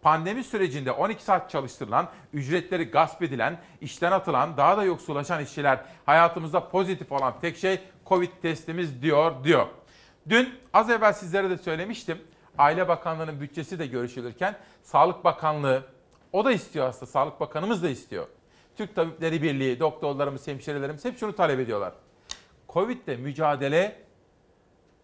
[0.01, 6.69] Pandemi sürecinde 12 saat çalıştırılan, ücretleri gasp edilen, işten atılan, daha da yoksullaşan işçiler hayatımızda
[6.69, 9.67] pozitif olan tek şey Covid testimiz diyor diyor.
[10.29, 12.21] Dün az evvel sizlere de söylemiştim.
[12.57, 15.83] Aile Bakanlığı'nın bütçesi de görüşülürken Sağlık Bakanlığı
[16.31, 17.11] o da istiyor aslında.
[17.11, 18.27] Sağlık Bakanımız da istiyor.
[18.81, 21.93] Türk Tabipleri Birliği, doktorlarımız, hemşirelerimiz hep şunu talep ediyorlar.
[22.69, 24.01] Covid'le mücadele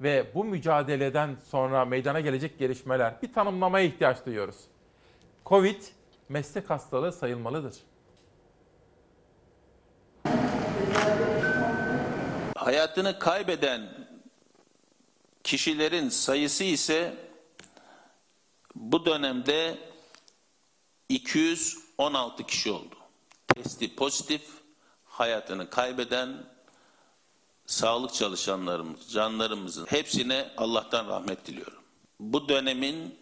[0.02, 4.56] ve bu mücadeleden sonra meydana gelecek gelişmeler bir tanımlamaya ihtiyaç duyuyoruz.
[5.46, 5.82] Covid
[6.30, 7.76] meslek hastalığı sayılmalıdır.
[12.56, 14.08] Hayatını kaybeden
[15.44, 17.14] kişilerin sayısı ise
[18.76, 19.78] bu dönemde
[21.10, 22.97] 216 kişi oldu.
[23.64, 24.42] Testi pozitif,
[25.06, 26.46] hayatını kaybeden
[27.66, 31.84] sağlık çalışanlarımız, canlarımızın hepsine Allah'tan rahmet diliyorum.
[32.20, 33.20] Bu dönemin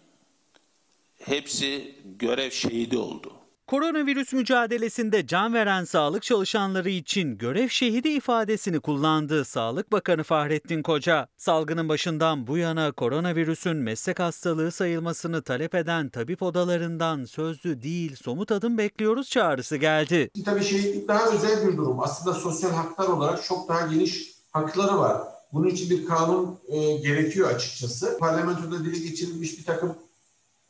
[1.18, 3.34] hepsi görev şehidi oldu.
[3.68, 11.28] Koronavirüs mücadelesinde can veren sağlık çalışanları için görev şehidi ifadesini kullandı Sağlık Bakanı Fahrettin Koca.
[11.38, 18.52] Salgının başından bu yana koronavirüsün meslek hastalığı sayılmasını talep eden tabip odalarından sözlü değil somut
[18.52, 20.30] adım bekliyoruz çağrısı geldi.
[20.46, 22.00] Tabii şehitlik daha özel bir durum.
[22.00, 25.22] Aslında sosyal haklar olarak çok daha geniş hakları var.
[25.54, 28.18] Bunun için bir kanun e, gerekiyor açıkçası.
[28.20, 29.96] Parlamentoda dile geçirilmiş bir takım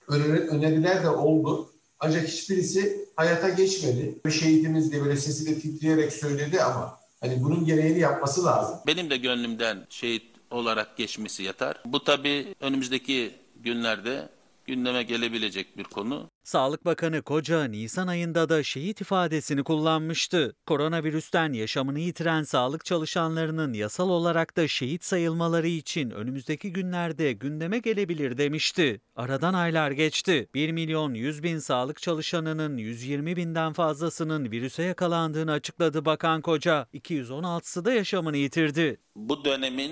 [0.07, 1.69] öneri- öneriler de oldu.
[2.05, 4.15] Ancak hiçbirisi hayata geçmedi.
[4.39, 8.75] Şehidimiz de böyle sesi de titreyerek söyledi ama hani bunun gereğini yapması lazım.
[8.87, 11.81] Benim de gönlümden şehit olarak geçmesi yatar.
[11.85, 14.29] Bu tabii önümüzdeki günlerde
[14.65, 16.29] gündeme gelebilecek bir konu.
[16.43, 20.55] Sağlık Bakanı Koca Nisan ayında da şehit ifadesini kullanmıştı.
[20.65, 28.37] Koronavirüsten yaşamını yitiren sağlık çalışanlarının yasal olarak da şehit sayılmaları için önümüzdeki günlerde gündeme gelebilir
[28.37, 29.01] demişti.
[29.15, 30.49] Aradan aylar geçti.
[30.53, 36.87] 1 milyon 100 bin sağlık çalışanının 120 binden fazlasının virüse yakalandığını açıkladı Bakan Koca.
[36.93, 38.97] 216'sı da yaşamını yitirdi.
[39.15, 39.91] Bu dönemin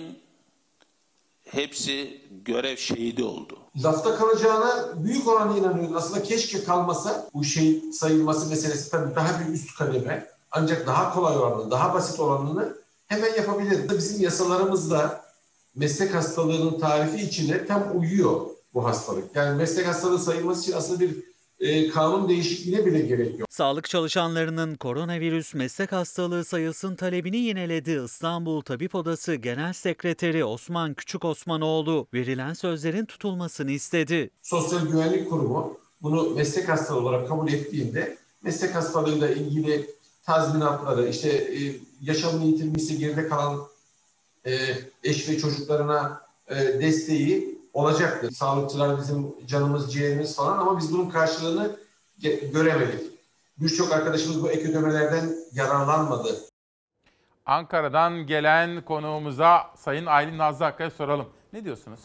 [1.44, 3.57] hepsi görev şehidi oldu.
[3.84, 5.98] Lafta kalacağına büyük oranda inanıyorum.
[5.98, 10.28] Aslında keşke kalmasa bu şehit sayılması meselesi tabii daha bir üst kademe.
[10.52, 13.90] Ancak daha kolay olanını, daha basit olanını hemen yapabilir.
[13.98, 15.24] Bizim yasalarımızda
[15.76, 18.41] meslek hastalığının tarifi içine tam uyuyor
[18.74, 19.36] bu hastalık.
[19.36, 21.33] Yani meslek hastalığı sayılması için aslında bir
[21.64, 23.48] e, kanun değişikliğine bile gerek yok.
[23.52, 31.26] Sağlık çalışanlarının koronavirüs meslek hastalığı sayılsın talebini yineledi İstanbul Tabip Odası Genel Sekreteri Osman Küçük
[31.26, 32.07] Osmanoğlu.
[32.14, 34.30] Verilen sözlerin tutulmasını istedi.
[34.41, 39.90] Sosyal Güvenlik Kurumu bunu meslek hastalığı olarak kabul ettiğinde meslek hastalığıyla ilgili
[40.26, 43.68] tazminatları, işte e, yaşamını yitirmişse geride kalan
[44.45, 44.52] e,
[45.03, 48.32] eş ve çocuklarına e, desteği olacaktır.
[48.32, 51.76] Sağlıkçılar bizim canımız, ciğerimiz falan ama biz bunun karşılığını
[52.54, 53.02] göremedik.
[53.58, 56.38] Birçok arkadaşımız bu ek ödemelerden yararlanmadı.
[57.45, 61.26] Ankara'dan gelen konuğumuza Sayın Aylin Nazlı Akkaya soralım.
[61.54, 62.00] Ne diyorsunuz?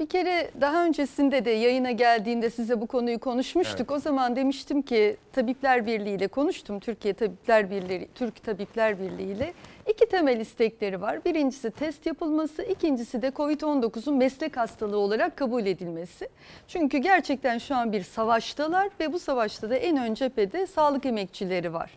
[0.00, 3.80] Bir kere daha öncesinde de yayına geldiğinde size bu konuyu konuşmuştuk.
[3.80, 3.90] Evet.
[3.90, 6.80] O zaman demiştim ki Tabipler Birliği ile konuştum.
[6.80, 9.54] Türkiye Tabipler Birliği, Türk Tabipler Birliği ile
[9.90, 11.24] iki temel istekleri var.
[11.24, 16.28] Birincisi test yapılması, ikincisi de COVID-19'un meslek hastalığı olarak kabul edilmesi.
[16.68, 21.72] Çünkü gerçekten şu an bir savaştalar ve bu savaşta da en ön cephede sağlık emekçileri
[21.72, 21.90] var.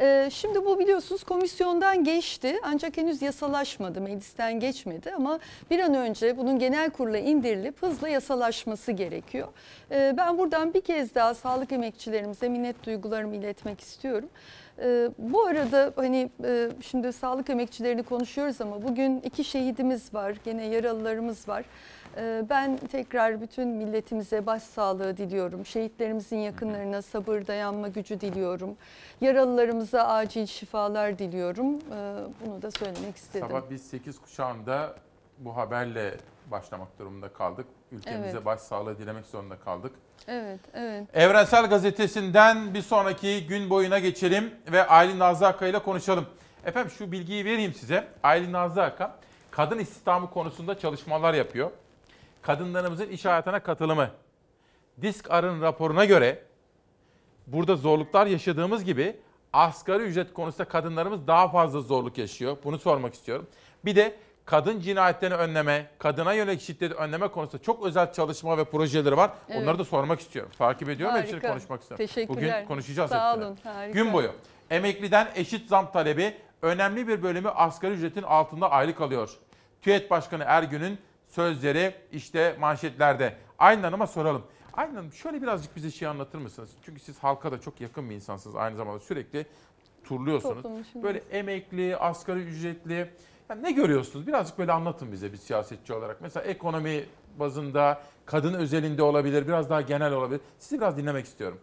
[0.00, 5.38] Ee, Şimdi bu biliyorsunuz komisyondan geçti ancak henüz yasalaşmadı, meclisten geçmedi ama
[5.70, 9.48] bir an önce bunun genel kurula indirilip hızla yasalaşması gerekiyor.
[9.90, 14.28] Ee, Ben buradan bir kez daha sağlık emekçilerimize minnet duygularımı iletmek istiyorum.
[14.80, 20.66] Ee, Bu arada hani e, şimdi sağlık emekçilerini konuşuyoruz ama bugün iki şehidimiz var, gene
[20.66, 21.64] yaralılarımız var.
[22.16, 25.66] Ee, Ben tekrar bütün milletimize başsağlığı diliyorum.
[25.66, 28.76] Şehitlerimizin yakınlarına sabır, dayanma gücü diliyorum.
[29.20, 31.74] Yaralılarımıza acil şifalar diliyorum.
[31.74, 32.16] Ee,
[32.46, 33.46] Bunu da söylemek istedim.
[33.48, 34.94] Sabah biz 8 kuşağında
[35.38, 36.14] bu haberle
[36.50, 37.66] başlamak durumunda kaldık.
[37.92, 38.44] Ülkemize Evet.
[38.44, 39.92] başsağlığı dilemek zorunda kaldık.
[40.28, 41.08] Evet, evet.
[41.16, 46.26] Evrensel Gazetesi'nden bir sonraki gün boyuna geçelim ve Aylin Nazlı Akka ile konuşalım.
[46.64, 48.08] Efendim şu bilgiyi vereyim size.
[48.22, 49.16] Aylin Nazlı Akka
[49.50, 51.70] kadın istihdamı konusunda çalışmalar yapıyor.
[52.42, 54.10] Kadınlarımızın iş hayatına katılımı,
[55.02, 56.42] Disk Ar'ın raporuna göre
[57.46, 59.16] burada zorluklar yaşadığımız gibi
[59.52, 62.56] asgari ücret konusunda kadınlarımız daha fazla zorluk yaşıyor.
[62.64, 63.46] Bunu sormak istiyorum.
[63.84, 64.16] Bir de
[64.50, 69.30] kadın cinayetlerini önleme, kadına yönelik şiddeti önleme konusunda çok özel çalışma ve projeleri var.
[69.48, 69.62] Evet.
[69.62, 70.52] Onları da sormak istiyorum.
[70.58, 71.36] Takip ediyorum Harika.
[71.36, 72.06] hepsini konuşmak istiyorum.
[72.06, 72.54] Teşekkürler.
[72.56, 73.44] Bugün konuşacağız Sağ hepsini.
[73.44, 73.92] olun, harika.
[73.92, 74.32] Gün boyu
[74.70, 79.30] emekliden eşit zam talebi önemli bir bölümü asgari ücretin altında aylık alıyor.
[79.82, 83.34] TÜET Başkanı Ergün'ün sözleri işte manşetlerde.
[83.58, 84.42] Aylin Hanım'a soralım.
[84.72, 86.70] Aylin Hanım şöyle birazcık bize şey anlatır mısınız?
[86.84, 88.56] Çünkü siz halka da çok yakın bir insansınız.
[88.56, 89.46] Aynı zamanda sürekli
[90.04, 90.86] turluyorsunuz.
[90.86, 91.02] İçinde.
[91.02, 93.10] Böyle emekli, asgari ücretli.
[93.50, 94.26] Yani ne görüyorsunuz?
[94.26, 96.20] Birazcık böyle anlatın bize bir siyasetçi olarak.
[96.20, 97.04] Mesela ekonomi
[97.38, 100.40] bazında, kadın özelinde olabilir, biraz daha genel olabilir.
[100.58, 101.60] Sizi biraz dinlemek istiyorum.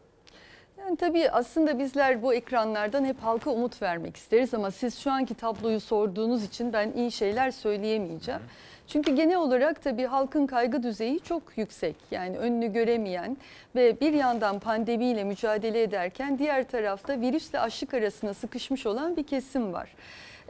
[0.80, 5.34] Yani tabii aslında bizler bu ekranlardan hep halka umut vermek isteriz ama siz şu anki
[5.34, 8.42] tabloyu sorduğunuz için ben iyi şeyler söyleyemeyeceğim.
[8.88, 11.96] Çünkü genel olarak tabii halkın kaygı düzeyi çok yüksek.
[12.12, 13.38] Yani önünü göremeyen
[13.76, 19.74] ve bir yandan pandemiyle mücadele ederken diğer tarafta virüsle açlık arasında sıkışmış olan bir kesim
[19.74, 19.96] var.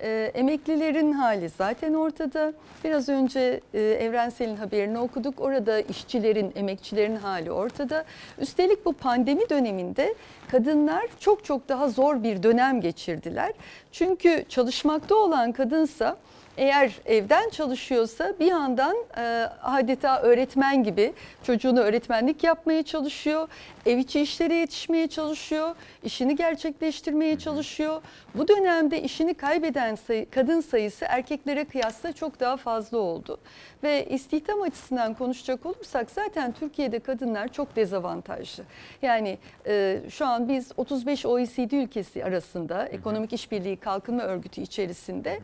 [0.01, 2.53] Ee, emeklilerin hali zaten ortada.
[2.83, 5.41] Biraz önce e, Evrensel'in haberini okuduk.
[5.41, 8.05] Orada işçilerin, emekçilerin hali ortada.
[8.39, 10.15] Üstelik bu pandemi döneminde
[10.51, 13.53] kadınlar çok çok daha zor bir dönem geçirdiler.
[13.91, 16.17] Çünkü çalışmakta olan kadınsa
[16.57, 19.21] eğer evden çalışıyorsa bir yandan e,
[19.61, 21.13] adeta öğretmen gibi
[21.43, 23.47] çocuğuna öğretmenlik yapmaya çalışıyor.
[23.85, 25.75] Ev içi işlere yetişmeye çalışıyor.
[26.03, 28.01] işini gerçekleştirmeye çalışıyor.
[28.35, 33.39] Bu dönemde işini kaybeden sayı, kadın sayısı erkeklere kıyasla çok daha fazla oldu.
[33.83, 38.63] Ve istihdam açısından konuşacak olursak zaten Türkiye'de kadınlar çok dezavantajlı.
[39.01, 45.39] Yani e, şu an biz 35 OECD ülkesi arasında Ekonomik İşbirliği Kalkınma Örgütü içerisinde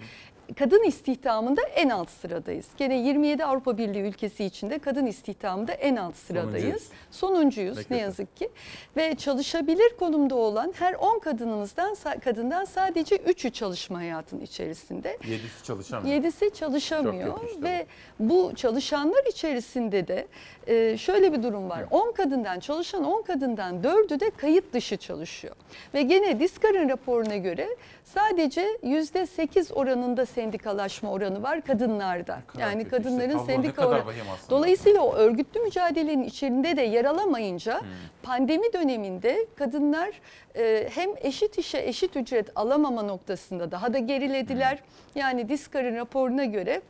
[0.56, 2.66] kadın istihdamında en alt sıradayız.
[2.78, 6.90] Gene 27 Avrupa Birliği ülkesi içinde kadın istihdamında en alt sıradayız.
[7.12, 7.74] Sonuncuyuz.
[7.74, 8.50] Sonuncuyuz Ne yazık ki.
[8.98, 15.18] Ve çalışabilir konumda olan her 10 kadınımızdan kadından sadece 3'ü çalışma hayatının içerisinde.
[15.28, 16.16] Yedisi çalışamıyor.
[16.16, 17.86] Yedisi çalışamıyor Çok kötü işte ve
[18.20, 20.28] bu çalışanlar içerisinde de
[20.68, 21.84] e, şöyle bir durum var.
[21.92, 25.56] 10 kadından çalışan 10 kadından 4'ü de kayıt dışı çalışıyor.
[25.94, 27.68] Ve gene Diskar'ın raporuna göre
[28.04, 32.40] sadece %8 oranında sendikalaşma oranı var kadınlarda.
[32.48, 32.98] kadar Yani kötü işte.
[33.10, 34.06] kadınların Tablo ne sendika kadar oranı.
[34.06, 34.50] vahim aslında.
[34.50, 37.88] Dolayısıyla o örgütlü mücadelenin içinde de yer alamayınca Hmm.
[38.24, 40.10] pandemi döneminde kadınlar
[40.56, 44.80] e, hem eşit işe eşit ücret alamama noktasında daha da gerilediler.
[45.16, 46.82] Yani Diskar'ın raporuna göre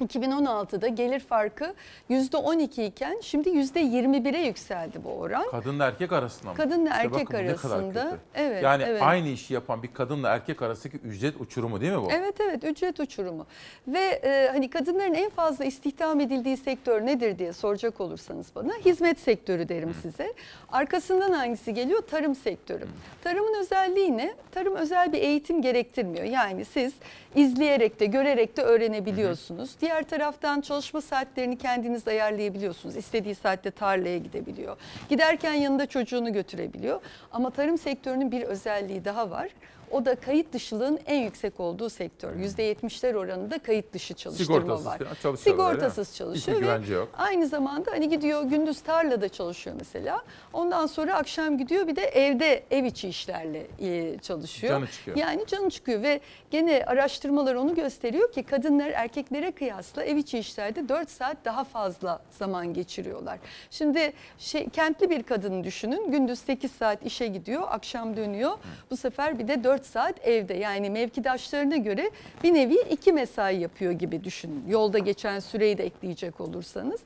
[0.00, 1.74] 2016'da gelir farkı
[2.10, 5.50] %12 iken şimdi %21'e yükseldi bu oran.
[5.50, 6.56] Kadınla erkek arasında mı?
[6.56, 9.02] Kadınla İşte erkek bakın arasında, evet, Yani evet.
[9.02, 12.08] aynı işi yapan bir kadınla erkek arasındaki ücret uçurumu değil mi bu?
[12.12, 13.46] Evet evet ücret uçurumu
[13.88, 19.20] ve e, hani kadınların en fazla istihdam edildiği sektör nedir diye soracak olursanız bana hizmet
[19.20, 20.34] sektörü derim size.
[20.72, 22.02] Arkasından hangisi geliyor?
[22.10, 22.86] Tarım sektörü.
[23.24, 24.34] Tarımın özelliği ne?
[24.52, 26.24] Tarım özel bir eğitim gerektirmiyor.
[26.24, 26.92] Yani siz
[27.34, 29.70] izleyerek de görerek de öğrenebiliyorsunuz.
[29.88, 32.96] Diğer taraftan çalışma saatlerini kendiniz ayarlayabiliyorsunuz.
[32.96, 34.76] İstediği saatte tarlaya gidebiliyor.
[35.08, 37.00] Giderken yanında çocuğunu götürebiliyor.
[37.32, 39.48] Ama tarım sektörünün bir özelliği daha var.
[39.90, 42.36] O da kayıt dışılığın en yüksek olduğu sektör.
[42.36, 44.98] %70'ler oranında kayıt dışı çalıştırma Sigortasız var.
[45.22, 45.36] çalışıyorlar?
[45.72, 47.08] Sigortasız Hiçbir çalışıyor ve güvence yok.
[47.18, 50.22] aynı zamanda hani gidiyor gündüz tarlada çalışıyor mesela.
[50.52, 54.72] Ondan sonra akşam gidiyor bir de evde ev içi işlerle e, çalışıyor.
[54.72, 55.16] Canı çıkıyor.
[55.16, 56.20] Yani canı çıkıyor ve
[56.50, 62.22] gene araştırmalar onu gösteriyor ki kadınlar erkeklere kıyasla ev içi işlerde 4 saat daha fazla
[62.30, 63.38] zaman geçiriyorlar.
[63.70, 68.52] Şimdi şey, kentli bir kadını düşünün gündüz 8 saat işe gidiyor akşam dönüyor.
[68.90, 72.10] Bu sefer bir de 4 saat evde yani mevkidaşlarına göre
[72.44, 74.64] bir nevi iki mesai yapıyor gibi düşünün.
[74.68, 77.00] Yolda geçen süreyi de ekleyecek olursanız.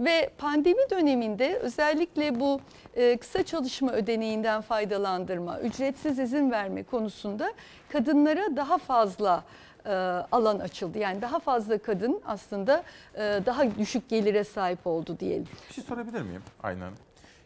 [0.00, 2.60] Ve pandemi döneminde özellikle bu
[2.94, 7.52] e, kısa çalışma ödeneğinden faydalandırma, ücretsiz izin verme konusunda
[7.88, 9.44] kadınlara daha fazla
[9.86, 9.90] e,
[10.32, 10.98] alan açıldı.
[10.98, 12.82] Yani daha fazla kadın aslında
[13.14, 15.46] e, daha düşük gelire sahip oldu diyelim.
[15.68, 16.92] Bir şey sorabilir miyim Aynen?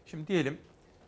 [0.06, 0.58] Şimdi diyelim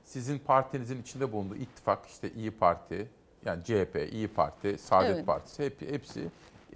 [0.05, 3.09] sizin partinizin içinde bulunduğu ittifak işte İyi Parti,
[3.45, 5.27] yani CHP, İyi Parti, Saadet Evet.
[5.27, 6.21] Partisi hep, hepsi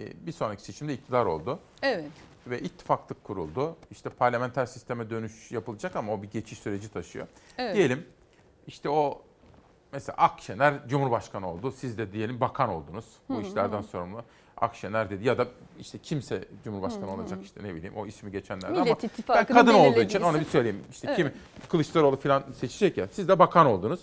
[0.01, 1.59] e, bir sonraki seçimde iktidar oldu.
[1.83, 2.05] Evet.
[2.47, 3.77] Ve ittifaklık kuruldu.
[3.91, 7.27] İşte parlamenter sisteme dönüş yapılacak ama o bir geçiş süreci taşıyor.
[7.59, 7.77] Evet.
[7.77, 8.07] Diyelim
[8.67, 9.23] işte o
[9.93, 11.73] mesela Akşener Cumhurbaşkanı oldu.
[11.73, 13.83] Siz de diyelim bakan oldunuz bu Hı işlerden hı.
[13.83, 14.23] sorumlu.
[14.57, 15.47] Akşener dedi ya da
[15.81, 17.15] işte kimse Cumhurbaşkanı Hı hı.
[17.21, 20.45] olacak işte ne bileyim o ismi geçenlerden Millet ama ben kadın olduğu için onu bir
[20.45, 20.81] söyleyeyim.
[20.91, 21.17] İşte Evet.
[21.17, 21.33] kim
[21.69, 24.01] Kılıçdaroğlu falan seçecek ya siz de bakan oldunuz.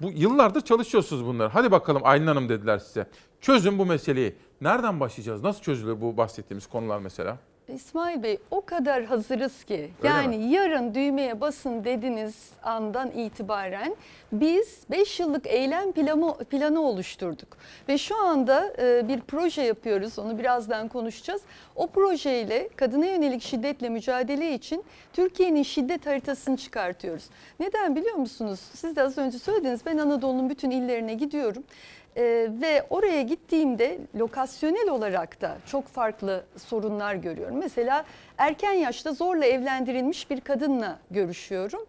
[0.00, 1.48] Bu yıllardır çalışıyorsunuz bunları.
[1.48, 3.06] Hadi bakalım Aylin Hanım dediler size.
[3.40, 4.34] Çözün bu meseleyi.
[4.60, 5.42] Nereden başlayacağız?
[5.42, 7.38] Nasıl çözülür bu bahsettiğimiz konular mesela?
[7.68, 10.44] İsmail Bey o kadar hazırız ki Öyle yani mi?
[10.44, 13.96] yarın düğmeye basın dediğiniz andan itibaren
[14.32, 17.56] biz 5 yıllık eylem planı, planı oluşturduk.
[17.88, 21.42] Ve şu anda e, bir proje yapıyoruz onu birazdan konuşacağız.
[21.76, 27.24] O projeyle kadına yönelik şiddetle mücadele için Türkiye'nin şiddet haritasını çıkartıyoruz.
[27.60, 28.60] Neden biliyor musunuz?
[28.74, 31.64] Siz de az önce söylediniz ben Anadolu'nun bütün illerine gidiyorum.
[32.16, 37.56] Ee, ve oraya gittiğimde lokasyonel olarak da çok farklı sorunlar görüyorum.
[37.58, 38.04] Mesela
[38.38, 41.86] erken yaşta zorla evlendirilmiş bir kadınla görüşüyorum.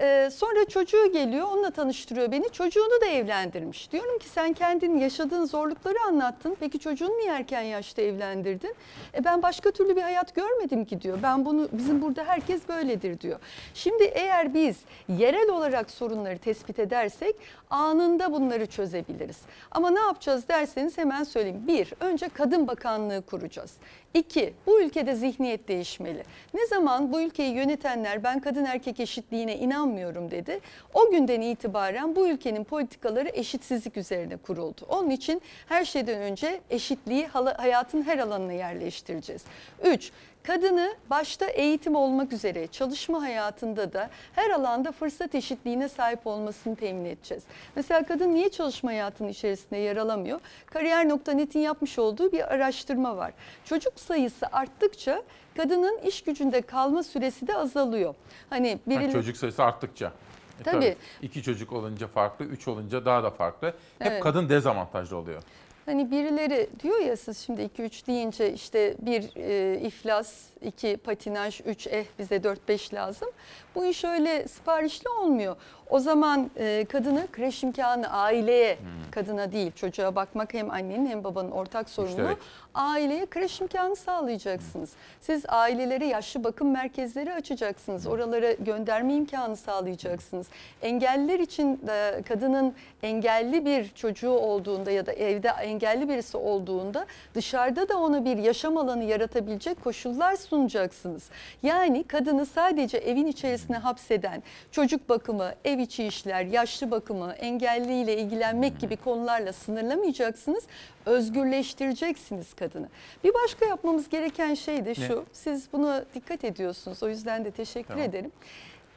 [0.00, 3.92] Ee, sonra çocuğu geliyor onunla tanıştırıyor beni çocuğunu da evlendirmiş.
[3.92, 8.74] Diyorum ki sen kendin yaşadığın zorlukları anlattın peki çocuğunu niye erken yaşta evlendirdin?
[9.14, 11.18] E ben başka türlü bir hayat görmedim ki diyor.
[11.22, 13.38] Ben bunu bizim burada herkes böyledir diyor.
[13.74, 14.76] Şimdi eğer biz
[15.08, 17.36] yerel olarak sorunları tespit edersek
[17.70, 19.38] anında bunları çözebiliriz.
[19.70, 21.64] Ama ne yapacağız derseniz hemen söyleyeyim.
[21.66, 23.72] Bir, önce Kadın Bakanlığı kuracağız.
[24.14, 26.22] İki, bu ülkede zihniyet değişmeli.
[26.54, 30.60] Ne zaman bu ülkeyi yönetenler ben kadın erkek eşitliğine inanmıyorum dedi.
[30.94, 34.86] O günden itibaren bu ülkenin politikaları eşitsizlik üzerine kuruldu.
[34.88, 37.26] Onun için her şeyden önce eşitliği
[37.56, 39.42] hayatın her alanına yerleştireceğiz.
[39.84, 40.12] Üç,
[40.42, 47.04] Kadını başta eğitim olmak üzere çalışma hayatında da her alanda fırsat eşitliğine sahip olmasını temin
[47.04, 47.42] edeceğiz.
[47.76, 50.40] Mesela kadın niye çalışma hayatının içerisinde yer alamıyor?
[50.66, 53.32] Kariyer.net'in yapmış olduğu bir araştırma var.
[53.64, 55.22] Çocuk sayısı arttıkça
[55.56, 58.14] kadının iş gücünde kalma süresi de azalıyor.
[58.50, 60.12] Hani Ha, biri çocuk sayısı arttıkça.
[60.60, 60.96] E, Tabii.
[61.22, 63.66] İki çocuk olunca farklı, üç olunca daha da farklı.
[63.98, 64.22] Hep Evet.
[64.22, 65.42] kadın dezavantajlı oluyor.
[65.88, 71.86] Hani birileri diyor ya siz şimdi 2-3 deyince işte bir e, iflas, iki patinaj, üç
[71.86, 73.28] eh bize 4-5 lazım.
[73.74, 75.56] Bu iş öyle siparişli olmuyor.
[75.90, 79.10] O zaman e, kadına kreş imkanı aileye, Hmm.
[79.10, 82.18] kadına değil çocuğa bakmak hem annenin hem babanın ortak sorumluluğu.
[82.22, 82.38] Müşterek.
[82.74, 84.90] Aileye kreş imkanı sağlayacaksınız.
[85.20, 88.06] Siz ailelere yaşlı bakım merkezleri açacaksınız.
[88.06, 90.46] Oralara gönderme imkanı sağlayacaksınız.
[90.82, 97.88] Engelliler için de kadının engelli bir çocuğu olduğunda ya da evde engelli birisi olduğunda dışarıda
[97.88, 101.30] da ona bir yaşam alanı yaratabilecek koşullar sunacaksınız.
[101.62, 108.80] Yani kadını sadece evin içerisine hapseden çocuk bakımı, ev içi işler, yaşlı bakımı, engelliyle ilgilenmek
[108.80, 110.64] gibi konularla sınırlamayacaksınız.
[111.06, 112.88] Özgürleştireceksiniz kadını.
[113.24, 115.16] Bir başka yapmamız gereken şey de şu.
[115.16, 115.22] Ne?
[115.32, 117.02] Siz buna dikkat ediyorsunuz.
[117.02, 118.04] O yüzden de teşekkür Tamam.
[118.04, 118.32] ederim.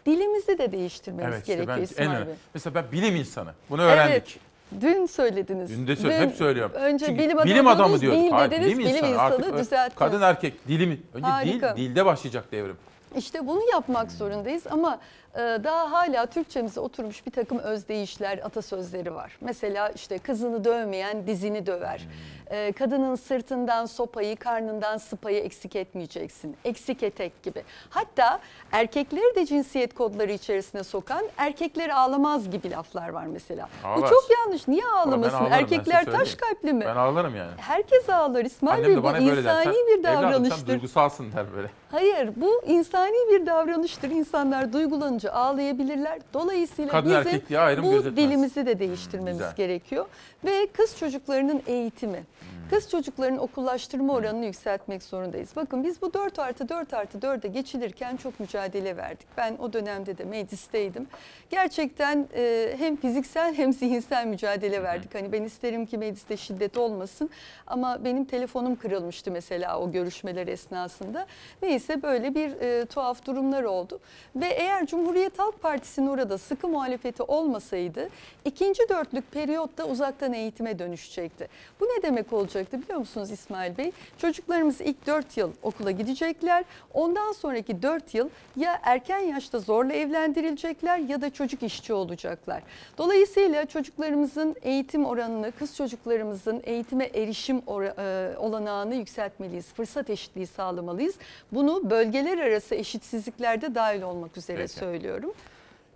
[0.06, 2.28] Dilimizi de değiştirmemiz Evet işte gerekiyor ben en İsmail önemli.
[2.28, 2.36] Bey.
[2.54, 3.54] Mesela ben bilim insanı.
[3.70, 4.12] Bunu öğrendik.
[4.12, 4.51] Evet.
[4.82, 5.70] Dün söylediniz.
[5.70, 6.72] Dün de söyle, hep söylüyorum.
[6.76, 8.20] Önce Çünkü bilim adamı, bilim adamı diyorduk.
[8.22, 9.96] değil Hayır, dediniz, bilim insanı, Artık düzelttiniz.
[9.96, 11.00] kadın erkek dilimi.
[11.14, 11.78] Önce Harika.
[11.78, 12.78] dil, dilde başlayacak devrim.
[13.18, 15.00] İşte bunu yapmak zorundayız ama
[15.36, 19.38] daha hala Türkçemize oturmuş bir takım özdeyişler, atasözleri var.
[19.42, 22.08] Mesela işte kızını dövmeyen dizini döver.
[22.48, 26.58] E, Kadının sırtından sopayı, karnından sıpayı eksik etmeyeceksin.
[26.66, 27.64] Eksik etek gibi.
[27.90, 28.40] Hatta
[28.72, 33.70] erkekleri de cinsiyet kodları içerisine sokan erkekler ağlamaz gibi laflar var mesela.
[33.84, 34.10] Bu Ağlar.
[34.10, 34.68] çok yanlış.
[34.68, 35.38] Niye ağlamasın?
[35.38, 36.86] ağlarım, Erkekler taş kalpli mi?
[36.88, 37.52] Ben ağlarım yani.
[37.58, 38.98] Herkes ağlar İsmail Bey.
[39.04, 40.68] Bu insani bir evladım sen davranıştır.
[40.68, 41.68] duygusalsın der böyle.
[41.92, 44.10] Hayır bu insani bir davranıştır.
[44.10, 44.74] İnsanlar
[45.22, 46.20] duygulanınca ağlayabilirler.
[46.34, 48.18] Dolayısıyla Kadın bizim erkek diye ayrım bu gözetmez.
[48.18, 49.56] dilimizi de değiştirmemiz Güzel.
[49.56, 50.06] gerekiyor.
[50.46, 52.24] Ve kız çocuklarının eğitimi.
[52.70, 55.50] Kız çocukların okullaştırma oranını yükseltmek zorundayız.
[55.56, 59.28] Bakın biz bu 4 artı 4 artı 4'e geçilirken çok mücadele verdik.
[59.38, 61.08] Ben o dönemde de meclisteydim.
[61.50, 65.16] Gerçekten e, hem fiziksel hem zihinsel mücadele verdik.
[65.16, 67.30] Hani ben isterim ki mecliste şiddet olmasın
[67.68, 71.26] ama benim telefonum kırılmıştı mesela o görüşmeler esnasında.
[71.62, 74.00] Neyse böyle bir e, tuhaf durumlar oldu.
[74.36, 78.10] Ve eğer Cumhuriyet Halk Partisi'nin orada sıkı muhalefeti olmasaydı
[78.46, 81.48] ikinci dörtlük periyotta uzaktan eğitime dönüşecekti.
[81.80, 83.92] Bu ne demek olacaktı biliyor musunuz İsmail Bey?
[84.18, 86.64] Çocuklarımız ilk 4 yıl okula gidecekler.
[86.94, 92.64] Ondan sonraki 4 yıl ya erken yaşta zorla evlendirilecekler ya da çocuk işçi olacaklar.
[92.98, 99.66] Dolayısıyla çocuklarımızın eğitim oranını, kız çocuklarımızın eğitime erişim e, olanağını yükseltmeliyiz.
[99.74, 101.16] Fırsat eşitliği sağlamalıyız.
[101.52, 104.74] Bunu bölgeler arası eşitsizliklerde dahil olmak üzere Peki.
[104.74, 105.34] söylüyorum.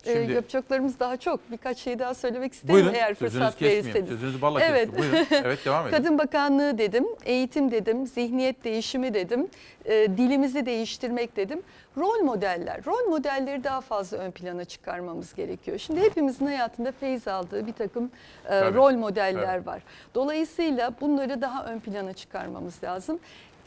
[0.05, 1.51] Ee, Şimdi- yapacaklarımız daha çok.
[1.51, 2.93] Birkaç şey daha söylemek isterim Buyurun.
[2.93, 4.07] eğer fırsat verirseniz.
[4.07, 4.89] Sözünüzü balla evet.
[4.95, 5.11] kestim.
[5.11, 5.27] Buyurun.
[5.31, 5.97] Evet devam edin.
[5.97, 9.47] Kadın Bakanlığı dedim, eğitim dedim, zihniyet değişimi dedim,
[9.85, 11.61] e, dilimizi değiştirmek dedim.
[11.97, 15.77] Rol modeller, rol modelleri daha fazla ön plana çıkarmamız gerekiyor.
[15.77, 18.11] Şimdi hepimizin hayatında feyz aldığı bir takım
[18.45, 19.65] e, Tabii, rol modeller tabii.
[19.65, 19.81] var.
[20.15, 23.19] Dolayısıyla bunları daha ön plana çıkarmamız lazım.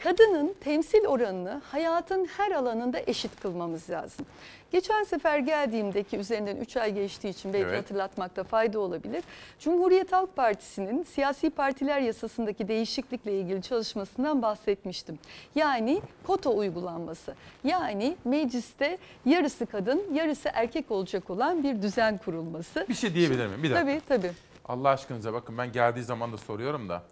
[0.03, 4.27] Kadının temsil oranını hayatın her alanında eşit kılmamız lazım.
[4.70, 7.79] Geçen sefer geldiğimdeki üzerinden 3 ay geçtiği için belki Evet.
[7.83, 9.25] hatırlatmakta fayda olabilir.
[9.59, 15.19] Cumhuriyet Halk Partisi'nin siyasi partiler yasasındaki değişiklikle ilgili çalışmasından bahsetmiştim.
[15.55, 17.35] Yani kota uygulanması.
[17.65, 22.87] Yani mecliste yarısı kadın, yarısı erkek olacak olan bir düzen kurulması.
[22.89, 23.62] Bir şey diyebilir miyim?
[23.62, 23.85] Bir dakika.
[23.87, 24.33] Tabii tabii.
[24.65, 27.03] Allah aşkınıza bakın ben geldiği zaman da soruyorum da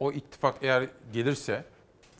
[0.00, 1.64] o ittifak eğer gelirse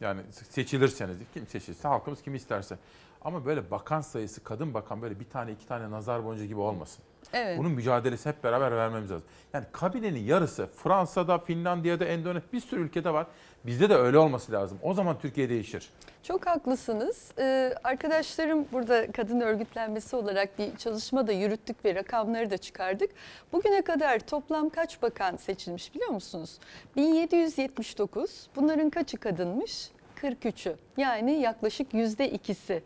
[0.05, 0.21] yani
[0.51, 2.79] seçilirseniz kim seçilirse halkımız kimi isterse
[3.25, 7.05] ama böyle bakan sayısı kadın bakan böyle bir tane iki tane nazar boncuğu gibi olmasın.
[7.33, 7.59] Evet.
[7.59, 9.27] Bunun mücadelesi hep beraber vermemiz lazım.
[9.53, 13.27] Yani kabinenin yarısı Fransa'da, Finlandiya'da, Endonezya bir sürü ülkede var.
[13.67, 14.79] Bizde de öyle olması lazım.
[14.83, 15.91] O zaman Türkiye değişir.
[16.23, 17.33] Çok haklısınız.
[17.39, 23.11] Ee, arkadaşlarım burada kadın örgütlenmesi olarak bir çalışma da yürüttük ve rakamları da çıkardık.
[23.53, 26.59] Bugüne kadar toplam kaç bakan seçilmiş biliyor musunuz?
[26.97, 28.47] 1779.
[28.57, 29.91] Bunların kaçı kadınmış?
[30.25, 32.83] 43'ü yani yaklaşık yüzde ikisi.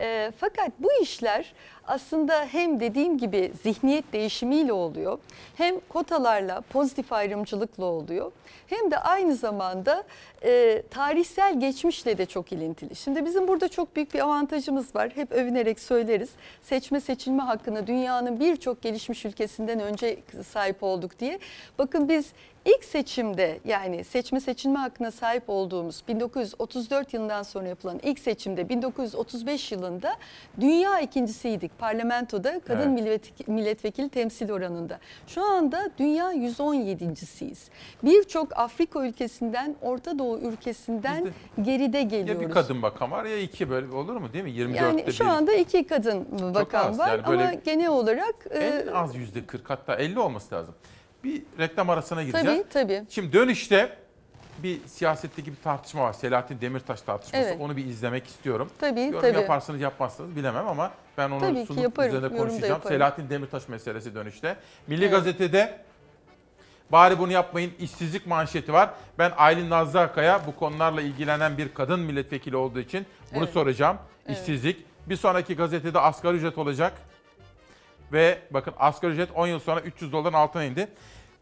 [0.00, 1.52] Ee, fakat bu işler
[1.90, 5.18] aslında hem dediğim gibi zihniyet değişimiyle oluyor
[5.56, 8.32] hem kotalarla pozitif ayrımcılıkla oluyor
[8.66, 10.04] hem de aynı zamanda
[10.44, 12.96] e, tarihsel geçmişle de çok ilintili.
[12.96, 16.30] Şimdi bizim burada çok büyük bir avantajımız var hep övünerek söyleriz
[16.62, 20.18] seçme seçilme hakkını dünyanın birçok gelişmiş ülkesinden önce
[20.48, 21.38] sahip olduk diye.
[21.78, 22.32] Bakın biz
[22.64, 29.72] ilk seçimde yani seçme seçilme hakkına sahip olduğumuz 1934 yılından sonra yapılan ilk seçimde 1935
[29.72, 30.16] yılında
[30.60, 33.02] dünya ikincisiydik parlamentoda kadın Evet.
[33.02, 34.98] millet, milletvekili temsil oranında.
[35.26, 37.68] Şu anda dünya 117.siyiz.
[38.02, 41.26] Birçok Afrika ülkesinden, Orta Doğu ülkesinden
[41.62, 42.42] geride geliyoruz.
[42.42, 44.50] Ya bir kadın bakan var ya iki böyle olur mu değil mi?
[44.50, 45.28] 24'te yani şu bir.
[45.28, 46.98] anda iki kadın bakan az.
[46.98, 50.74] var Yani ama genel olarak e, En az yüzde 40 hatta 50 olması lazım.
[51.24, 52.62] Bir reklam arasına gireceğiz.
[52.72, 53.02] tabii tabii.
[53.08, 53.96] Şimdi dönüşte
[54.62, 56.12] bir siyasetteki bir tartışma var.
[56.12, 57.44] Selahattin Demirtaş tartışması.
[57.48, 57.60] Evet.
[57.60, 58.70] Onu bir izlemek istiyorum.
[58.78, 59.38] Tabii, Yorum tabii.
[59.40, 62.82] yaparsınız yapmazsınız bilemem ama ben onu Tabii sunup yaparım, üzerine konuşacağım.
[62.88, 64.56] Selahattin Demirtaş meselesi dönüşte.
[64.86, 65.12] Milli Evet.
[65.12, 65.78] Gazete'de
[66.92, 68.90] bari bunu yapmayın işsizlik manşeti var.
[69.18, 73.52] Ben Aylin Nazlı Akay'a bu konularla ilgilenen bir kadın milletvekili olduğu için bunu Evet.
[73.54, 73.96] soracağım.
[74.26, 74.38] Evet.
[74.38, 74.84] İşsizlik.
[75.06, 76.92] Bir sonraki gazetede asgari ücret olacak.
[78.12, 80.88] Ve bakın asgari ücret 10 yıl sonra 300 doların altına indi.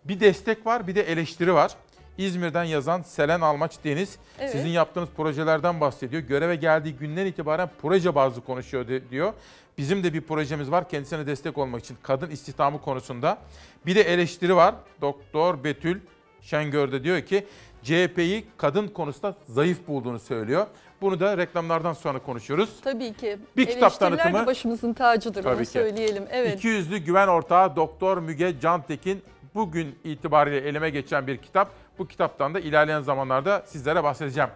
[0.04, 1.72] Bir destek var bir de eleştiri var.
[2.18, 4.50] İzmir'den yazan Selen Almaç Deniz Evet.
[4.52, 6.22] sizin yaptığınız projelerden bahsediyor.
[6.22, 9.32] Göreve geldiği günden itibaren proje bazlı konuşuyor diyor.
[9.78, 13.38] Bizim de bir projemiz var kendisine destek olmak için kadın istihdamı konusunda.
[13.86, 14.74] Bir de eleştiri var.
[15.00, 16.00] Doktor Betül
[16.40, 17.46] Şengör de diyor ki
[17.82, 20.66] CHP'yi kadın konusunda zayıf bulduğunu söylüyor.
[21.00, 22.70] Bunu da reklamlardan sonra konuşuyoruz.
[22.84, 23.38] Tabii ki.
[23.56, 24.46] Bir kitap tanıtımı.
[24.46, 25.70] başımızın tacıdır Tabii onu ki.
[25.70, 26.24] söyleyelim.
[26.30, 26.58] Evet.
[26.58, 29.22] İki yüzlü güven ortağı Doktor Müge Cantekin
[29.54, 31.70] bugün itibariyle elime geçen bir kitap.
[31.98, 34.50] Bu kitaptan da ilerleyen zamanlarda sizlere bahsedeceğim.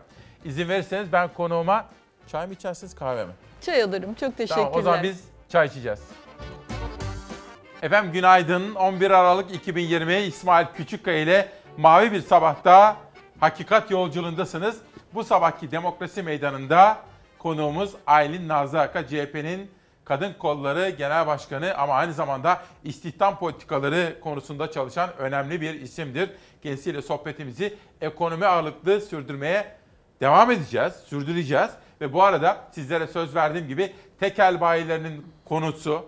[0.45, 1.87] İzin verirseniz ben konuğuma
[2.27, 3.33] çay mı içersiniz kahve mi?
[3.61, 4.15] Çay alırım.
[4.15, 4.65] Çok teşekkürler.
[4.65, 6.01] Tamam o zaman biz çay içeceğiz.
[7.83, 8.75] Efendim günaydın.
[8.75, 12.97] 11 Aralık 2020 İsmail Küçükkaya ile Mavi Bir Sabah'ta
[13.41, 14.79] Hakikat Yolculuğundasınız.
[15.15, 16.99] Bu sabahki Demokrasi Meydanı'nda
[17.39, 19.71] konuğumuz Aylin Nazlı Aka, CHP'nin
[20.05, 26.31] Kadın Kolları Genel Başkanı ama aynı zamanda istihdam politikaları konusunda çalışan önemli bir isimdir.
[26.63, 29.77] Kendisiyle sohbetimizi ekonomi ağırlıklı sürdürmeye
[30.21, 31.71] devam edeceğiz, sürdüreceğiz.
[32.01, 36.07] Ve bu arada sizlere söz verdiğim gibi tekel bayilerinin konusu,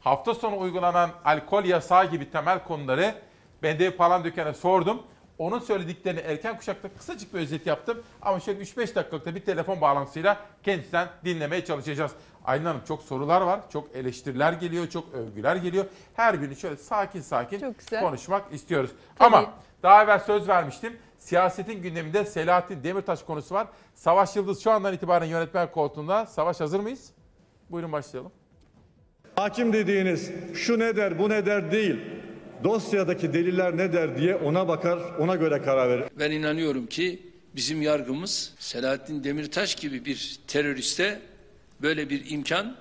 [0.00, 3.14] hafta sonu uygulanan alkol yasağı gibi temel konuları
[3.62, 5.02] Bendevi Palandöken'e sordum.
[5.38, 8.02] Onun söylediklerini erken kuşakta kısacık bir özet yaptım.
[8.22, 12.12] Ama şöyle 3-5 dakikalıkta bir telefon bağlantısıyla kendisinden dinlemeye çalışacağız.
[12.44, 15.84] Aylin Hanım çok sorular var, çok eleştiriler geliyor, çok övgüler geliyor.
[16.14, 18.90] Her birini şöyle sakin sakin konuşmak istiyoruz.
[19.18, 19.36] Tabii.
[19.36, 20.96] Ama daha evvel söz vermiştim.
[21.18, 23.66] Siyasetin gündeminde Selahattin Demirtaş konusu var.
[23.94, 26.26] Savaş Yıldız şu andan itibaren yönetmen koltuğunda.
[26.26, 27.10] Savaş hazır mıyız?
[27.70, 28.32] Buyurun başlayalım.
[29.36, 32.00] Hakim dediğiniz şu ne der bu ne der değil.
[32.64, 36.04] Dosyadaki deliller ne der diye ona bakar ona göre karar verir.
[36.18, 37.22] Ben inanıyorum ki
[37.56, 41.20] bizim yargımız Selahattin Demirtaş gibi bir teröriste
[41.82, 42.76] böyle bir imkan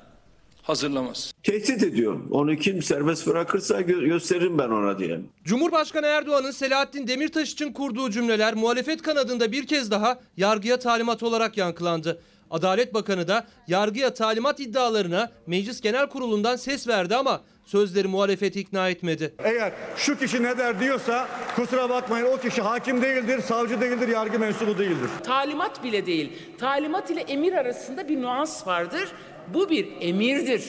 [0.69, 1.33] hazırlamaz.
[1.43, 2.19] Tehdit ediyor.
[2.31, 5.19] Onu kim serbest bırakırsa gö- gösteririm ben ona diye.
[5.43, 11.57] Cumhurbaşkanı Erdoğan'ın Selahattin Demirtaş için kurduğu cümleler muhalefet kanadında bir kez daha yargıya talimat olarak
[11.57, 12.21] yankılandı.
[12.51, 18.89] Adalet Bakanı da yargıya talimat iddialarına Meclis Genel Kurulu'ndan ses verdi ama sözleri muhalefeti ikna
[18.89, 19.35] etmedi.
[19.43, 24.39] Eğer şu kişi ne der diyorsa kusura bakmayın o kişi hakim değildir, savcı değildir, yargı
[24.39, 25.09] mensubu değildir.
[25.23, 26.31] Talimat bile değil.
[26.57, 29.09] Talimat ile emir arasında bir nuans vardır.
[29.53, 30.63] Bu bir emirdir.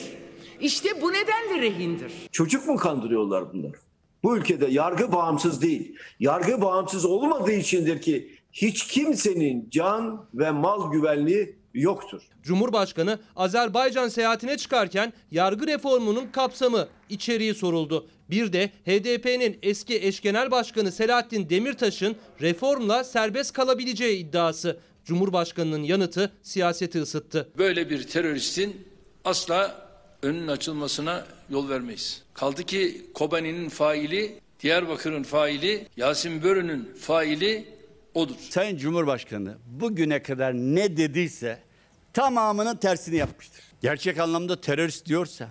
[0.59, 2.11] İşte bu nedenle rehindir.
[2.31, 3.71] Çocuk mu kandırıyorlar bunlar?
[4.23, 5.95] Bu ülkede yargı bağımsız değil.
[6.19, 12.21] Yargı bağımsız olmadığı içindir ki hiç kimsenin can ve mal güvenliği yoktur.
[12.43, 18.07] Cumhurbaşkanı Azerbaycan seyahatine çıkarken yargı reformunun kapsamı, içeriği soruldu.
[18.29, 24.79] Bir de HDP'nin eski eş genel başkanı Selahattin Demirtaş'ın reformla serbest kalabileceği iddiası.
[25.05, 27.49] Cumhurbaşkanının yanıtı siyaseti ısıttı.
[27.57, 28.87] Böyle bir teröristin
[29.25, 29.87] asla
[30.23, 32.23] önünün açılmasına yol vermeyiz.
[32.33, 37.65] Kaldı ki Kobani'nin faili, Diyarbakır'ın faili, Yasin Börü'nün faili
[38.13, 38.35] odur.
[38.49, 41.59] Sayın Cumhurbaşkanı bugüne kadar ne dediyse
[42.13, 43.63] tamamının tersini yapmıştır.
[43.81, 45.47] Gerçek anlamda terörist diyorsa,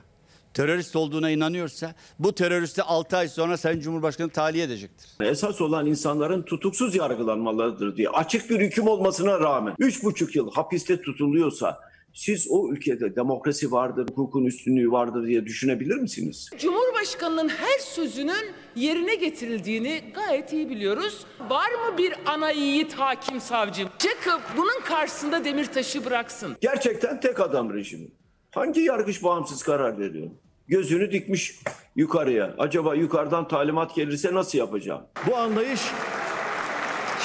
[0.55, 5.11] terörist olduğuna inanıyorsa bu teröristi 6 ay sonra Sayın Cumhurbaşkanı tahliye edecektir.
[5.21, 11.79] Esas olan insanların tutuksuz yargılanmalarıdır diye açık bir hüküm olmasına rağmen 3,5 yıl hapiste tutuluyorsa
[12.15, 16.51] siz o ülkede demokrasi vardır, hukukun üstünlüğü vardır diye düşünebilir misiniz?
[16.59, 21.19] Cumhurbaşkanının her sözünün yerine getirildiğini gayet iyi biliyoruz.
[21.51, 23.83] Var mı bir ana yiğit hakim savcı?
[23.99, 26.57] Çıkıp bunun karşısında Demirtaş'ı bıraksın.
[26.61, 28.09] Gerçekten tek adam rejimi.
[28.51, 30.27] Hangi yargıç bağımsız karar veriyor?
[30.69, 31.55] Gözünü dikmiş
[31.97, 32.55] yukarıya.
[32.59, 35.03] Acaba yukarıdan talimat gelirse nasıl yapacağım?
[35.27, 35.81] Bu anlayış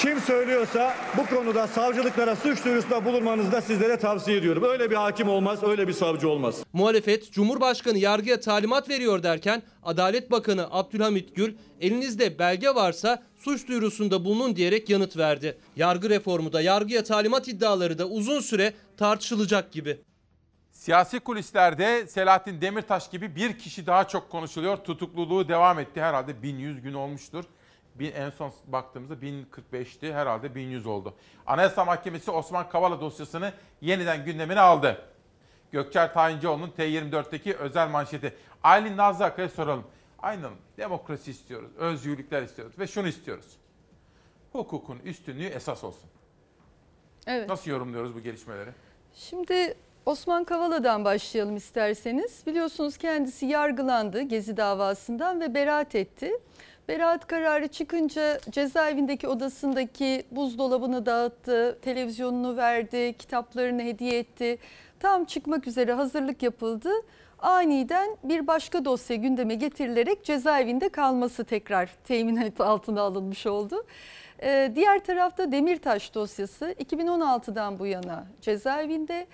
[0.01, 4.63] kim söylüyorsa bu konuda savcılıklara suç duyurusunda bulunmanızı da sizlere tavsiye ediyorum.
[4.63, 6.63] Öyle bir hakim olmaz, öyle bir savcı olmaz.
[6.73, 14.25] Muhalefet Cumhurbaşkanı yargıya talimat veriyor derken Adalet Bakanı Abdülhamit Gül elinizde belge varsa suç duyurusunda
[14.25, 15.57] bulunun diyerek yanıt verdi.
[15.75, 19.97] Yargı reformu da yargıya talimat iddiaları da uzun süre tartışılacak gibi.
[20.85, 24.77] Siyasi kulislerde Selahattin Demirtaş gibi bir kişi daha çok konuşuluyor.
[24.77, 26.01] Tutukluluğu devam etti.
[26.01, 27.45] Herhalde 1100 gün olmuştur.
[27.95, 30.13] Bir, en son baktığımızda 1045'ti.
[30.13, 31.13] Herhalde 1100 oldu.
[31.45, 35.01] Anayasa Mahkemesi Osman Kavala dosyasını yeniden gündemine aldı.
[35.71, 38.33] Gökçer Tayincioğlu'nun T24'teki özel manşeti.
[38.63, 39.83] Aylin Nazlı Akay'a soralım.
[40.17, 43.57] Hanım, demokrasi istiyoruz, özgürlükler istiyoruz ve şunu istiyoruz.
[44.51, 46.09] Hukukun üstünlüğü esas olsun.
[47.27, 47.49] Evet.
[47.49, 48.69] Nasıl yorumluyoruz bu gelişmeleri?
[49.13, 49.75] Şimdi
[50.05, 52.43] Osman Kavala'dan başlayalım isterseniz.
[52.47, 56.31] Biliyorsunuz kendisi yargılandı Gezi davasından ve beraat etti.
[56.87, 64.57] Beraat kararı çıkınca cezaevindeki odasındaki buzdolabını dağıttı, televizyonunu verdi, kitaplarını hediye etti.
[64.99, 66.89] Tam çıkmak üzere hazırlık yapıldı.
[67.39, 73.85] Aniden bir başka dosya gündeme getirilerek cezaevinde kalması tekrar teminat altına alınmış oldu.
[74.43, 79.27] Ee, diğer tarafta Demirtaş dosyası 2016'dan bu yana cezaevinde.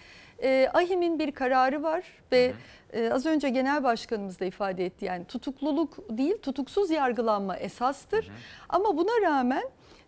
[0.43, 2.53] Ee, AHİM'in bir kararı var ve
[2.93, 5.05] e, az önce genel başkanımız da ifade etti.
[5.05, 8.31] Yani tutukluluk değil tutuksuz yargılanma esastır.
[8.69, 9.63] Ama buna rağmen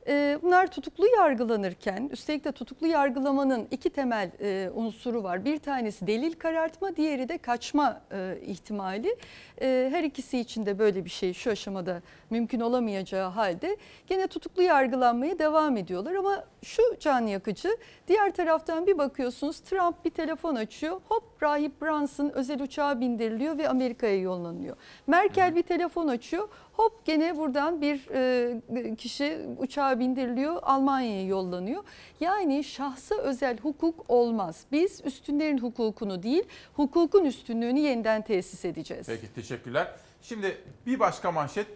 [0.07, 5.45] e, bunlar tutuklu yargılanırken üstelik de tutuklu yargılamanın iki temel e, unsuru var.
[5.45, 9.15] Bir tanesi delil karartma diğeri de kaçma e, ihtimali.
[9.61, 13.77] E, her ikisi için de böyle bir şey şu aşamada mümkün olamayacağı halde
[14.07, 16.15] gene tutuklu yargılanmaya devam ediyorlar.
[16.15, 17.77] Ama şu can yakıcı
[18.07, 23.69] diğer taraftan bir bakıyorsunuz Trump bir telefon açıyor hop Rahip Brunson özel uçağa bindiriliyor ve
[23.69, 24.77] Amerika'ya yollanıyor.
[25.07, 31.83] Merkel bir telefon açıyor hop gene buradan bir e, kişi uçağa bindiriliyor Almanya'ya yollanıyor.
[32.19, 34.65] Yani şahsa özel hukuk olmaz.
[34.71, 36.43] Biz üstünlerin hukukunu değil
[36.73, 39.07] hukukun üstünlüğünü yeniden tesis edeceğiz.
[39.07, 39.95] Peki teşekkürler.
[40.21, 41.67] Şimdi bir başka manşet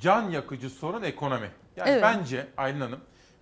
[0.00, 1.50] can yakıcı sorun ekonomi.
[1.76, 2.02] Yani Evet.
[2.02, 3.00] bence Aylin Hanım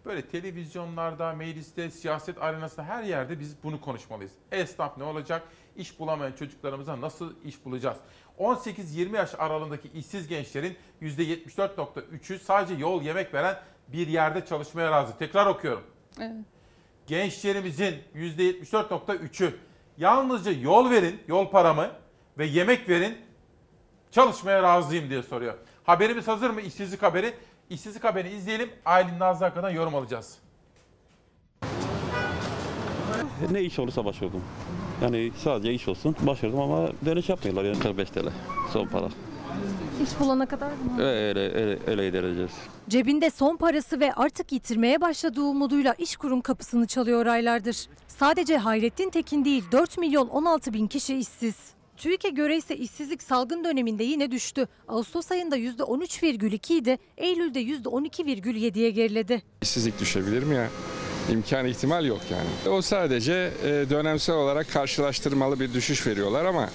[0.09, 4.33] böyle televizyonlarda, mecliste, siyaset arenasında her yerde biz bunu konuşmalıyız.
[4.53, 5.43] Esnaf ne olacak?
[5.77, 7.97] İş bulamayan çocuklarımıza nasıl iş bulacağız?
[8.39, 13.57] 18-20 yaş aralığındaki işsiz gençlerin %74.3'ü sadece yol yemek veren
[13.89, 15.19] bir yerde çalışmaya razı.
[15.19, 15.83] Tekrar okuyorum.
[16.21, 16.33] Evet.
[17.07, 19.55] Gençlerimizin %74.3'ü
[19.99, 21.91] yalnızca yol verin, yol paramı
[22.39, 23.19] ve yemek verin
[24.11, 25.55] çalışmaya razıyım diye soruyor.
[25.85, 26.61] Haberimiz hazır mı?
[26.61, 27.35] İşsizlik haberi.
[27.71, 28.71] İşsizlik haberini izleyelim.
[28.85, 30.39] Aylin Nazlı Hakan'dan yorum alacağız.
[33.51, 34.43] Ne iş olursa başvurdum.
[35.03, 38.29] Yani sadece iş olsun başvurdum ama dönüş yapmıyorlar yani 45 TL
[38.73, 39.09] son para.
[40.03, 41.03] İş bulana kadar mı?
[41.03, 42.51] Öyle öyle öyle ilerleyeceğiz.
[42.89, 47.87] Cebinde son parası ve artık yitirmeye başladığı umuduyla işkurum kapısını çalıyor aylardır.
[48.09, 51.78] Sadece Hayrettin Tekin değil 4 milyon 16 bin kişi işsiz.
[51.99, 54.69] TÜİK'e göre ise işsizlik salgın döneminde yine düştü.
[54.89, 59.43] Ağustos ayında %13,2 idi, Eylül'de %12,7'ye geriledi.
[59.63, 60.69] İşsizlik düşebilir mi ya?
[61.33, 62.75] İmkan ihtimal yok yani.
[62.77, 66.71] O sadece e, dönemsel olarak karşılaştırmalı bir düşüş veriyorlar ama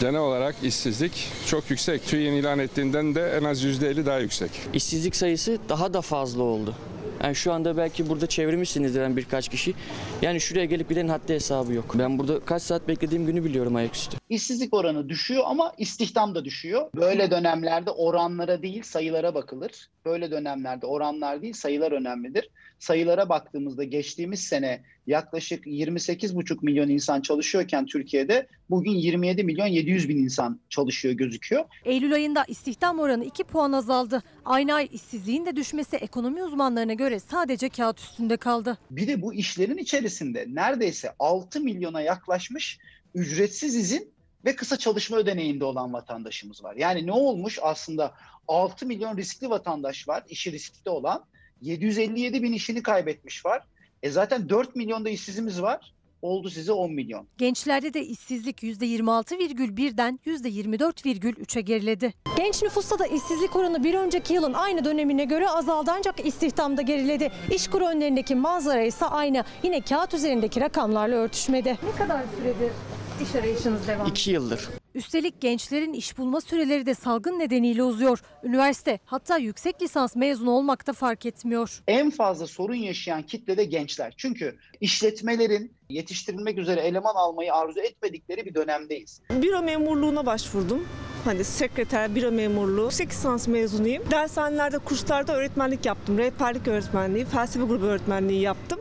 [0.00, 2.06] genel olarak işsizlik çok yüksek.
[2.06, 4.50] TÜİK'in ilan ettiğinden de en az %50 daha yüksek.
[4.74, 6.74] İşsizlik sayısı daha da fazla oldu.
[7.22, 9.74] Yani şu anda belki burada çevirmişsinizdir yani birkaç kişi.
[10.22, 11.94] Yani şuraya gelip giden haddi hesabı yok.
[11.98, 14.16] Ben burada kaç saat beklediğim günü biliyorum ayaküstü.
[14.28, 16.90] İşsizlik oranı düşüyor ama istihdam da düşüyor.
[16.96, 19.88] Böyle dönemlerde oranlara değil sayılara bakılır.
[20.04, 22.48] Böyle dönemlerde oranlar değil sayılar önemlidir.
[22.82, 30.16] Sayılara baktığımızda geçtiğimiz sene yaklaşık 28,5 milyon insan çalışıyorken Türkiye'de bugün 27 milyon 700 bin
[30.16, 31.64] insan çalışıyor gözüküyor.
[31.84, 34.22] Eylül ayında istihdam oranı 2 puan azaldı.
[34.44, 38.78] Aynı ay işsizliğin de düşmesi ekonomi uzmanlarına göre sadece kağıt üstünde kaldı.
[38.90, 42.78] Bir de bu işlerin içerisinde neredeyse 6 milyona yaklaşmış
[43.14, 44.14] ücretsiz izin
[44.44, 46.76] ve kısa çalışma ödeneğinde olan vatandaşımız var.
[46.76, 48.14] Yani ne olmuş aslında
[48.48, 51.24] 6 milyon riskli vatandaş var, işi riskli olan.
[51.62, 53.62] 757 bin işini kaybetmiş var.
[54.02, 55.92] E zaten 4 milyonda işsizimiz var.
[56.22, 57.28] Oldu size 10 milyon.
[57.38, 62.14] Gençlerde de işsizlik %26,1'den %24,3'e geriledi.
[62.36, 67.32] Genç nüfusta da işsizlik oranı bir önceki yılın aynı dönemine göre azaldı ancak istihdamda geriledi.
[67.50, 69.44] İşkur önlerindeki manzara ise aynı.
[69.62, 71.78] Yine kağıt üzerindeki rakamlarla örtüşmedi.
[71.82, 72.72] Ne kadar süredir
[73.20, 74.68] iş arayışınız devam İki yıldır.
[74.94, 78.22] Üstelik gençlerin iş bulma süreleri de salgın nedeniyle uzuyor.
[78.44, 81.82] Üniversite hatta yüksek lisans mezunu olmak da fark etmiyor.
[81.88, 84.14] En fazla sorun yaşayan kitle de gençler.
[84.16, 89.20] Çünkü işletmelerin yetiştirilmek üzere eleman almayı arzu etmedikleri bir dönemdeyiz.
[89.30, 90.88] Büro memurluğuna başvurdum.
[91.24, 92.84] Hani sekreter, büro memurluğu.
[92.84, 94.02] Yüksek lisans mezunuyum.
[94.10, 96.18] Dershanelerde, kurslarda öğretmenlik yaptım.
[96.18, 98.80] Rehberlik öğretmenliği, felsefe grubu öğretmenliği yaptım.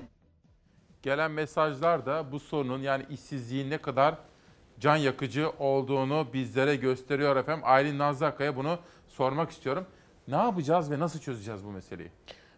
[1.03, 4.15] Gelen mesajlar da bu sorunun yani işsizliğin ne kadar
[4.79, 7.63] can yakıcı olduğunu bizlere gösteriyor efendim.
[7.65, 9.85] Aylin Nazlı bunu sormak istiyorum.
[10.27, 12.09] Ne yapacağız ve nasıl çözeceğiz bu meseleyi?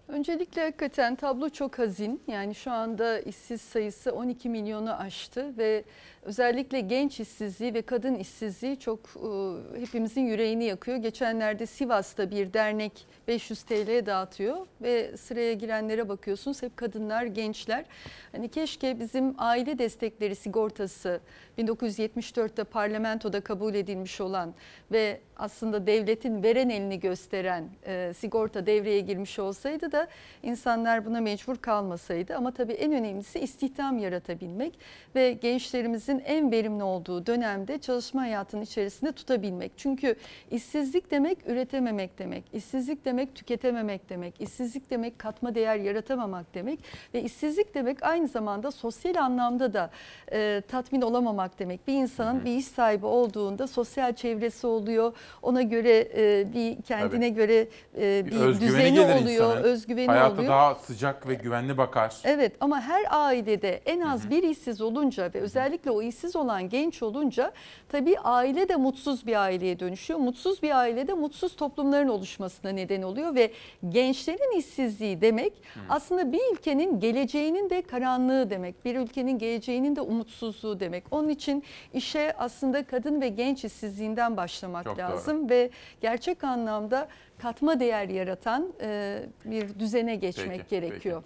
[0.08, 2.22] Öncelikle hakikaten tablo çok hazin.
[2.28, 5.84] Yani şu anda işsiz sayısı 12 milyonu aştı ve
[6.26, 10.98] özellikle genç işsizliği ve kadın işsizliği çok e, hepimizin yüreğini yakıyor.
[10.98, 17.86] Geçenlerde Sivas'ta bir dernek 500 TL dağıtıyor ve sıraya girenlere bakıyorsunuz hep kadınlar, gençler.
[18.32, 21.20] Hani keşke bizim aile destekleri sigortası
[21.58, 24.54] 1974'te parlamentoda kabul edilmiş olan
[24.92, 30.08] ve aslında devletin veren elini gösteren e, sigorta devreye girmiş olsaydı da
[30.44, 32.36] insanlar buna mecbur kalmasaydı.
[32.36, 34.80] Ama tabii en önemlisi istihdam yaratabilmek
[35.16, 39.72] ve gençlerimizin en verimli olduğu dönemde çalışma hayatının içerisinde tutabilmek.
[39.78, 40.16] Çünkü
[40.52, 46.80] işsizlik demek üretememek demek, işsizlik demek tüketememek demek, işsizlik demek katma değer yaratamamak demek
[47.14, 49.90] ve işsizlik demek aynı zamanda sosyal anlamda da
[50.32, 51.88] e, tatmin olamamak demek.
[51.88, 57.34] Bir insanın bir iş sahibi olduğunda sosyal çevresi oluyor, ona göre e, bir kendine Tabii.
[57.34, 57.68] göre
[57.98, 59.64] e, bir, özgüveni düzeni oluyor, insanın.
[59.64, 60.50] özgüveni Hayata oluyor.
[60.50, 62.16] daha sıcak ve güvenli bakar.
[62.24, 67.04] Evet ama her ailede en az bir işsiz olunca ve özellikle o işsiz olan genç
[67.04, 67.52] olunca
[67.90, 70.20] tabii aile de mutsuz bir aileye dönüşüyor.
[70.20, 73.52] Mutsuz bir ailede mutsuz toplumların oluşmasına neden oluyor ve
[73.90, 75.54] gençlerin işsizliği demek
[75.90, 78.86] aslında bir ülkenin geleceğinin de karanlığı demek.
[78.86, 81.04] Bir ülkenin geleceğinin de umutsuzluğu demek.
[81.12, 81.64] Onun için
[81.94, 85.06] işe aslında kadın ve genç işsizliğinden başlamak Çok doğru.
[85.06, 85.70] lazım ve
[86.02, 87.08] gerçek anlamda
[87.38, 91.24] katma değer yaratan e, bir düzene geçmek Peki, gerekiyor.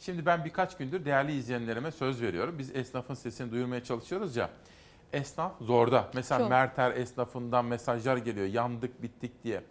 [0.00, 2.58] Şimdi ben birkaç gündür değerli izleyenlerime söz veriyorum.
[2.58, 4.50] Biz esnafın sesini duyurmaya çalışıyoruz ya.
[5.12, 6.08] Esnaf zorda.
[6.14, 6.50] Mesela Çok.
[6.50, 8.46] Merter esnafından mesajlar geliyor.
[8.46, 9.62] Yandık bittik diye.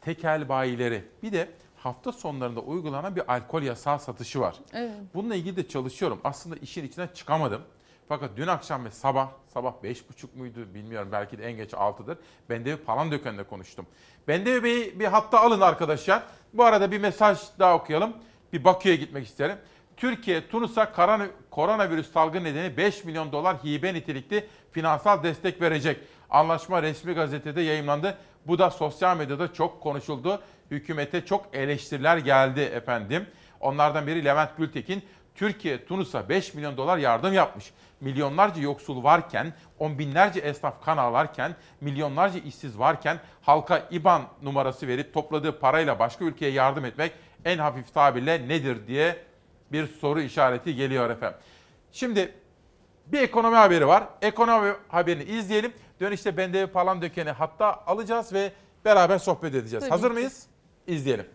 [0.00, 1.04] Tekel bayileri.
[1.22, 4.56] Bir de hafta sonlarında uygulanan bir alkol yasağı satışı var.
[4.72, 4.92] Evet.
[5.14, 6.20] Bununla ilgili de çalışıyorum.
[6.24, 7.62] Aslında işin içinden çıkamadım.
[8.08, 12.18] Fakat dün akşam ve sabah, sabah beş buçuk muydu bilmiyorum belki de en geç 6'dır.
[12.50, 13.86] Bendevi Palandöken'le konuştum.
[14.28, 16.22] Bendevi Bey'i bir hatta alın arkadaşlar.
[16.52, 18.16] Bu arada bir mesaj daha okuyalım.
[18.54, 19.56] Bir Bakü'ye gitmek isterim.
[19.96, 26.00] Türkiye, Tunus'a korona- koronavirüs salgını nedeni 5 milyon dolar hibe nitelikli finansal destek verecek.
[26.30, 28.18] Anlaşma resmi gazetede yayımlandı.
[28.46, 30.42] Bu da sosyal medyada çok konuşuldu.
[30.70, 33.26] Hükümete çok eleştiriler geldi efendim.
[33.60, 35.02] Onlardan biri Levent Gültekin.
[35.34, 37.72] Türkiye Tunus'a 5 milyon dolar yardım yapmış.
[38.00, 45.14] Milyonlarca yoksul varken, on binlerce esnaf kan ağlarken, milyonlarca işsiz varken halka IBAN numarası verip
[45.14, 47.12] topladığı parayla başka ülkeye yardım etmek
[47.44, 49.16] en hafif tabirle nedir diye
[49.72, 51.38] bir soru işareti geliyor efendim.
[51.92, 52.32] Şimdi
[53.06, 54.04] bir ekonomi haberi var.
[54.22, 55.72] Ekonomi haberini izleyelim.
[56.00, 58.52] Dönüşte Bendevi Palandöken'i hatta alacağız ve
[58.84, 59.80] beraber sohbet edeceğiz.
[59.84, 60.14] Tabii Hazır ki.
[60.14, 60.46] mıyız?
[60.86, 61.26] İzleyelim.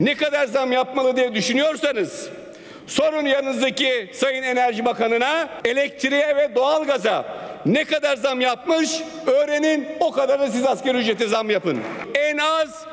[0.00, 2.30] Ne kadar zam yapmalı diye düşünüyorsanız
[2.86, 7.24] sorun yanınızdaki Sayın Enerji Bakanı'na elektriğe ve doğalgaza
[7.66, 11.78] ne kadar zam yapmış öğrenin o kadar da siz asgari ücrete zam yapın.
[12.14, 12.86] En az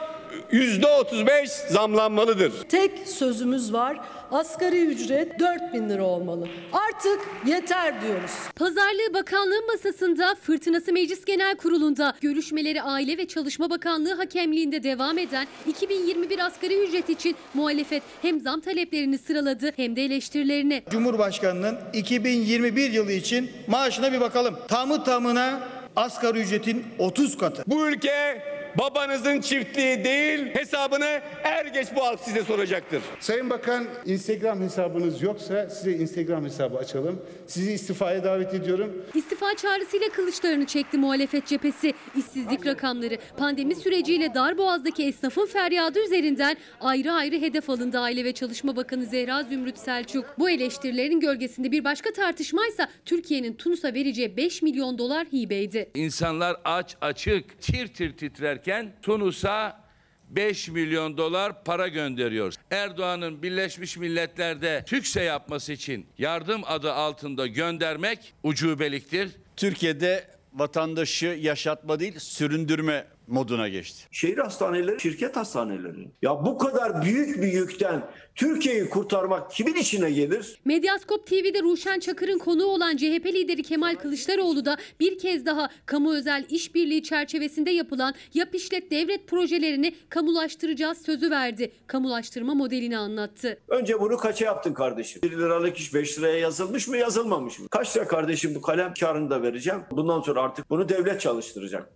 [0.51, 2.53] %35 zamlanmalıdır.
[2.69, 3.99] Tek sözümüz var.
[4.31, 6.47] Asgari ücret 4000 lira olmalı.
[6.73, 8.31] Artık yeter diyoruz.
[8.55, 15.47] Pazarlığı Bakanlığı masasında Fırtınası Meclis Genel Kurulu'nda görüşmeleri Aile ve Çalışma Bakanlığı hakemliğinde devam eden
[15.67, 20.83] 2021 asgari ücret için muhalefet hem zam taleplerini sıraladı hem de eleştirilerini.
[20.89, 24.55] Cumhurbaşkanının 2021 yılı için maaşına bir bakalım.
[24.67, 25.59] Tamı tamına
[25.95, 27.63] asgari ücretin 30 katı.
[27.67, 28.41] Bu ülke
[28.77, 33.01] babanızın çiftliği değil hesabını er geç bu halk size soracaktır.
[33.19, 37.21] Sayın Bakan Instagram hesabınız yoksa size Instagram hesabı açalım.
[37.47, 39.05] Sizi istifaya davet ediyorum.
[39.13, 41.93] İstifa çağrısıyla kılıçlarını çekti muhalefet cephesi.
[42.17, 48.75] İşsizlik rakamları, pandemi süreciyle Darboğaz'daki esnafın feryadı üzerinden ayrı ayrı hedef alındı Aile ve Çalışma
[48.75, 50.25] Bakanı Zehra Zümrüt Selçuk.
[50.39, 55.89] Bu eleştirilerin gölgesinde bir başka tartışmaysa Türkiye'nin Tunus'a vereceği 5 milyon dolar hibeydi.
[55.95, 58.66] İnsanlar aç açık tir tir titrerken
[59.01, 59.83] Tunus'a
[60.29, 62.53] 5 milyon dolar para gönderiyor.
[62.71, 69.31] Erdoğan'ın Birleşmiş Milletler'de TÜKSE yapması için yardım adı altında göndermek ucubeliktir.
[69.55, 74.03] Türkiye'de vatandaşı yaşatma değil süründürme moduna geçti.
[74.11, 76.07] Şehir hastaneleri, şirket hastaneleri.
[76.21, 80.59] Ya bu kadar büyük bir yükten Türkiye'yi kurtarmak kimin işine gelir?
[80.65, 86.13] Medyaskop TV'de Ruşen Çakır'ın konuğu olan CHP lideri Kemal Kılıçdaroğlu da bir kez daha kamu
[86.13, 91.71] özel işbirliği çerçevesinde yapılan yap işlet devlet projelerini kamulaştıracağız sözü verdi.
[91.87, 93.57] Kamulaştırma modelini anlattı.
[93.67, 95.21] Önce bunu kaça yaptın kardeşim?
[95.21, 97.67] 1 liralık iş 5 liraya yazılmış mı yazılmamış mı?
[97.69, 99.81] Kaç lira kardeşim bu kalem karını da vereceğim.
[99.91, 101.89] Bundan sonra artık bunu devlet çalıştıracak.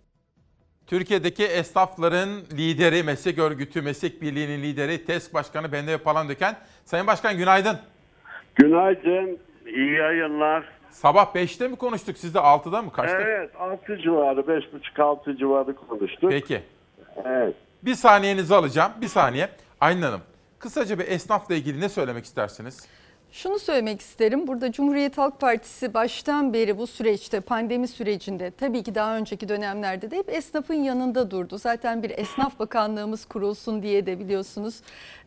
[0.86, 6.56] Türkiye'deki esnafların lideri, meslek örgütü, meslek birliğinin lideri, TESK Başkanı Bendevi Palandöken.
[6.84, 7.78] Sayın Başkan günaydın.
[8.54, 10.64] Günaydın, iyi yayınlar.
[10.90, 12.18] Sabah 5'te mi konuştuk?
[12.18, 12.92] Siz de 6'da mı?
[12.92, 13.20] Kaçta?
[13.20, 16.30] Evet, 6 civarı, 5.30-6 civarı konuştuk.
[16.30, 16.62] Peki.
[17.24, 17.54] Evet.
[17.82, 18.92] Bir saniyenizi alacağım.
[19.00, 19.48] Bir saniye.
[19.80, 20.20] Aylin Hanım,
[20.58, 22.88] kısaca bir esnafla ilgili ne söylemek istersiniz?
[23.32, 24.46] Şunu söylemek isterim.
[24.46, 30.10] Burada Cumhuriyet Halk Partisi baştan beri bu süreçte, pandemi sürecinde tabii ki daha önceki dönemlerde
[30.10, 31.58] de hep esnafın yanında durdu.
[31.58, 34.80] Zaten bir esnaf bakanlığımız kurulsun diye de biliyorsunuz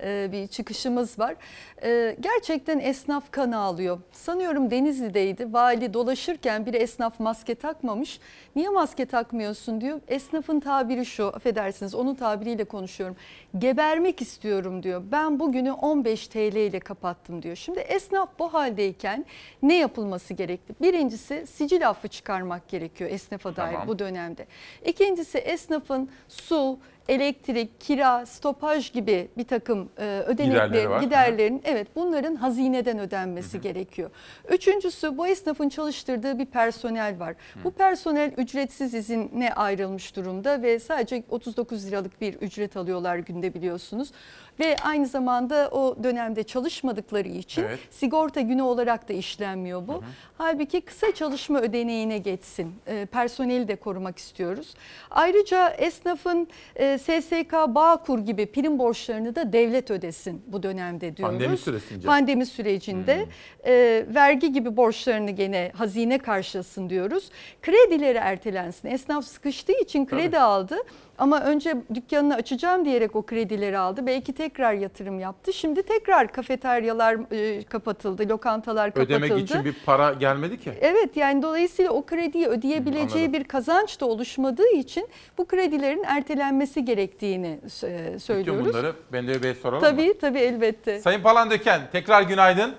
[0.04, 1.36] e, bir çıkışımız var.
[1.84, 4.00] E, Gerçekten esnaf kan ağlıyor.
[4.12, 5.54] Sanıyorum Denizli'deydi.
[5.54, 8.20] Vali dolaşırken bir esnaf maske takmamış.
[8.56, 10.02] Niye maske takmıyorsun diyor.
[10.08, 13.16] Esnafın tabiri şu, affedersiniz onun tabiriyle konuşuyorum.
[13.58, 15.04] Gebermek istiyorum diyor.
[15.12, 17.56] Ben bugünü 15 TL ile kapattım diyor.
[17.56, 19.26] Şimdi esnaf bu haldeyken
[19.64, 20.76] ne yapılması gerekli?
[20.82, 23.88] Birincisi sicil affı çıkarmak gerekiyor esnafa dair Tamam.
[23.88, 24.48] bu dönemde.
[24.86, 33.00] İkincisi esnafın su, elektrik, kira, stopaj gibi bir takım e, ödeneklerin, giderlerin evet bunların hazineden
[33.00, 34.10] ödenmesi gerekiyor.
[34.50, 37.36] Üçüncüsü bu esnafın çalıştırdığı bir personel var.
[37.64, 44.12] Bu personel ücretsiz izine ayrılmış durumda ve sadece 39 liralık bir ücret alıyorlar günde biliyorsunuz.
[44.60, 47.80] Ve aynı zamanda o dönemde çalışmadıkları için Evet.
[47.92, 50.04] sigorta günü olarak da işlenmiyor bu.
[50.38, 52.76] Halbuki kısa çalışma ödeneğine geçsin.
[52.88, 54.74] E, personeli de korumak istiyoruz.
[55.12, 61.34] Ayrıca esnafın e, SSK, Bağkur gibi prim borçlarını da devlet ödesin bu dönemde diyoruz.
[61.34, 62.08] Pandemi süresince.
[62.08, 63.26] Pandemi sürecinde
[63.66, 67.30] e, vergi gibi borçlarını gene hazine karşılasın diyoruz.
[67.62, 68.88] Kredileri ertelensin.
[68.88, 70.40] Esnaf sıkıştığı için kredi Tabii.
[70.40, 70.78] aldı.
[71.18, 74.06] Ama önce dükkanını açacağım diyerek o kredileri aldı.
[74.08, 75.54] Belki tekrar yatırım yaptı.
[75.54, 79.18] Şimdi tekrar kafeteryalar e, kapatıldı, lokantalar kapatıldı.
[79.26, 80.72] Ödemek için bir para gelmedi ki.
[80.82, 83.40] Evet yani dolayısıyla o krediyi ödeyebileceği anladım.
[83.40, 88.66] bir kazanç da oluşmadığı için bu kredilerin ertelenmesi gerektiğini e, Bütün söylüyoruz.
[88.74, 90.14] bunları Bendevi Bey soralım Tabii mı?
[90.22, 91.00] tabii elbette.
[91.00, 92.76] Sayın Palandöken tekrar günaydın.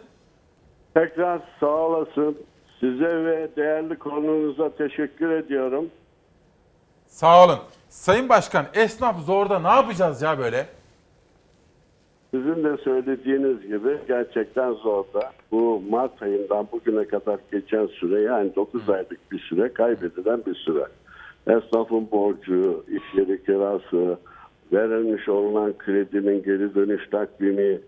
[0.94, 2.38] Tekrar sağ olasın.
[2.80, 5.90] Size ve değerli konuğunuza teşekkür ediyorum.
[7.06, 7.58] Sağ olun.
[7.96, 10.66] Sayın Başkan esnaf zorda ne yapacağız ya böyle?
[12.30, 15.32] Sizin de söylediğiniz gibi gerçekten zorda.
[15.52, 20.86] Bu Mart ayından bugüne kadar geçen süre yani 9 aylık bir süre kaybedilen bir süre.
[21.46, 24.18] Esnafın borcu, iş yeri kirası,
[24.72, 27.80] verilmiş olunan kredinin geri dönüş takvimi.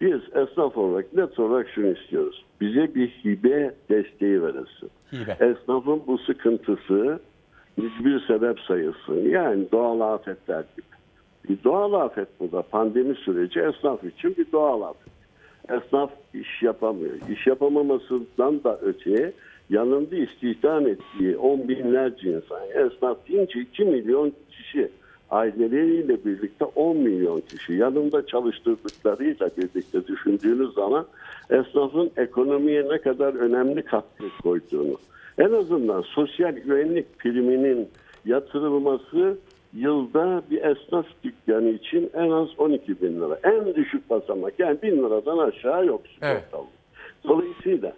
[0.00, 2.44] Biz esnaf olarak net olarak şunu istiyoruz.
[2.60, 4.90] Bize bir hibe desteği verilsin.
[5.12, 5.32] Hibe.
[5.32, 7.20] Esnafın bu sıkıntısı
[7.78, 9.28] hiçbir sebep sayılsın.
[9.28, 10.86] Yani doğal afetler gibi.
[11.48, 15.12] Bir doğal afet bu da pandemi süreci esnaf için bir doğal afet.
[15.68, 17.14] Esnaf iş yapamıyor.
[17.30, 19.32] İş yapamamasından da öteye
[19.70, 22.60] yanında istihdam ettiği on binlerce insan.
[22.74, 24.90] Esnaf deyince 2 milyon kişi
[25.30, 31.06] aileleriyle birlikte 10 milyon kişi yanında çalıştırdıklarıyla birlikte düşündüğünüz zaman
[31.50, 34.96] esnafın ekonomiye ne kadar önemli katkı koyduğunu
[35.38, 37.88] en azından sosyal güvenlik priminin
[38.24, 39.38] yatırılması
[39.74, 43.38] yılda bir esnaf dükkanı için en az 12 bin lira.
[43.44, 46.66] En düşük basamak yani bin liradan aşağı yok sigortalı.
[47.28, 47.92] Dolayısıyla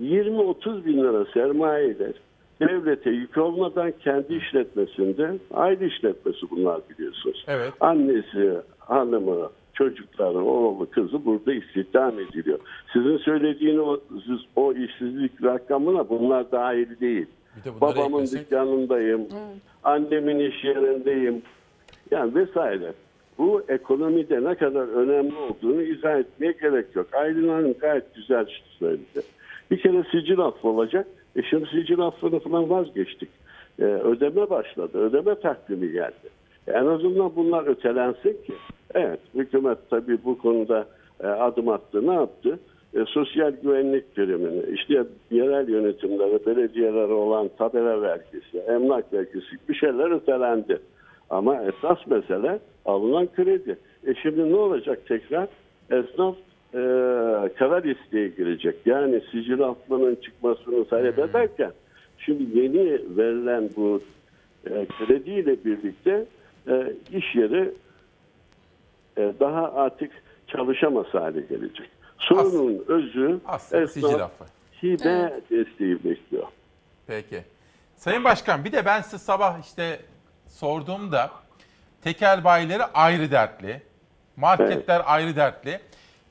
[0.00, 2.12] 20-30 bin lira sermayeler
[2.60, 7.44] devlete yük olmadan kendi işletmesinde aile işletmesi bunlar biliyorsunuz.
[7.48, 7.72] Evet.
[7.80, 12.58] Annesi, hanımı, çocukları, oğlu, kızı burada istihdam ediliyor.
[12.92, 17.26] Sizin söylediğiniz o, siz- o işsizlik rakamına bunlar dahil değil.
[17.64, 19.26] bunları Babamın eklesek- dükkanındayım,
[19.84, 21.42] annemin iş yerindeyim.
[22.10, 22.92] Yani vesaire.
[23.38, 27.06] Bu ekonomide ne kadar önemli olduğunu izah etmeye gerek yok.
[27.14, 28.46] Aylin Hanım gayet güzel
[28.78, 29.22] söyledi.
[29.70, 31.06] Bir kere sicil affı olacak.
[31.36, 33.28] E şimdi sicil affını falan vazgeçtik.
[33.78, 34.98] E, ödeme başladı.
[34.98, 36.28] Ödeme takvimi geldi.
[36.66, 38.52] En azından bunlar ötelensin ki.
[38.94, 40.86] Evet, hükümet tabii bu konuda
[41.20, 42.06] e, adım attı.
[42.06, 42.58] Ne yaptı?
[42.94, 50.10] E, sosyal güvenlik primini, işte yerel yönetimlere, belediyelere olan tabela vergisi, emlak vergisi bir şeyler
[50.10, 50.78] ötelendi.
[51.30, 53.78] Ama esas mesele alınan kredi.
[54.06, 55.48] E şimdi ne olacak tekrar?
[55.90, 56.36] Esnaf
[56.74, 56.80] e,
[57.58, 58.76] karar isteğe girecek.
[58.86, 61.72] Yani sicil affının çıkmasını talep ederken
[62.18, 64.00] şimdi yeni verilen bu
[64.66, 66.24] e, krediyle birlikte
[66.68, 67.72] e, iş yeri
[69.40, 70.12] daha artık
[70.46, 71.90] çalışamaz hale gelecek.
[72.18, 74.30] Sorunun özü aslında esnaf
[74.82, 76.46] hibe desteği bekliyor.
[77.06, 77.42] Peki.
[77.96, 80.00] Sayın Başkan bir de ben size sabah işte
[80.46, 81.30] sorduğumda
[82.02, 83.82] tekel bayileri ayrı dertli.
[84.36, 85.80] Marketler ayrı dertli.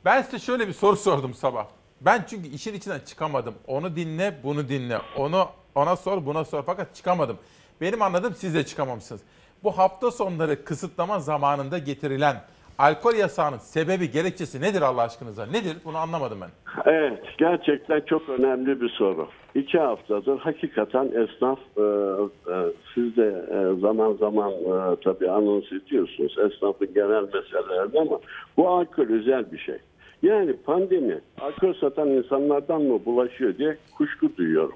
[0.05, 1.65] Ben size şöyle bir soru sordum sabah.
[2.01, 3.55] Ben çünkü işin içinden çıkamadım.
[3.67, 4.97] Onu dinle, bunu dinle.
[5.17, 7.37] Onu ona sor, buna sor fakat çıkamadım.
[7.81, 9.21] Benim anladığım siz de çıkamamışsınız.
[9.63, 12.43] Bu hafta sonları kısıtlama zamanında getirilen
[12.77, 15.45] alkol yasağının sebebi, gerekçesi nedir Allah aşkınıza?
[15.45, 15.77] Nedir?
[15.85, 16.49] Bunu anlamadım ben.
[16.85, 19.27] Evet, gerçekten çok önemli bir soru.
[19.55, 22.55] İki haftadır hakikaten esnaf, e, e,
[22.93, 28.19] siz de e, zaman zaman e, tabii anons ediyorsunuz esnafın genel meselelerini ama
[28.57, 29.77] bu alkol özel bir şey.
[30.21, 34.75] Yani pandemi alkol satan insanlardan mı bulaşıyor diye kuşku duyuyorum.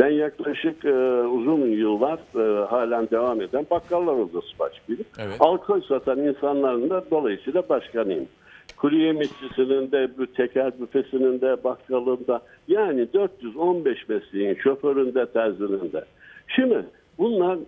[0.00, 5.04] Ben yaklaşık e, uzun yıllar e, halen devam eden bakkallar odası başkanıyım.
[5.18, 5.36] Evet.
[5.40, 8.28] Alkol satan insanların da dolayısıyla başkanıyım.
[8.76, 16.04] Kuru yemişçisinin de, bu teker büfesinin de, bakkalında yani 415 mesleğin şoföründe, terzinin de.
[16.48, 16.84] Şimdi
[17.18, 17.58] bunlar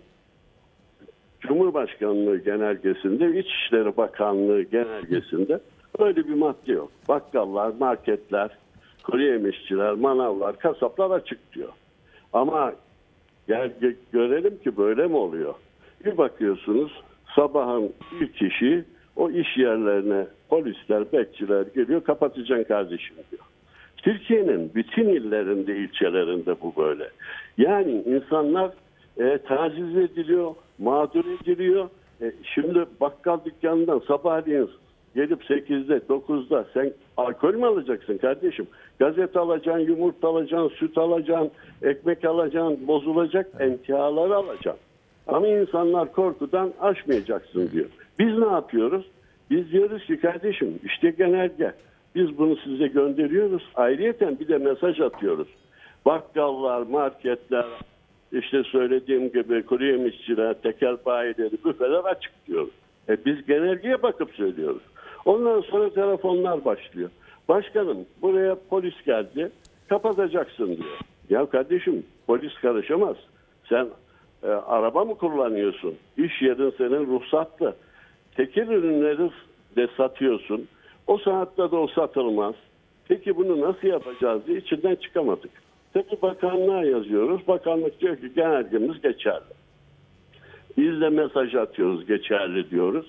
[1.41, 5.61] Cumhurbaşkanlığı genelgesinde, İçişleri Bakanlığı genelgesinde
[5.99, 6.93] öyle bir madde yok.
[7.09, 8.51] Bakkallar, marketler,
[9.03, 11.69] kuru yemişçiler, manavlar, kasaplar açık diyor.
[12.33, 12.73] Ama
[13.49, 15.55] gel gö- görelim ki böyle mi oluyor?
[16.05, 16.93] Bir bakıyorsunuz
[17.35, 18.85] sabahın ilk işi
[19.17, 23.43] o iş yerlerine polisler, bekçiler geliyor kapatacaksın kardeşim diyor.
[23.97, 27.09] Türkiye'nin bütün illerinde, ilçelerinde bu böyle.
[27.59, 28.71] Yani insanlar
[29.21, 31.89] e, taciz ediliyor, mağdur ediliyor.
[32.23, 34.71] E, şimdi bakkal dükkanından sabahleyin
[35.15, 38.67] gelip 8'de 9'da sen alkol mü alacaksın kardeşim?
[39.03, 41.51] Gazete alacaksın, yumurta alacaksın, süt alacaksın,
[41.83, 44.83] ekmek alacaksın, bozulacak emtiaları alacaksın.
[45.27, 47.87] Ama insanlar korkudan açmayacaksın diyor.
[48.19, 49.05] Biz ne yapıyoruz?
[49.51, 51.73] Biz diyoruz ki kardeşim işte genelge.
[52.15, 53.62] Biz bunu size gönderiyoruz.
[53.74, 55.49] Ayrıyeten bir de mesaj atıyoruz.
[56.07, 57.66] Bakkallar, marketler,
[58.33, 62.70] işte söylediğim gibi kuru yemişçiler, tekel bayileri, büfeler açık diyoruz.
[63.09, 64.83] E biz genelgeye bakıp söylüyoruz.
[65.24, 67.11] Ondan sonra telefonlar başlıyor.
[67.48, 69.51] Başkanım buraya polis geldi,
[69.89, 70.98] kapatacaksın diyor.
[71.31, 73.16] Ya kardeşim polis karışamaz.
[73.69, 73.89] Sen
[74.43, 75.94] e, araba mı kullanıyorsun?
[76.16, 77.77] İş yerin senin ruhsatlı.
[78.36, 79.31] Tekil ürünleri
[79.77, 80.69] de satıyorsun.
[81.06, 82.55] O saatte de o satılmaz.
[83.09, 85.51] Peki bunu nasıl yapacağız diye içinden çıkamadık.
[85.93, 87.48] Peki bakanlığa yazıyoruz.
[87.48, 89.52] Bakanlık diyor ki genelgemiz geçerli.
[90.77, 93.06] Biz de mesaj atıyoruz geçerli diyoruz.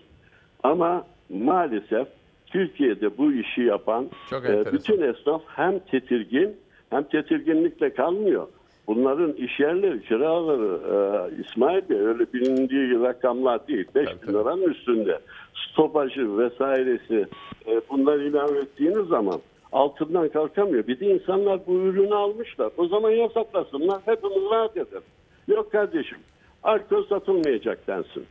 [0.63, 2.07] Ama maalesef
[2.53, 6.55] Türkiye'de bu işi yapan e, bütün esnaf hem tedirgin
[6.89, 8.47] hem tedirginlikle kalmıyor.
[8.87, 13.85] Bunların iş yerleri, kiraları e, İsmail Bey öyle bilindiği rakamlar değil.
[13.95, 15.19] 5 bin liranın üstünde.
[15.53, 17.25] Stopajı vesairesi
[17.67, 19.39] e, bunları ilave ettiğiniz zaman
[19.71, 20.87] altından kalkamıyor.
[20.87, 22.71] Bir de insanlar bu ürünü almışlar.
[22.77, 24.01] O zaman yasaklasınlar.
[24.05, 25.01] Hepimiz rahat eder.
[25.47, 26.17] Yok kardeşim
[26.63, 28.25] alkol satılmayacak densin.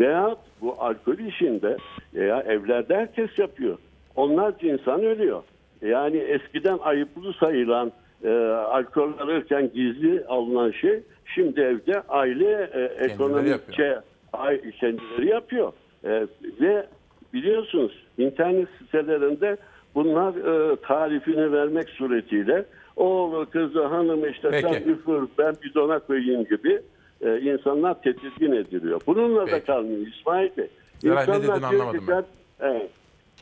[0.00, 1.76] Veyahut bu alkol işinde
[2.12, 3.78] ya evlerde herkes yapıyor.
[4.16, 5.42] Onlarca insan ölüyor.
[5.82, 7.92] Yani eskiden ayıplı sayılan
[8.24, 11.02] e, alkol alırken gizli alınan şey
[11.34, 13.90] şimdi evde aile e, ekonomik şey,
[14.32, 15.72] ay- kendileri yapıyor.
[16.04, 16.26] E,
[16.60, 16.86] ve
[17.34, 19.56] biliyorsunuz internet sitelerinde
[19.94, 22.64] bunlar e, tarifini vermek suretiyle
[22.96, 24.90] oğlu kızı hanım işte sen Peki.
[24.90, 26.82] üfür ben bidona koyayım gibi
[27.22, 29.00] e, insanlar tedirgin ediliyor.
[29.06, 30.68] Bununla da kalmıyor İsmail Bey.
[30.98, 32.24] Zeray, ne diyor anlamadım ki, ben.
[32.60, 32.90] evet,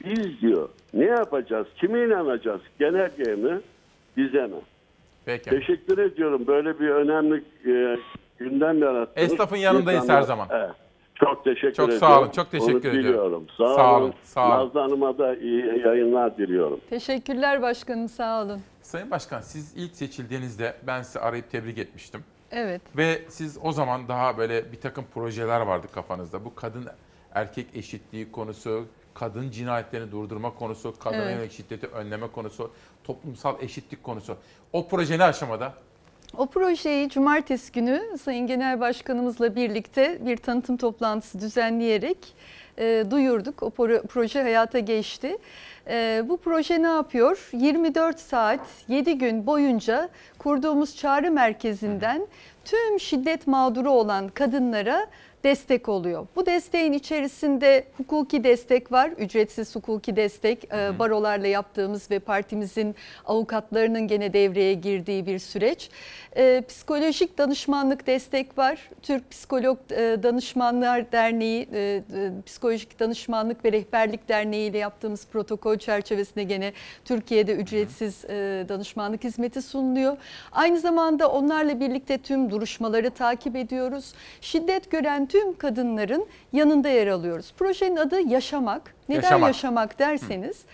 [0.04, 1.66] biz diyor ne yapacağız?
[1.80, 2.60] Kime inanacağız?
[2.78, 3.60] Genelgeye mi?
[4.16, 4.56] Bize mi?
[5.24, 5.50] Peki.
[5.50, 6.46] Teşekkür ediyorum.
[6.46, 7.36] Böyle bir önemli
[7.66, 7.98] e,
[8.38, 9.32] gündem yarattınız.
[9.32, 10.48] Esnafın yanındayız İnsanlar- her zaman.
[10.50, 10.70] Evet.
[11.14, 12.08] Çok teşekkür Çok ediyorum.
[12.08, 13.46] sağ olun, çok teşekkür Onu ediyorum.
[13.58, 14.02] Sağ, Sağ olun.
[14.02, 14.66] olun, sağ olun.
[14.66, 16.80] Nazlı Hanım'a da iyi yayınlar diliyorum.
[16.90, 18.60] Teşekkürler başkanım sağ olun.
[18.82, 22.20] Sayın Başkan siz ilk seçildiğinizde ben sizi arayıp tebrik etmiştim.
[22.52, 22.82] Evet.
[22.96, 26.44] Ve siz o zaman daha böyle bir takım projeler vardı kafanızda.
[26.44, 26.86] Bu kadın
[27.34, 31.34] erkek eşitliği konusu, kadın cinayetlerini durdurma konusu, kadına Evet.
[31.36, 32.70] yönelik şiddeti önleme konusu,
[33.04, 34.36] toplumsal eşitlik konusu.
[34.72, 35.74] O proje ne aşamada?
[36.36, 42.34] O projeyi cumartesi günü Sayın Genel Başkanımızla birlikte bir tanıtım toplantısı düzenleyerek
[42.78, 43.62] e, duyurduk.
[43.62, 45.38] O pro- proje hayata geçti.
[45.88, 47.48] E, bu proje ne yapıyor?
[47.52, 50.08] 24 saat 7 gün boyunca
[50.38, 52.26] kurduğumuz çağrı merkezinden
[52.64, 55.06] tüm şiddet mağduru olan kadınlara
[55.44, 56.26] destek oluyor.
[56.36, 62.94] Bu desteğin içerisinde hukuki destek var, ücretsiz hukuki destek, e, barolarla yaptığımız ve partimizin
[63.26, 65.90] avukatlarının gene devreye girdiği bir süreç.
[66.36, 68.90] E, Psikolojik danışmanlık destek var.
[69.02, 72.02] Türk Psikolog e, Danışmanlar Derneği, e, e,
[72.46, 76.72] Psikolojik Danışmanlık ve Rehberlik Derneği ile yaptığımız protokol çerçevesinde gene
[77.04, 80.16] Türkiye'de ücretsiz e, danışmanlık hizmeti sunuluyor.
[80.52, 84.12] Aynı zamanda onlarla birlikte tüm duruşmaları takip ediyoruz.
[84.40, 87.52] Şiddet gören tüm kadınların yanında yer alıyoruz.
[87.58, 88.94] Projenin adı Yaşamak.
[89.08, 89.46] Neden Yaşamak.
[89.48, 90.64] yaşamak, derseniz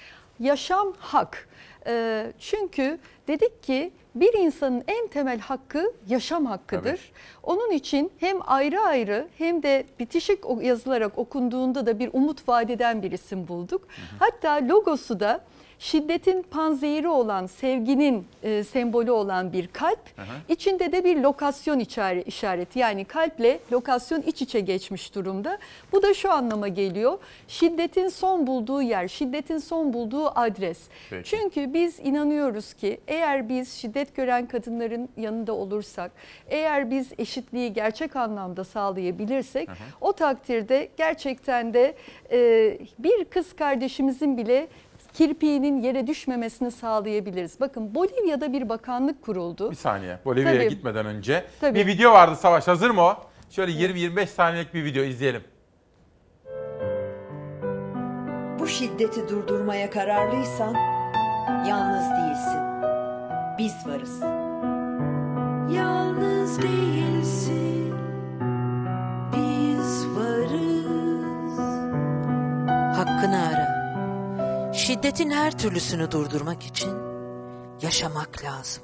[0.41, 1.49] yaşam hak.
[1.87, 2.99] E, çünkü
[3.29, 6.83] dedik ki bir insanın en temel hakkı yaşam hakkıdır.
[6.83, 6.99] Tabii.
[7.43, 13.13] Onun için hem ayrı ayrı hem de bitişik yazılarak okunduğunda da bir umut vadeden bir
[13.13, 13.89] isim bulduk.
[14.19, 15.41] Hatta logosu da
[15.83, 19.99] şiddetin panzehiri olan, sevginin e, sembolü olan bir kalp.
[20.49, 25.59] İçinde de bir lokasyon işare- işareti yani kalple lokasyon iç içe geçmiş durumda.
[25.93, 27.19] Bu da şu anlama geliyor.
[27.49, 30.79] Şiddetin son bulduğu yer, şiddetin son bulduğu adres.
[31.11, 31.31] Peki.
[31.31, 36.13] Çünkü biz inanıyoruz ki eğer biz şiddet gören kadınların yanında olursak,
[36.47, 39.69] eğer biz eşitliği gerçek anlamda sağlayabilirsek
[40.01, 41.95] o takdirde gerçekten de
[42.33, 42.39] e,
[42.99, 44.69] bir kız kardeşimizin bile
[45.15, 47.61] kirpiğinin yere düşmemesini sağlayabiliriz.
[47.61, 49.71] Bakın Bolivya'da bir bakanlık kuruldu.
[49.71, 50.19] Bir saniye.
[50.25, 50.69] Bolivya'ya Tabii.
[50.69, 51.79] gitmeden önce Tabii.
[51.79, 52.69] bir video vardı Savaş.
[52.69, 53.15] Hazır mı o?
[53.51, 55.43] Şöyle 20-25 saniyelik bir video izleyelim.
[58.59, 60.75] Bu şiddeti durdurmaya kararlıysan
[61.69, 62.61] yalnız değilsin.
[63.59, 64.23] Biz varız.
[65.77, 67.95] Yalnız değilsin.
[69.33, 71.59] Biz varız.
[72.97, 73.72] Hakkını ara.
[74.73, 76.91] Şiddetin her türlüsünü durdurmak için
[77.83, 78.83] yaşamak lazım.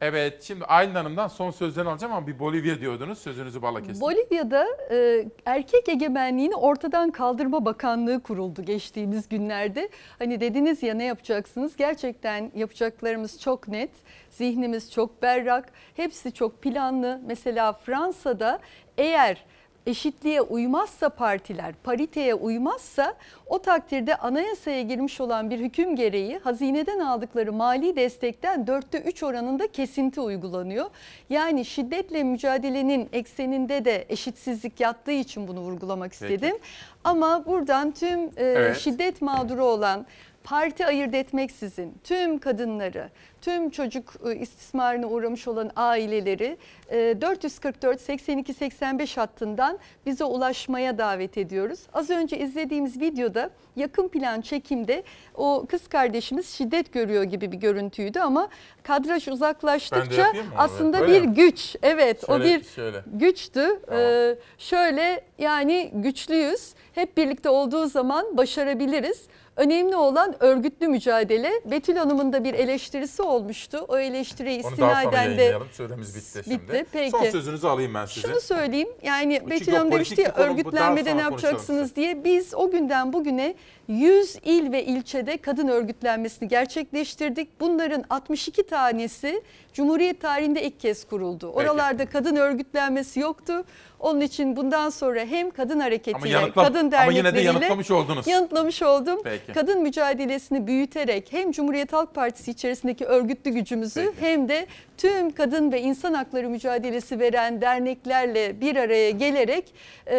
[0.00, 3.18] Evet şimdi Aylin Hanım'dan son sözlerini alacağım ama bir Bolivya diyordunuz.
[3.18, 4.00] Sözünüzü balla kestim.
[4.00, 9.88] Bolivya'da e, erkek egemenliğini ortadan kaldırma bakanlığı kuruldu geçtiğimiz günlerde.
[10.18, 11.76] Hani dediniz ya ne yapacaksınız?
[11.76, 13.90] Gerçekten yapacaklarımız çok net.
[14.30, 15.72] Zihnimiz çok berrak.
[15.94, 17.20] Hepsi çok planlı.
[17.26, 18.60] Mesela Fransa'da
[18.98, 19.44] eğer
[19.86, 23.14] eşitliğe uymazsa partiler, pariteye uymazsa
[23.46, 29.66] o takdirde anayasaya girmiş olan bir hüküm gereği hazineden aldıkları mali destekten dörtte üç oranında
[29.72, 30.86] kesinti uygulanıyor.
[31.30, 36.34] Yani şiddetle mücadelenin ekseninde de eşitsizlik yattığı için bunu vurgulamak Peki.
[36.34, 36.56] istedim.
[37.04, 38.76] Ama buradan tüm e, Evet.
[38.78, 40.06] şiddet mağduru olan
[40.46, 43.10] parti ayırt etmeksizin tüm kadınları,
[43.40, 46.56] tüm çocuk e, istismarına uğramış olan aileleri
[46.90, 51.78] e, 444 82 85 hattından bize ulaşmaya davet ediyoruz.
[51.92, 55.02] Az önce izlediğimiz videoda yakın plan çekimde
[55.34, 58.48] o kız kardeşimiz şiddet görüyor gibi bir görüntüydü ama
[58.82, 61.34] kadraj uzaklaştıkça aslında bir mi?
[61.34, 61.76] güç.
[61.82, 63.02] Evet o Şöyle, bir şöyle.
[63.06, 63.80] güçtü.
[63.92, 66.74] Ee, şöyle yani güçlüyüz.
[66.94, 69.28] Hep birlikte olduğu zaman başarabiliriz.
[69.56, 71.52] Önemli olan örgütlü mücadele.
[71.64, 73.84] Betül Hanım'ın da bir eleştirisi olmuştu.
[73.88, 75.68] O eleştiriyi Onu daha sonra istinaden de yayınlayalım.
[75.72, 76.72] Süremiz bitti şimdi.
[76.72, 76.86] bitti.
[76.92, 77.10] Peki.
[77.10, 78.28] Son sözünüzü alayım ben size.
[78.28, 78.88] şunu söyleyeyim.
[79.02, 81.52] Yani Çünkü Betül Hanım politik demişti ya bir konu, bu daha örgütlenmede sonra ne konuşalım
[81.54, 82.24] yapacaksınız diye.
[82.24, 83.54] Biz o günden bugüne
[83.88, 87.60] 100 il ve ilçede kadın örgütlenmesini gerçekleştirdik.
[87.60, 89.42] Bunların 62 tanesi
[89.72, 91.52] Cumhuriyet tarihinde ilk kez kuruldu.
[91.56, 91.70] Peki.
[91.70, 93.64] Oralarda kadın örgütlenmesi yoktu.
[94.06, 98.26] Onun için bundan sonra hem kadın hareketiyle, yanıtla- kadın ama yine de dernekleriyle yanıtlamış oldunuz.
[98.26, 99.20] Yanıtlamış oldum.
[99.24, 99.40] Peki.
[99.46, 99.58] Peki.
[99.58, 104.66] kadın mücadelesini büyüterek hem Cumhuriyet Halk Partisi içerisindeki örgütlü gücümüzü hem de
[104.96, 109.74] tüm kadın ve insan hakları mücadelesi veren derneklerle bir araya gelerek
[110.10, 110.16] e,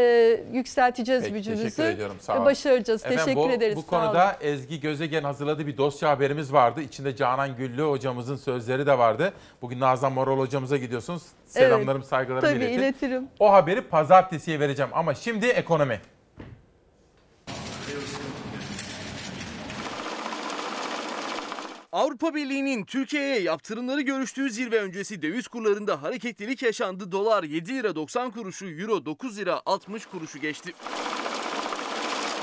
[0.54, 1.64] yükselteceğiz Peki, gücümüzü.
[1.64, 2.16] teşekkür ediyorum.
[2.20, 2.46] Sağ ve olun.
[2.46, 3.02] Başaracağız.
[3.06, 3.76] Efendim, teşekkür bu, ederiz.
[3.76, 4.06] Bu Sağ olun.
[4.06, 6.82] konuda Ezgi Gözegen hazırladığı bir dosya haberimiz vardı.
[6.82, 9.34] İçinde Canan Güllü hocamızın sözleri de vardı.
[9.62, 11.24] Bugün Nazan Moral hocamıza gidiyorsunuz.
[11.48, 12.80] Selamlarım, Evet, saygılarımı tabii, iletin.
[12.80, 13.28] iletirim.
[13.40, 16.02] O haberi pazartesiye vereceğim ama şimdi ekonomi.
[21.92, 27.12] Avrupa Birliği'nin Türkiye'ye yaptırımları görüştüğü zirve öncesi döviz kurlarında hareketlilik yaşandı.
[27.12, 30.74] Dolar 7 lira 90 kuruşu, Euro 9 lira 60 kuruşu geçti.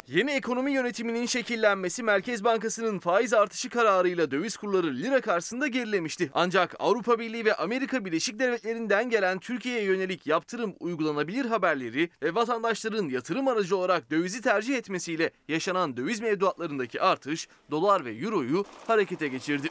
[0.08, 6.30] Yeni ekonomi yönetiminin şekillenmesi Merkez Bankası'nın faiz artışı kararıyla döviz kurları lira karşısında gerilemişti.
[6.34, 13.08] Ancak Avrupa Birliği ve Amerika Birleşik Devletleri'nden gelen Türkiye'ye yönelik yaptırım uygulanabilir haberleri ve vatandaşların
[13.08, 19.68] yatırım aracı olarak dövizi tercih etmesiyle yaşanan döviz mevduatlarındaki artış dolar ve euroyu harekete geçirdi.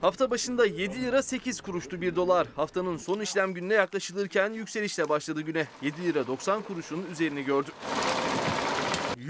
[0.00, 2.46] Hafta başında 7 lira 8 kuruştu bir dolar.
[2.56, 5.66] Haftanın son işlem gününe yaklaşılırken yükselişle başladı güne.
[5.82, 7.70] 7 lira 90 kuruşun üzerini gördü.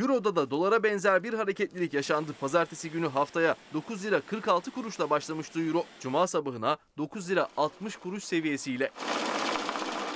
[0.00, 2.32] Euro'da da dolara benzer bir hareketlilik yaşandı.
[2.40, 5.84] Pazartesi günü haftaya 9 lira 46 kuruşla başlamıştı Euro.
[6.00, 8.90] Cuma sabahına 9 lira 60 kuruş seviyesiyle.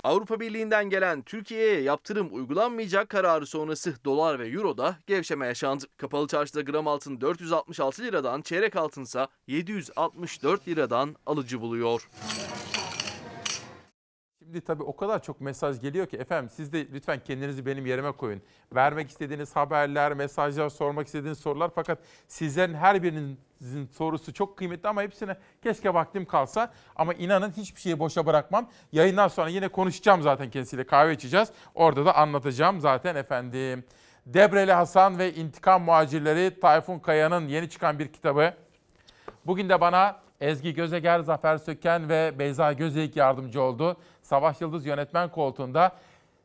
[0.05, 5.85] Avrupa Birliği'nden gelen Türkiye'ye yaptırım uygulanmayacak kararı sonrası dolar ve euroda gevşeme yaşandı.
[5.97, 12.09] Kapalı çarşıda gram altın 466 liradan, çeyrek altınsa 764 liradan alıcı buluyor.
[14.44, 18.12] Şimdi tabii o kadar çok mesaj geliyor ki efendim siz de lütfen kendinizi benim yerime
[18.12, 18.42] koyun.
[18.74, 21.98] Vermek istediğiniz haberler, mesajlar, sormak istediğiniz sorular fakat
[22.28, 26.72] sizlerin her birinizin sorusu çok kıymetli ama hepsine keşke vaktim kalsa.
[26.96, 28.70] Ama inanın hiçbir şeyi boşa bırakmam.
[28.92, 31.48] Yayından sonra yine konuşacağım zaten kendisiyle kahve içeceğiz.
[31.74, 33.84] Orada da anlatacağım zaten efendim.
[34.26, 38.54] Debreli Hasan ve İntikam Muhacirleri Tayfun Kaya'nın yeni çıkan bir kitabı.
[39.46, 43.97] Bugün de bana Ezgi Gözeger, Zafer Söken ve Beyza Gözeyik yardımcı oldu.
[44.23, 45.93] Savaş Yıldız yönetmen koltuğunda.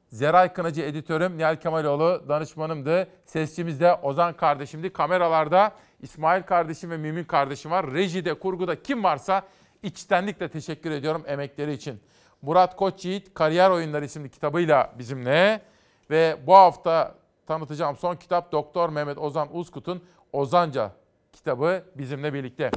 [0.07, 3.07] Zeray Kınacı editörüm, Nihal Kemaloğlu danışmanımdı.
[3.25, 4.93] Sesçimiz de Ozan kardeşimdi.
[4.93, 5.71] Kameralarda
[6.01, 7.91] İsmail kardeşim ve Mümin kardeşim var.
[7.91, 9.41] Rejide, kurguda kim varsa
[9.83, 11.99] içtenlikle teşekkür ediyorum emekleri için.
[12.41, 15.61] Murat Koçyiğit Kariyer Oyunları isimli kitabıyla bizimle.
[16.09, 17.15] Ve bu hafta
[17.47, 20.03] tanıtacağım son kitap Doktor Mehmet Ozan Uzkut'un
[20.33, 20.91] Ozanca
[21.33, 22.71] kitabı bizimle birlikte.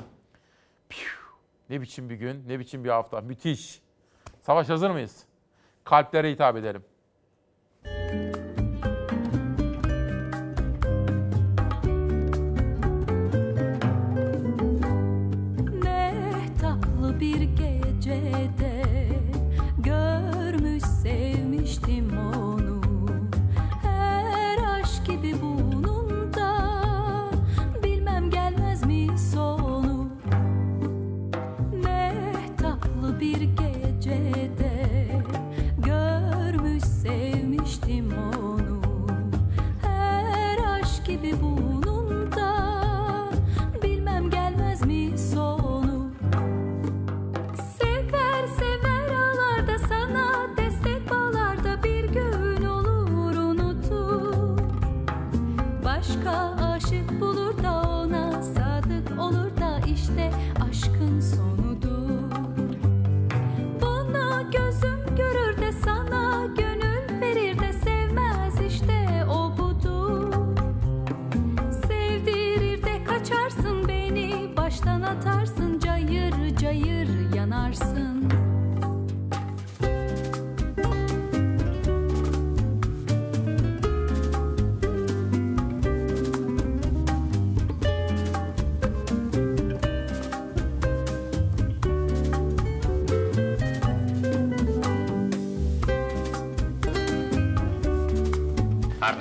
[1.70, 3.20] Ne biçim bir gün, ne biçim bir hafta.
[3.20, 3.82] Müthiş.
[4.40, 5.24] Savaş hazır mıyız?
[5.84, 6.84] Kalplere hitap edelim.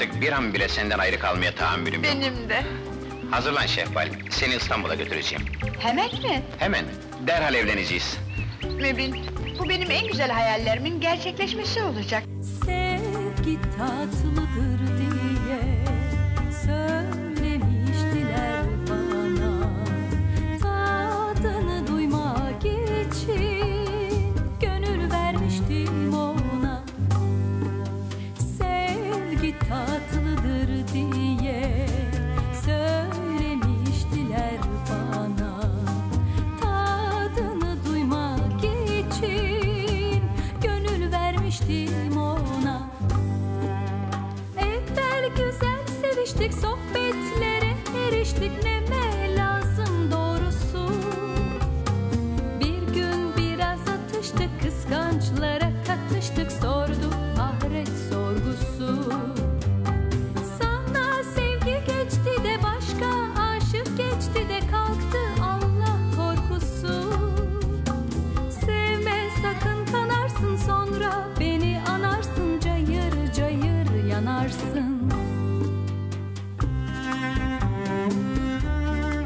[0.02, 2.14] Artık bir an bile senden ayrı kalmaya tahammülüm yok.
[2.16, 2.64] Benim de.
[3.32, 5.46] Hazırlan Şehbal, seni İstanbul'a götüreceğim.
[5.80, 6.42] Hemen mi?
[6.60, 6.86] Hemen,
[7.28, 8.18] derhal evleneceğiz.
[8.64, 9.16] Mübin,
[9.60, 12.24] bu benim en güzel hayallerimin gerçekleşmesi olacak.
[12.66, 14.71] Sevgi tatlıdır